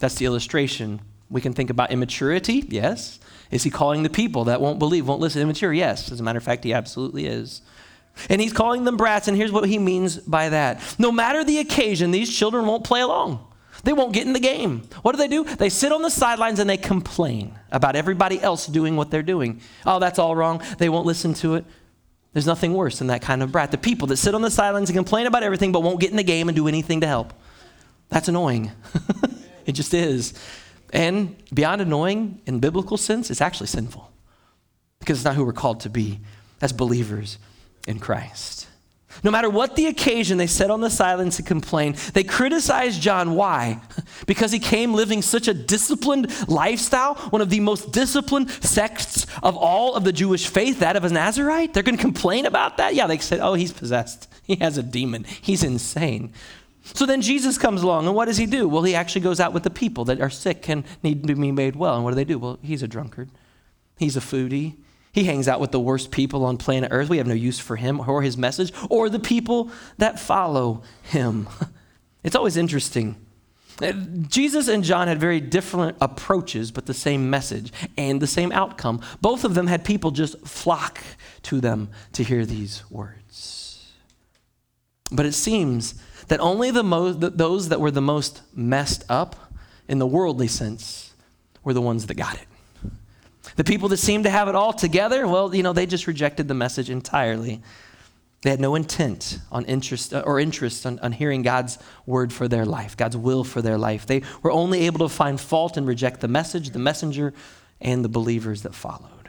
That's 0.00 0.16
the 0.16 0.26
illustration. 0.26 1.00
We 1.30 1.40
can 1.40 1.52
think 1.52 1.70
about 1.70 1.90
immaturity, 1.90 2.64
yes. 2.68 3.20
Is 3.50 3.62
he 3.62 3.70
calling 3.70 4.02
the 4.02 4.10
people 4.10 4.44
that 4.44 4.60
won't 4.60 4.78
believe, 4.78 5.06
won't 5.06 5.20
listen, 5.20 5.40
immature? 5.40 5.72
Yes. 5.72 6.10
As 6.10 6.20
a 6.20 6.22
matter 6.22 6.38
of 6.38 6.44
fact, 6.44 6.64
he 6.64 6.72
absolutely 6.72 7.26
is. 7.26 7.62
And 8.28 8.40
he's 8.40 8.52
calling 8.52 8.84
them 8.84 8.96
brats, 8.96 9.28
and 9.28 9.36
here's 9.36 9.52
what 9.52 9.68
he 9.68 9.78
means 9.78 10.16
by 10.16 10.48
that. 10.48 10.82
No 10.98 11.12
matter 11.12 11.44
the 11.44 11.58
occasion, 11.58 12.10
these 12.10 12.34
children 12.34 12.66
won't 12.66 12.84
play 12.84 13.00
along. 13.00 13.44
They 13.84 13.92
won't 13.92 14.12
get 14.12 14.26
in 14.26 14.32
the 14.32 14.40
game. 14.40 14.82
What 15.02 15.12
do 15.12 15.18
they 15.18 15.28
do? 15.28 15.44
They 15.44 15.68
sit 15.68 15.92
on 15.92 16.02
the 16.02 16.10
sidelines 16.10 16.58
and 16.58 16.68
they 16.68 16.76
complain 16.76 17.58
about 17.70 17.96
everybody 17.96 18.40
else 18.40 18.66
doing 18.66 18.96
what 18.96 19.10
they're 19.10 19.22
doing. 19.22 19.60
Oh, 19.86 19.98
that's 19.98 20.18
all 20.18 20.34
wrong. 20.34 20.62
They 20.78 20.88
won't 20.88 21.06
listen 21.06 21.34
to 21.34 21.54
it. 21.54 21.64
There's 22.32 22.46
nothing 22.46 22.74
worse 22.74 22.98
than 22.98 23.06
that 23.08 23.22
kind 23.22 23.42
of 23.42 23.52
brat. 23.52 23.70
The 23.70 23.78
people 23.78 24.08
that 24.08 24.16
sit 24.16 24.34
on 24.34 24.42
the 24.42 24.50
sidelines 24.50 24.90
and 24.90 24.96
complain 24.96 25.26
about 25.26 25.42
everything 25.42 25.72
but 25.72 25.82
won't 25.82 26.00
get 26.00 26.10
in 26.10 26.16
the 26.16 26.22
game 26.22 26.48
and 26.48 26.56
do 26.56 26.68
anything 26.68 27.00
to 27.00 27.06
help. 27.06 27.32
That's 28.08 28.28
annoying. 28.28 28.72
it 29.66 29.72
just 29.72 29.94
is. 29.94 30.34
And 30.92 31.36
beyond 31.52 31.80
annoying, 31.80 32.40
in 32.46 32.60
biblical 32.60 32.96
sense, 32.96 33.30
it's 33.30 33.40
actually 33.40 33.66
sinful 33.66 34.10
because 34.98 35.18
it's 35.18 35.24
not 35.24 35.36
who 35.36 35.44
we're 35.44 35.52
called 35.52 35.80
to 35.80 35.90
be 35.90 36.20
as 36.60 36.72
believers 36.72 37.38
in 37.86 37.98
Christ. 37.98 38.68
No 39.24 39.30
matter 39.30 39.50
what 39.50 39.74
the 39.74 39.86
occasion, 39.86 40.38
they 40.38 40.46
sat 40.46 40.70
on 40.70 40.80
the 40.80 40.90
silence 40.90 41.38
and 41.38 41.46
complained. 41.46 41.96
They 41.96 42.24
criticized 42.24 43.00
John. 43.00 43.34
Why? 43.34 43.80
Because 44.26 44.52
he 44.52 44.58
came 44.58 44.92
living 44.92 45.22
such 45.22 45.48
a 45.48 45.54
disciplined 45.54 46.48
lifestyle, 46.48 47.14
one 47.30 47.40
of 47.40 47.48
the 47.48 47.60
most 47.60 47.92
disciplined 47.92 48.50
sects 48.50 49.26
of 49.42 49.56
all 49.56 49.94
of 49.94 50.04
the 50.04 50.12
Jewish 50.12 50.48
faith, 50.48 50.80
that 50.80 50.96
of 50.96 51.04
a 51.04 51.08
Nazarite. 51.08 51.72
They're 51.72 51.82
going 51.82 51.96
to 51.96 52.02
complain 52.02 52.44
about 52.44 52.76
that? 52.76 52.94
Yeah, 52.94 53.06
they 53.06 53.16
said, 53.18 53.40
oh, 53.40 53.54
he's 53.54 53.72
possessed. 53.72 54.28
He 54.42 54.56
has 54.56 54.76
a 54.76 54.82
demon. 54.82 55.24
He's 55.24 55.62
insane. 55.62 56.34
So 56.82 57.06
then 57.06 57.22
Jesus 57.22 57.56
comes 57.56 57.82
along, 57.82 58.06
and 58.06 58.14
what 58.14 58.26
does 58.26 58.36
he 58.36 58.44
do? 58.44 58.68
Well, 58.68 58.82
he 58.82 58.94
actually 58.94 59.22
goes 59.22 59.40
out 59.40 59.52
with 59.52 59.62
the 59.62 59.70
people 59.70 60.04
that 60.06 60.20
are 60.20 60.30
sick 60.30 60.68
and 60.68 60.84
need 61.02 61.26
to 61.26 61.34
be 61.34 61.52
made 61.52 61.76
well. 61.76 61.94
And 61.94 62.04
what 62.04 62.10
do 62.10 62.16
they 62.16 62.24
do? 62.24 62.38
Well, 62.38 62.58
he's 62.60 62.82
a 62.82 62.88
drunkard, 62.88 63.30
he's 63.98 64.16
a 64.16 64.20
foodie, 64.20 64.74
he 65.12 65.24
hangs 65.24 65.48
out 65.48 65.60
with 65.60 65.72
the 65.72 65.80
worst 65.80 66.10
people 66.10 66.44
on 66.44 66.56
planet 66.56 66.90
Earth. 66.92 67.08
We 67.08 67.18
have 67.18 67.26
no 67.26 67.34
use 67.34 67.58
for 67.58 67.76
him 67.76 68.00
or 68.00 68.22
his 68.22 68.36
message 68.36 68.72
or 68.88 69.08
the 69.08 69.18
people 69.18 69.70
that 69.98 70.18
follow 70.18 70.82
him. 71.02 71.48
It's 72.24 72.34
always 72.34 72.56
interesting. 72.56 73.16
Uh, 73.80 73.92
Jesus 73.92 74.68
and 74.68 74.82
John 74.82 75.08
had 75.08 75.20
very 75.20 75.40
different 75.40 75.96
approaches, 76.00 76.70
but 76.70 76.86
the 76.86 76.94
same 76.94 77.30
message 77.30 77.72
and 77.96 78.20
the 78.20 78.26
same 78.26 78.50
outcome. 78.52 79.00
Both 79.20 79.44
of 79.44 79.54
them 79.54 79.68
had 79.68 79.84
people 79.84 80.10
just 80.10 80.38
flock 80.46 81.00
to 81.44 81.60
them 81.60 81.90
to 82.12 82.24
hear 82.24 82.44
these 82.44 82.82
words. 82.90 83.94
But 85.12 85.26
it 85.26 85.32
seems 85.32 85.94
that 86.26 86.40
only 86.40 86.70
the 86.70 86.82
most, 86.82 87.20
those 87.38 87.68
that 87.68 87.80
were 87.80 87.92
the 87.92 88.02
most 88.02 88.42
messed 88.54 89.04
up 89.08 89.52
in 89.86 89.98
the 89.98 90.06
worldly 90.06 90.48
sense 90.48 91.14
were 91.64 91.72
the 91.72 91.80
ones 91.80 92.06
that 92.06 92.14
got 92.14 92.34
it. 92.34 92.46
The 93.58 93.64
people 93.64 93.88
that 93.88 93.96
seemed 93.96 94.22
to 94.22 94.30
have 94.30 94.46
it 94.46 94.54
all 94.54 94.72
together, 94.72 95.26
well, 95.26 95.52
you 95.52 95.64
know, 95.64 95.72
they 95.72 95.84
just 95.84 96.06
rejected 96.06 96.46
the 96.46 96.54
message 96.54 96.90
entirely. 96.90 97.60
They 98.42 98.50
had 98.50 98.60
no 98.60 98.76
intent 98.76 99.40
on 99.50 99.64
interest 99.64 100.14
uh, 100.14 100.22
or 100.24 100.38
interest 100.38 100.86
on, 100.86 101.00
on, 101.00 101.10
hearing 101.10 101.42
God's 101.42 101.76
word 102.06 102.32
for 102.32 102.46
their 102.46 102.64
life, 102.64 102.96
God's 102.96 103.16
will 103.16 103.42
for 103.42 103.60
their 103.60 103.76
life. 103.76 104.06
They 104.06 104.22
were 104.44 104.52
only 104.52 104.86
able 104.86 105.00
to 105.00 105.08
find 105.08 105.40
fault 105.40 105.76
and 105.76 105.88
reject 105.88 106.20
the 106.20 106.28
message, 106.28 106.70
the 106.70 106.78
messenger, 106.78 107.34
and 107.80 108.04
the 108.04 108.08
believers 108.08 108.62
that 108.62 108.76
followed. 108.76 109.28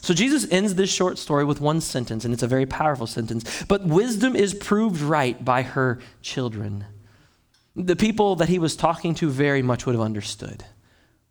So 0.00 0.14
Jesus 0.14 0.50
ends 0.50 0.76
this 0.76 0.90
short 0.90 1.18
story 1.18 1.44
with 1.44 1.60
one 1.60 1.82
sentence, 1.82 2.24
and 2.24 2.32
it's 2.32 2.42
a 2.42 2.48
very 2.48 2.64
powerful 2.64 3.06
sentence. 3.06 3.62
But 3.64 3.84
wisdom 3.84 4.34
is 4.36 4.54
proved 4.54 5.02
right 5.02 5.44
by 5.44 5.60
her 5.60 5.98
children. 6.22 6.86
The 7.76 7.94
people 7.94 8.36
that 8.36 8.48
he 8.48 8.58
was 8.58 8.74
talking 8.74 9.14
to 9.16 9.28
very 9.28 9.60
much 9.60 9.84
would 9.84 9.94
have 9.94 10.00
understood 10.00 10.64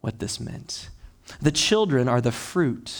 what 0.01 0.19
this 0.19 0.39
meant. 0.39 0.89
The 1.41 1.51
children 1.51 2.07
are 2.07 2.21
the 2.21 2.31
fruit 2.31 2.93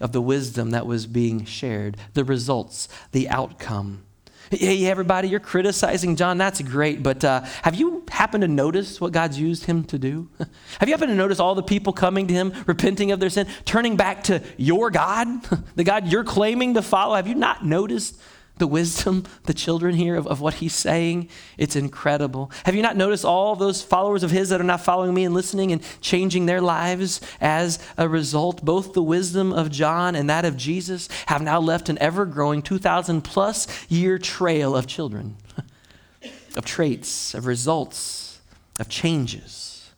of 0.00 0.12
the 0.12 0.20
wisdom 0.20 0.70
that 0.70 0.86
was 0.86 1.06
being 1.06 1.44
shared, 1.44 1.96
the 2.14 2.24
results, 2.24 2.88
the 3.12 3.28
outcome. 3.28 4.02
Hey, 4.50 4.86
everybody, 4.86 5.28
you're 5.28 5.40
criticizing 5.40 6.14
John. 6.14 6.38
That's 6.38 6.60
great. 6.62 7.02
But 7.02 7.24
uh, 7.24 7.40
have 7.62 7.74
you 7.74 8.04
happened 8.08 8.42
to 8.42 8.48
notice 8.48 9.00
what 9.00 9.10
God's 9.10 9.40
used 9.40 9.64
him 9.64 9.82
to 9.84 9.98
do? 9.98 10.28
have 10.38 10.88
you 10.88 10.92
happened 10.92 11.10
to 11.10 11.16
notice 11.16 11.40
all 11.40 11.56
the 11.56 11.64
people 11.64 11.92
coming 11.92 12.28
to 12.28 12.34
him, 12.34 12.52
repenting 12.66 13.10
of 13.10 13.18
their 13.18 13.30
sin, 13.30 13.48
turning 13.64 13.96
back 13.96 14.22
to 14.24 14.40
your 14.56 14.90
God, 14.90 15.26
the 15.74 15.82
God 15.82 16.06
you're 16.06 16.22
claiming 16.22 16.74
to 16.74 16.82
follow? 16.82 17.16
Have 17.16 17.26
you 17.26 17.34
not 17.34 17.64
noticed 17.64 18.20
the 18.58 18.66
wisdom, 18.66 19.24
the 19.44 19.54
children 19.54 19.94
here 19.94 20.16
of, 20.16 20.26
of 20.26 20.40
what 20.40 20.54
he's 20.54 20.74
saying. 20.74 21.28
It's 21.58 21.76
incredible. 21.76 22.50
Have 22.64 22.74
you 22.74 22.82
not 22.82 22.96
noticed 22.96 23.24
all 23.24 23.54
those 23.54 23.82
followers 23.82 24.22
of 24.22 24.30
his 24.30 24.48
that 24.48 24.60
are 24.60 24.64
not 24.64 24.80
following 24.80 25.14
me 25.14 25.24
and 25.24 25.34
listening 25.34 25.72
and 25.72 25.82
changing 26.00 26.46
their 26.46 26.60
lives 26.60 27.20
as 27.40 27.78
a 27.98 28.08
result? 28.08 28.64
Both 28.64 28.94
the 28.94 29.02
wisdom 29.02 29.52
of 29.52 29.70
John 29.70 30.14
and 30.14 30.28
that 30.30 30.44
of 30.44 30.56
Jesus 30.56 31.08
have 31.26 31.42
now 31.42 31.60
left 31.60 31.88
an 31.88 31.98
ever 32.00 32.24
growing 32.24 32.62
2,000 32.62 33.22
plus 33.22 33.66
year 33.90 34.18
trail 34.18 34.74
of 34.74 34.86
children, 34.86 35.36
of 36.56 36.64
traits, 36.64 37.34
of 37.34 37.46
results, 37.46 38.40
of 38.78 38.88
changes 38.88 39.90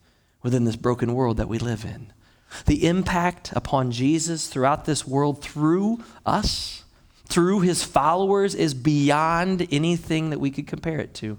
within 0.43 0.65
this 0.65 0.77
broken 0.77 1.15
world 1.15 1.37
that 1.37 1.49
we 1.49 1.59
live 1.59 1.85
in. 1.85 2.13
The 2.67 2.87
impact 2.87 3.53
upon 3.55 3.91
Jesus 3.93 4.49
throughout 4.49 4.85
this 4.85 5.07
world 5.07 5.43
through 5.43 6.03
us 6.25 6.78
through 7.29 7.61
his 7.61 7.85
followers 7.85 8.55
is 8.55 8.74
beyond 8.74 9.66
anything 9.70 10.31
that 10.31 10.41
we 10.41 10.51
could 10.51 10.66
compare 10.66 10.99
it 10.99 11.14
to. 11.14 11.39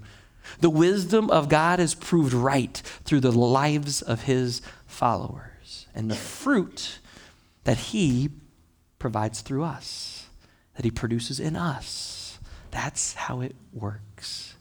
The 0.60 0.70
wisdom 0.70 1.30
of 1.30 1.48
God 1.48 1.80
is 1.80 1.94
proved 1.94 2.32
right 2.32 2.76
through 3.04 3.20
the 3.20 3.32
lives 3.32 4.02
of 4.02 4.22
his 4.22 4.62
followers 4.86 5.86
and 5.94 6.10
the 6.10 6.16
fruit 6.16 6.98
that 7.64 7.76
he 7.78 8.30
provides 8.98 9.40
through 9.40 9.64
us, 9.64 10.26
that 10.76 10.84
he 10.84 10.90
produces 10.90 11.40
in 11.40 11.56
us. 11.56 12.38
That's 12.70 13.14
how 13.14 13.40
it 13.40 13.56
works. 13.72 14.54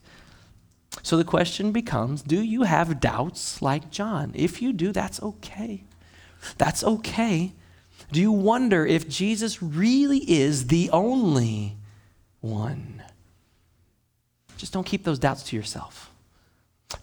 So 1.04 1.18
the 1.18 1.24
question 1.24 1.72
becomes 1.72 2.22
do 2.22 2.42
you 2.42 2.64
have 2.64 3.00
doubts 3.00 3.62
like 3.62 3.90
John? 3.90 4.32
If 4.34 4.62
you 4.62 4.74
do, 4.74 4.92
that's 4.92 5.22
okay. 5.22 5.84
That's 6.58 6.84
okay 6.84 7.54
do 8.12 8.20
you 8.20 8.32
wonder 8.32 8.86
if 8.86 9.08
Jesus 9.08 9.62
really 9.62 10.20
is 10.20 10.68
the 10.68 10.90
only 10.92 11.78
one? 12.42 13.04
Just 14.58 14.74
don't 14.74 14.86
keep 14.86 15.04
those 15.04 15.20
doubts 15.20 15.44
to 15.44 15.56
yourself. 15.56 16.12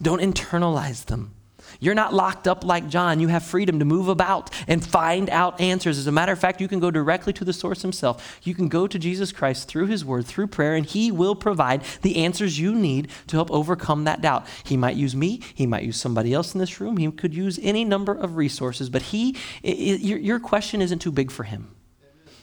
Don't 0.01 0.21
internalize 0.21 1.05
them. 1.05 1.33
You're 1.79 1.95
not 1.95 2.13
locked 2.13 2.47
up 2.47 2.63
like 2.63 2.87
John. 2.87 3.19
You 3.19 3.27
have 3.27 3.43
freedom 3.43 3.79
to 3.79 3.85
move 3.85 4.07
about 4.07 4.49
and 4.67 4.85
find 4.85 5.29
out 5.29 5.59
answers. 5.61 5.97
As 5.97 6.07
a 6.07 6.11
matter 6.11 6.31
of 6.31 6.39
fact, 6.39 6.61
you 6.61 6.67
can 6.67 6.79
go 6.79 6.91
directly 6.91 7.33
to 7.33 7.45
the 7.45 7.53
source 7.53 7.81
himself. 7.81 8.39
You 8.43 8.55
can 8.55 8.67
go 8.67 8.87
to 8.87 8.97
Jesus 8.99 9.31
Christ 9.31 9.67
through 9.67 9.87
his 9.87 10.03
word, 10.03 10.25
through 10.25 10.47
prayer, 10.47 10.75
and 10.75 10.85
he 10.85 11.11
will 11.11 11.35
provide 11.35 11.83
the 12.01 12.17
answers 12.17 12.59
you 12.59 12.73
need 12.73 13.09
to 13.27 13.37
help 13.37 13.51
overcome 13.51 14.05
that 14.05 14.21
doubt. 14.21 14.45
He 14.63 14.77
might 14.77 14.95
use 14.95 15.15
me, 15.15 15.41
he 15.53 15.65
might 15.65 15.83
use 15.83 15.97
somebody 15.97 16.33
else 16.33 16.53
in 16.53 16.59
this 16.59 16.79
room, 16.79 16.97
he 16.97 17.11
could 17.11 17.33
use 17.33 17.59
any 17.61 17.85
number 17.85 18.13
of 18.13 18.35
resources, 18.37 18.89
but 18.89 19.01
he, 19.01 19.35
your 19.63 20.39
question 20.39 20.81
isn't 20.81 20.99
too 20.99 21.11
big 21.11 21.31
for 21.31 21.43
him. 21.43 21.75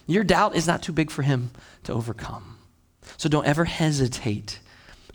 Your 0.06 0.24
doubt 0.24 0.54
is 0.54 0.66
not 0.66 0.82
too 0.82 0.92
big 0.92 1.10
for 1.10 1.22
him 1.22 1.50
to 1.84 1.92
overcome. 1.92 2.58
So 3.16 3.28
don't 3.28 3.46
ever 3.46 3.64
hesitate 3.64 4.60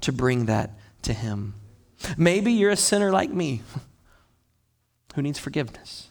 to 0.01 0.11
bring 0.11 0.45
that 0.45 0.71
to 1.03 1.13
him. 1.13 1.53
Maybe 2.17 2.53
you're 2.53 2.71
a 2.71 2.77
sinner 2.77 3.11
like 3.11 3.31
me. 3.31 3.61
who 5.19 5.23
needs 5.23 5.37
forgiveness 5.37 6.09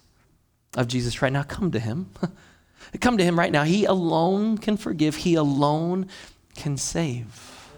of 0.76 0.86
Jesus 0.86 1.22
right 1.22 1.32
now, 1.32 1.42
come 1.42 1.70
to 1.70 1.80
him. 1.80 2.10
come 3.00 3.16
to 3.16 3.24
him 3.24 3.38
right 3.38 3.50
now. 3.50 3.64
He 3.64 3.86
alone 3.86 4.58
can 4.58 4.76
forgive, 4.76 5.16
he 5.16 5.34
alone 5.34 6.08
can 6.54 6.76
save. 6.76 7.70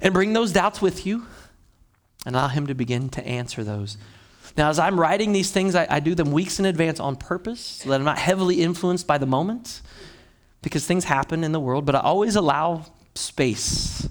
And 0.00 0.14
bring 0.14 0.32
those 0.32 0.52
doubts 0.52 0.80
with 0.80 1.04
you 1.04 1.26
and 2.24 2.36
allow 2.36 2.48
him 2.48 2.68
to 2.68 2.74
begin 2.74 3.08
to 3.10 3.26
answer 3.26 3.64
those 3.64 3.98
Now, 4.56 4.70
as 4.70 4.78
I'm 4.78 4.98
writing 4.98 5.32
these 5.32 5.50
things, 5.50 5.74
I, 5.74 5.86
I 5.90 6.00
do 6.00 6.14
them 6.14 6.30
weeks 6.30 6.60
in 6.60 6.64
advance 6.64 7.00
on 7.00 7.16
purpose 7.16 7.60
so 7.60 7.88
that 7.90 7.96
I'm 7.96 8.04
not 8.04 8.18
heavily 8.18 8.62
influenced 8.62 9.06
by 9.06 9.18
the 9.18 9.26
moment 9.26 9.82
because 10.62 10.86
things 10.86 11.04
happen 11.04 11.42
in 11.42 11.52
the 11.52 11.60
world, 11.60 11.84
but 11.86 11.94
I 11.96 12.00
always 12.00 12.36
allow 12.36 12.86
space 13.14 14.08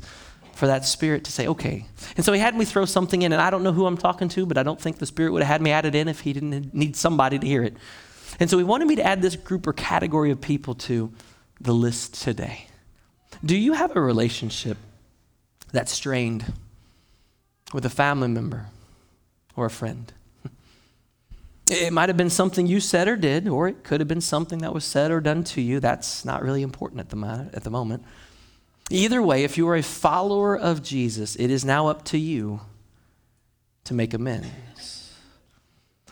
for 0.60 0.68
that 0.68 0.84
spirit 0.84 1.24
to 1.24 1.32
say, 1.32 1.48
okay. 1.48 1.86
And 2.18 2.26
so 2.26 2.34
he 2.34 2.40
had 2.40 2.54
me 2.54 2.66
throw 2.66 2.84
something 2.84 3.22
in, 3.22 3.32
and 3.32 3.42
I 3.42 3.50
don't 3.50 3.64
know 3.64 3.72
who 3.72 3.86
I'm 3.86 3.98
talking 3.98 4.28
to, 4.28 4.46
but 4.46 4.58
I 4.58 4.64
don't 4.64 4.80
think 4.80 4.98
the 4.98 5.06
spirit 5.06 5.32
would 5.32 5.42
have 5.42 5.48
had 5.48 5.62
me 5.62 5.72
add 5.72 5.86
it 5.86 5.96
in 5.96 6.10
if 6.10 6.20
he 6.20 6.34
didn't 6.34 6.74
need 6.74 6.98
somebody 6.98 7.40
to 7.40 7.48
hear 7.48 7.64
it. 7.64 7.78
And 8.42 8.50
so 8.50 8.58
he 8.58 8.66
wanted 8.66 8.90
me 8.90 8.98
to 8.98 9.04
add 9.04 9.22
this 9.22 9.38
group 9.38 9.66
or 9.68 9.72
category 9.72 10.32
of 10.32 10.42
people 10.42 10.76
to 10.76 11.14
the 11.62 11.74
list 11.74 12.22
today. 12.22 12.68
Do 13.44 13.56
you 13.56 13.72
have 13.72 13.96
a 13.96 14.02
relationship 14.02 14.78
that's 15.72 15.94
strained 15.94 16.52
with 17.74 17.86
a 17.86 17.90
family 17.90 18.28
member 18.28 18.66
or 19.56 19.66
a 19.66 19.72
friend? 19.72 20.12
It 21.72 21.94
might 21.94 22.10
have 22.10 22.18
been 22.18 22.32
something 22.32 22.66
you 22.66 22.80
said 22.80 23.08
or 23.08 23.16
did, 23.16 23.48
or 23.48 23.68
it 23.68 23.84
could 23.84 24.02
have 24.02 24.08
been 24.08 24.22
something 24.22 24.58
that 24.60 24.74
was 24.74 24.84
said 24.84 25.12
or 25.12 25.22
done 25.22 25.44
to 25.44 25.62
you. 25.62 25.80
That's 25.80 26.26
not 26.26 26.42
really 26.42 26.64
important 26.64 27.00
at 27.00 27.10
the, 27.10 27.50
at 27.54 27.64
the 27.64 27.70
moment. 27.70 28.04
Either 28.90 29.22
way, 29.22 29.44
if 29.44 29.58
you 29.58 29.68
are 29.68 29.76
a 29.76 29.84
follower 29.84 30.58
of 30.58 30.82
Jesus, 30.82 31.36
it 31.36 31.52
is 31.52 31.64
now 31.64 31.88
up 31.88 32.04
to 32.06 32.18
you 32.18 32.62
to 33.84 33.94
make 33.94 34.14
amends. 34.14 35.14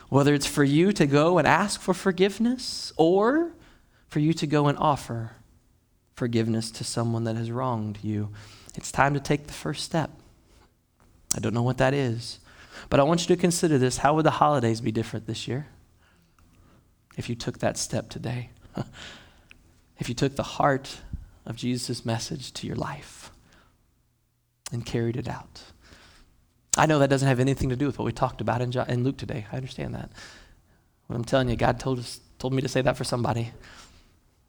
Whether 0.09 0.33
it's 0.33 0.45
for 0.45 0.63
you 0.63 0.91
to 0.93 1.05
go 1.05 1.37
and 1.37 1.47
ask 1.47 1.81
for 1.81 1.93
forgiveness 1.93 2.93
or 2.95 3.51
for 4.07 4.19
you 4.19 4.33
to 4.33 4.47
go 4.47 4.67
and 4.67 4.77
offer 4.77 5.31
forgiveness 6.15 6.71
to 6.71 6.83
someone 6.83 7.23
that 7.25 7.35
has 7.35 7.51
wronged 7.51 7.99
you, 8.03 8.29
it's 8.75 8.91
time 8.91 9.13
to 9.15 9.19
take 9.19 9.47
the 9.47 9.53
first 9.53 9.83
step. 9.83 10.11
I 11.35 11.39
don't 11.39 11.53
know 11.53 11.63
what 11.63 11.79
that 11.79 11.93
is. 11.93 12.39
But 12.89 12.99
I 12.99 13.03
want 13.03 13.27
you 13.27 13.35
to 13.35 13.41
consider 13.41 13.77
this. 13.77 13.97
How 13.97 14.13
would 14.15 14.25
the 14.25 14.31
holidays 14.31 14.81
be 14.81 14.91
different 14.91 15.25
this 15.25 15.47
year 15.47 15.67
if 17.17 17.27
you 17.27 17.35
took 17.35 17.59
that 17.59 17.77
step 17.77 18.09
today? 18.09 18.51
if 19.97 20.07
you 20.07 20.15
took 20.15 20.35
the 20.35 20.43
heart 20.43 20.97
of 21.47 21.55
Jesus' 21.55 22.05
message 22.05 22.53
to 22.53 22.67
your 22.67 22.75
life 22.75 23.31
and 24.71 24.85
carried 24.85 25.17
it 25.17 25.27
out? 25.27 25.63
I 26.77 26.85
know 26.85 26.99
that 26.99 27.09
doesn't 27.09 27.27
have 27.27 27.39
anything 27.39 27.69
to 27.69 27.75
do 27.75 27.87
with 27.87 27.97
what 27.97 28.05
we 28.05 28.11
talked 28.11 28.39
about 28.39 28.61
in, 28.61 28.71
in 28.87 29.03
Luke 29.03 29.17
today. 29.17 29.47
I 29.51 29.55
understand 29.55 29.95
that. 29.95 30.11
But 31.07 31.15
I'm 31.15 31.25
telling 31.25 31.49
you, 31.49 31.55
God 31.55 31.79
told, 31.79 31.99
us, 31.99 32.19
told 32.37 32.53
me 32.53 32.61
to 32.61 32.67
say 32.67 32.81
that 32.81 32.95
for 32.95 33.03
somebody, 33.03 33.51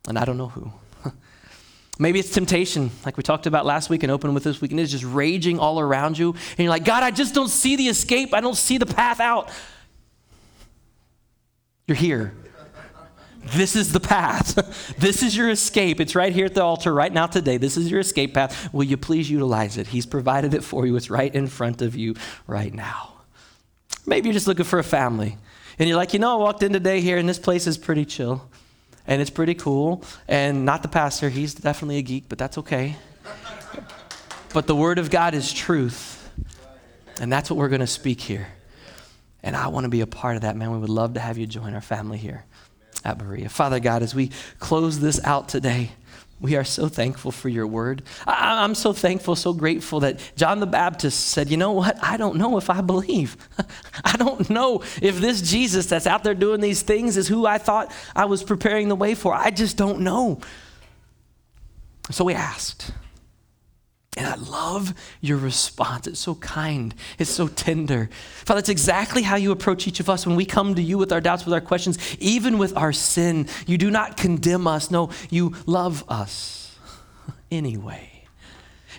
and 0.06 0.18
I 0.18 0.26
don't 0.26 0.36
know 0.36 0.48
who. 0.48 0.70
Maybe 1.98 2.18
it's 2.18 2.30
temptation, 2.30 2.90
like 3.06 3.16
we 3.16 3.22
talked 3.22 3.46
about 3.46 3.64
last 3.64 3.88
week 3.88 4.02
and 4.02 4.12
open 4.12 4.34
with 4.34 4.44
this 4.44 4.60
week, 4.60 4.72
and 4.72 4.80
it's 4.80 4.90
just 4.90 5.04
raging 5.04 5.58
all 5.58 5.80
around 5.80 6.18
you. 6.18 6.32
And 6.32 6.58
you're 6.58 6.68
like, 6.68 6.84
God, 6.84 7.02
I 7.02 7.10
just 7.10 7.34
don't 7.34 7.48
see 7.48 7.76
the 7.76 7.88
escape. 7.88 8.34
I 8.34 8.40
don't 8.40 8.56
see 8.56 8.76
the 8.76 8.86
path 8.86 9.20
out. 9.20 9.50
You're 11.86 11.96
here. 11.96 12.34
This 13.52 13.76
is 13.76 13.92
the 13.92 14.00
path. 14.00 14.94
this 14.98 15.22
is 15.22 15.36
your 15.36 15.50
escape. 15.50 16.00
It's 16.00 16.14
right 16.14 16.32
here 16.32 16.46
at 16.46 16.54
the 16.54 16.62
altar 16.62 16.92
right 16.92 17.12
now 17.12 17.26
today. 17.26 17.56
This 17.56 17.76
is 17.76 17.90
your 17.90 18.00
escape 18.00 18.34
path. 18.34 18.72
Will 18.72 18.84
you 18.84 18.96
please 18.96 19.30
utilize 19.30 19.76
it? 19.78 19.88
He's 19.88 20.06
provided 20.06 20.54
it 20.54 20.64
for 20.64 20.86
you. 20.86 20.96
It's 20.96 21.10
right 21.10 21.34
in 21.34 21.46
front 21.46 21.82
of 21.82 21.94
you 21.94 22.14
right 22.46 22.72
now. 22.72 23.14
Maybe 24.06 24.28
you're 24.28 24.34
just 24.34 24.46
looking 24.46 24.64
for 24.64 24.78
a 24.78 24.84
family. 24.84 25.36
And 25.78 25.88
you're 25.88 25.96
like, 25.96 26.12
you 26.12 26.18
know, 26.18 26.32
I 26.32 26.42
walked 26.42 26.62
in 26.62 26.72
today 26.72 27.00
here 27.00 27.18
and 27.18 27.28
this 27.28 27.38
place 27.38 27.66
is 27.66 27.78
pretty 27.78 28.04
chill 28.04 28.48
and 29.06 29.22
it's 29.22 29.30
pretty 29.30 29.54
cool. 29.54 30.02
And 30.26 30.64
not 30.64 30.82
the 30.82 30.88
pastor, 30.88 31.28
he's 31.28 31.54
definitely 31.54 31.98
a 31.98 32.02
geek, 32.02 32.28
but 32.28 32.38
that's 32.38 32.58
okay. 32.58 32.96
but 34.52 34.66
the 34.66 34.74
Word 34.74 34.98
of 34.98 35.10
God 35.10 35.34
is 35.34 35.52
truth. 35.52 36.16
And 37.20 37.32
that's 37.32 37.50
what 37.50 37.56
we're 37.56 37.68
going 37.68 37.80
to 37.80 37.86
speak 37.86 38.20
here. 38.20 38.48
And 39.42 39.56
I 39.56 39.68
want 39.68 39.84
to 39.84 39.88
be 39.88 40.00
a 40.00 40.06
part 40.06 40.36
of 40.36 40.42
that, 40.42 40.56
man. 40.56 40.72
We 40.72 40.78
would 40.78 40.88
love 40.88 41.14
to 41.14 41.20
have 41.20 41.38
you 41.38 41.46
join 41.46 41.74
our 41.74 41.80
family 41.80 42.18
here 42.18 42.44
at 43.08 43.18
Berea. 43.18 43.48
Father 43.48 43.80
God, 43.80 44.02
as 44.02 44.14
we 44.14 44.30
close 44.58 45.00
this 45.00 45.18
out 45.24 45.48
today, 45.48 45.92
we 46.40 46.54
are 46.54 46.64
so 46.64 46.88
thankful 46.88 47.32
for 47.32 47.48
your 47.48 47.66
word. 47.66 48.02
I, 48.26 48.64
am 48.64 48.74
so 48.74 48.92
thankful, 48.92 49.34
so 49.34 49.52
grateful 49.52 50.00
that 50.00 50.20
John 50.36 50.60
the 50.60 50.66
Baptist 50.66 51.28
said, 51.28 51.50
You 51.50 51.56
know 51.56 51.72
what? 51.72 51.98
I 52.02 52.16
don't 52.16 52.36
know 52.36 52.58
if 52.58 52.70
I 52.70 52.80
believe. 52.80 53.36
I 54.04 54.16
don't 54.16 54.48
know 54.48 54.82
if 55.02 55.18
this 55.18 55.42
Jesus 55.42 55.86
that's 55.86 56.06
out 56.06 56.22
there 56.22 56.34
doing 56.34 56.60
these 56.60 56.82
things 56.82 57.16
is 57.16 57.26
who 57.26 57.46
I 57.46 57.58
thought 57.58 57.92
I 58.14 58.26
was 58.26 58.44
preparing 58.44 58.88
the 58.88 58.94
way 58.94 59.14
for. 59.14 59.34
I 59.34 59.50
just 59.50 59.76
don't 59.76 60.00
know. 60.00 60.40
So 62.10 62.24
we 62.24 62.34
asked. 62.34 62.92
And 64.16 64.26
I 64.26 64.34
love 64.34 64.94
your 65.20 65.36
response. 65.36 66.06
It's 66.06 66.18
so 66.18 66.34
kind, 66.36 66.94
it's 67.18 67.30
so 67.30 67.46
tender. 67.46 68.08
Father, 68.44 68.58
that's 68.58 68.68
exactly 68.68 69.22
how 69.22 69.36
you 69.36 69.52
approach 69.52 69.86
each 69.86 70.00
of 70.00 70.08
us 70.08 70.26
when 70.26 70.34
we 70.34 70.44
come 70.44 70.74
to 70.74 70.82
you 70.82 70.98
with 70.98 71.12
our 71.12 71.20
doubts, 71.20 71.44
with 71.44 71.54
our 71.54 71.60
questions, 71.60 71.98
even 72.18 72.58
with 72.58 72.76
our 72.76 72.92
sin. 72.92 73.46
You 73.66 73.78
do 73.78 73.90
not 73.90 74.16
condemn 74.16 74.66
us. 74.66 74.90
No, 74.90 75.10
you 75.30 75.54
love 75.66 76.04
us 76.08 76.76
anyway. 77.50 78.10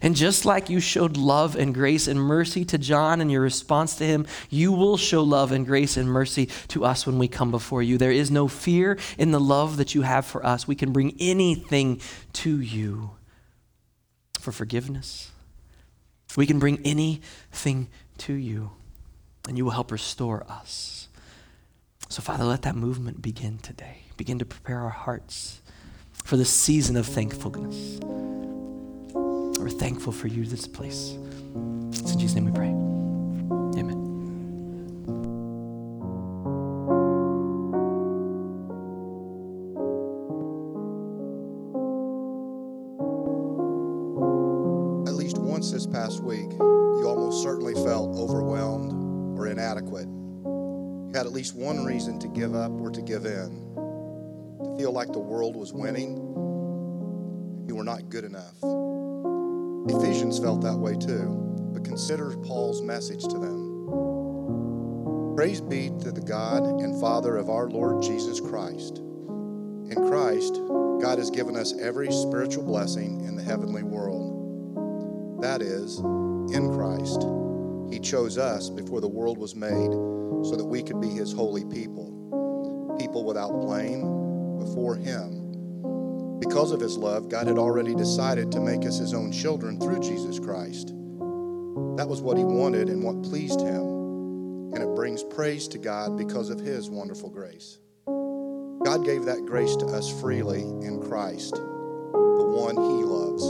And 0.01 0.15
just 0.15 0.45
like 0.45 0.69
you 0.69 0.79
showed 0.79 1.17
love 1.17 1.57
and 1.57 1.73
grace 1.73 2.07
and 2.07 2.17
mercy 2.17 2.63
to 2.65 2.77
John 2.77 3.19
in 3.19 3.29
your 3.29 3.41
response 3.41 3.95
to 3.95 4.05
him, 4.05 4.25
you 4.49 4.71
will 4.71 4.95
show 4.95 5.23
love 5.23 5.51
and 5.51 5.65
grace 5.65 5.97
and 5.97 6.07
mercy 6.07 6.45
to 6.69 6.85
us 6.85 7.05
when 7.05 7.17
we 7.17 7.27
come 7.27 7.51
before 7.51 7.83
you. 7.83 7.97
There 7.97 8.11
is 8.11 8.31
no 8.31 8.47
fear 8.47 8.97
in 9.17 9.31
the 9.31 9.39
love 9.41 9.75
that 9.77 9.95
you 9.95 10.03
have 10.03 10.25
for 10.25 10.45
us. 10.45 10.67
We 10.67 10.75
can 10.75 10.93
bring 10.93 11.17
anything 11.19 11.99
to 12.33 12.61
you 12.61 13.11
for 14.51 14.57
forgiveness. 14.57 15.31
We 16.35 16.47
can 16.47 16.59
bring 16.59 16.79
anything 16.83 17.89
to 18.19 18.33
you, 18.33 18.71
and 19.47 19.57
you 19.57 19.65
will 19.65 19.71
help 19.71 19.91
restore 19.91 20.43
us. 20.49 21.07
So, 22.09 22.21
Father, 22.21 22.43
let 22.43 22.63
that 22.63 22.75
movement 22.75 23.21
begin 23.21 23.59
today. 23.59 23.99
Begin 24.17 24.39
to 24.39 24.45
prepare 24.45 24.79
our 24.79 24.89
hearts 24.89 25.61
for 26.23 26.37
the 26.37 26.45
season 26.45 26.97
of 26.97 27.05
thankfulness. 27.05 27.99
We're 29.59 29.69
thankful 29.69 30.13
for 30.13 30.27
you, 30.27 30.45
this 30.45 30.67
place. 30.67 31.15
It's 31.91 32.13
in 32.13 32.19
Jesus' 32.19 32.35
name 32.35 32.45
we 32.45 32.51
pray. 32.51 32.88
Least 51.39 51.55
one 51.55 51.85
reason 51.85 52.19
to 52.19 52.27
give 52.27 52.53
up 52.53 52.69
or 52.81 52.91
to 52.91 53.01
give 53.01 53.25
in, 53.25 53.73
to 54.61 54.75
feel 54.77 54.91
like 54.91 55.07
the 55.13 55.19
world 55.19 55.55
was 55.55 55.71
winning, 55.71 56.17
you 57.65 57.73
were 57.77 57.83
not 57.85 58.09
good 58.09 58.25
enough. 58.25 58.55
Ephesians 59.87 60.37
felt 60.37 60.59
that 60.59 60.75
way 60.75 60.97
too, 60.97 61.39
but 61.71 61.85
consider 61.85 62.35
Paul's 62.39 62.81
message 62.81 63.23
to 63.23 63.37
them. 63.37 65.33
Praise 65.37 65.61
be 65.61 65.87
to 66.01 66.11
the 66.11 66.19
God 66.19 66.81
and 66.81 66.99
Father 66.99 67.37
of 67.37 67.49
our 67.49 67.69
Lord 67.69 68.03
Jesus 68.03 68.41
Christ. 68.41 68.97
In 68.97 69.95
Christ, 70.09 70.55
God 71.01 71.19
has 71.19 71.31
given 71.31 71.55
us 71.55 71.73
every 71.79 72.11
spiritual 72.11 72.65
blessing 72.65 73.23
in 73.23 73.37
the 73.37 73.43
heavenly 73.43 73.83
world. 73.83 75.41
That 75.41 75.61
is, 75.61 75.99
in 75.99 76.69
Christ. 76.73 77.25
He 77.89 78.01
chose 78.01 78.37
us 78.37 78.69
before 78.69 78.99
the 78.99 79.07
world 79.07 79.37
was 79.37 79.55
made 79.55 80.18
so 80.43 80.55
that 80.55 80.65
we 80.65 80.83
could 80.83 81.01
be 81.01 81.09
His 81.09 81.33
holy 81.33 81.65
people, 81.65 82.95
people 82.99 83.23
without 83.25 83.61
blame 83.61 84.57
before 84.59 84.95
Him. 84.95 86.39
Because 86.39 86.71
of 86.71 86.79
His 86.79 86.97
love, 86.97 87.29
God 87.29 87.47
had 87.47 87.57
already 87.57 87.95
decided 87.95 88.51
to 88.51 88.59
make 88.59 88.85
us 88.85 88.99
His 88.99 89.13
own 89.13 89.31
children 89.31 89.79
through 89.79 89.99
Jesus 89.99 90.39
Christ. 90.39 90.87
That 91.97 92.07
was 92.07 92.21
what 92.21 92.37
He 92.37 92.43
wanted 92.43 92.89
and 92.89 93.03
what 93.03 93.23
pleased 93.23 93.61
Him. 93.61 94.73
And 94.73 94.77
it 94.77 94.95
brings 94.95 95.23
praise 95.23 95.67
to 95.69 95.77
God 95.77 96.17
because 96.17 96.49
of 96.49 96.59
His 96.59 96.89
wonderful 96.89 97.29
grace. 97.29 97.79
God 98.05 99.03
gave 99.03 99.25
that 99.25 99.45
grace 99.45 99.75
to 99.77 99.85
us 99.87 100.09
freely 100.21 100.61
in 100.61 101.01
Christ, 101.01 101.55
the 101.55 102.45
one 102.55 102.75
He 102.75 103.03
loves. 103.03 103.43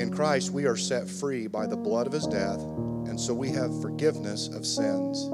In 0.00 0.12
Christ, 0.12 0.50
we 0.50 0.66
are 0.66 0.76
set 0.76 1.08
free 1.08 1.46
by 1.46 1.66
the 1.66 1.76
blood 1.76 2.06
of 2.06 2.12
his 2.12 2.26
death, 2.26 2.60
and 3.16 3.24
so 3.24 3.32
we 3.32 3.48
have 3.48 3.80
forgiveness 3.80 4.48
of 4.48 4.66
sins. 4.66 5.30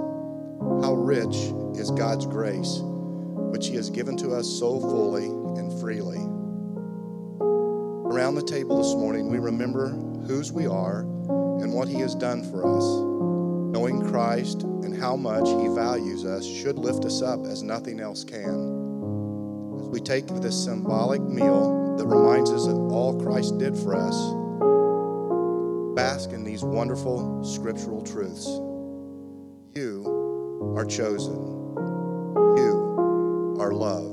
How 0.85 0.95
rich 0.95 1.35
is 1.74 1.91
God's 1.91 2.26
grace, 2.26 2.78
which 2.80 3.66
he 3.66 3.74
has 3.74 3.91
given 3.91 4.16
to 4.18 4.30
us 4.37 4.49
so 4.49 4.78
fully 4.78 5.26
and 5.59 5.80
freely. 5.80 6.18
Around 7.41 8.37
the 8.37 8.45
table 8.45 8.80
this 8.80 8.95
morning, 8.95 9.28
we 9.28 9.41
remember 9.41 9.89
whose 10.28 10.53
we 10.53 10.64
are 10.64 11.01
and 11.01 11.74
what 11.74 11.89
he 11.89 11.99
has 11.99 12.14
done 12.14 12.45
for 12.45 12.64
us. 12.64 12.85
Knowing 13.74 14.01
Christ 14.09 14.62
and 14.62 14.97
how 14.97 15.16
much 15.16 15.49
he 15.49 15.66
values 15.74 16.24
us 16.24 16.47
should 16.47 16.78
lift 16.78 17.05
us 17.05 17.20
up 17.20 17.45
as 17.47 17.64
nothing 17.64 17.99
else 17.99 18.22
can. 18.22 19.80
As 19.80 19.89
we 19.89 19.99
take 19.99 20.28
this 20.28 20.62
symbolic 20.62 21.20
meal 21.20 21.97
that 21.97 22.07
reminds 22.07 22.53
us 22.53 22.68
of 22.68 22.76
all 22.93 23.20
Christ 23.20 23.59
did 23.59 23.76
for 23.76 23.97
us, 23.97 24.14
bask 25.95 26.30
in 26.30 26.45
these 26.45 26.62
wonderful 26.62 27.45
scriptural 27.45 28.03
truths. 28.03 28.47
You 29.74 30.74
are 30.76 30.84
chosen. 30.84 31.36
You 32.57 33.57
are 33.61 33.72
loved. 33.72 34.11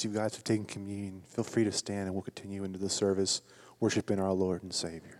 Once 0.00 0.14
you 0.14 0.18
guys 0.18 0.34
have 0.34 0.44
taken 0.44 0.64
communion, 0.64 1.20
feel 1.28 1.44
free 1.44 1.62
to 1.62 1.70
stand 1.70 2.06
and 2.06 2.14
we'll 2.14 2.22
continue 2.22 2.64
into 2.64 2.78
the 2.78 2.88
service, 2.88 3.42
worshiping 3.80 4.18
our 4.18 4.32
Lord 4.32 4.62
and 4.62 4.72
Savior. 4.72 5.19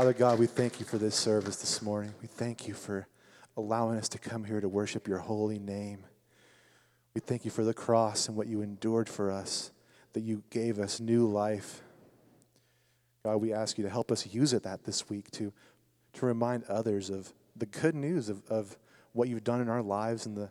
Father 0.00 0.14
God, 0.14 0.38
we 0.38 0.46
thank 0.46 0.80
you 0.80 0.86
for 0.86 0.96
this 0.96 1.14
service 1.14 1.56
this 1.56 1.82
morning. 1.82 2.14
We 2.22 2.26
thank 2.26 2.66
you 2.66 2.72
for 2.72 3.06
allowing 3.54 3.98
us 3.98 4.08
to 4.08 4.18
come 4.18 4.44
here 4.44 4.58
to 4.58 4.66
worship 4.66 5.06
your 5.06 5.18
holy 5.18 5.58
name. 5.58 6.06
We 7.12 7.20
thank 7.20 7.44
you 7.44 7.50
for 7.50 7.64
the 7.64 7.74
cross 7.74 8.26
and 8.26 8.34
what 8.34 8.46
you 8.46 8.62
endured 8.62 9.10
for 9.10 9.30
us, 9.30 9.72
that 10.14 10.22
you 10.22 10.42
gave 10.48 10.78
us 10.78 11.00
new 11.00 11.26
life. 11.26 11.82
God, 13.26 13.42
we 13.42 13.52
ask 13.52 13.76
you 13.76 13.84
to 13.84 13.90
help 13.90 14.10
us 14.10 14.26
use 14.26 14.54
it 14.54 14.62
that 14.62 14.84
this 14.84 15.10
week 15.10 15.30
to, 15.32 15.52
to 16.14 16.24
remind 16.24 16.64
others 16.64 17.10
of 17.10 17.34
the 17.54 17.66
good 17.66 17.94
news 17.94 18.30
of, 18.30 18.42
of 18.48 18.78
what 19.12 19.28
you've 19.28 19.44
done 19.44 19.60
in 19.60 19.68
our 19.68 19.82
lives 19.82 20.24
and 20.24 20.34
the, 20.34 20.48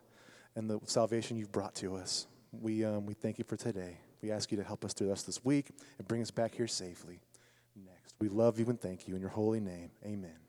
and 0.55 0.69
the 0.69 0.79
salvation 0.85 1.37
you've 1.37 1.51
brought 1.51 1.73
to 1.73 1.95
us. 1.95 2.27
We, 2.51 2.85
um, 2.85 3.07
we 3.07 3.15
thank 3.15 3.39
you 3.39 3.45
for 3.45 3.57
today. 3.57 3.97
We 4.21 4.29
ask 4.29 4.51
you 4.51 4.57
to 4.59 4.63
help 4.63 4.85
us 4.85 4.93
through 4.93 5.11
of 5.11 5.25
this 5.25 5.43
week 5.43 5.69
and 5.97 6.07
bring 6.07 6.21
us 6.21 6.29
back 6.29 6.53
here 6.53 6.67
safely. 6.67 7.19
We 8.21 8.27
love 8.27 8.59
you 8.59 8.65
and 8.65 8.79
thank 8.79 9.07
you 9.07 9.15
in 9.15 9.21
your 9.21 9.29
holy 9.29 9.61
name. 9.61 9.91
Amen. 10.05 10.48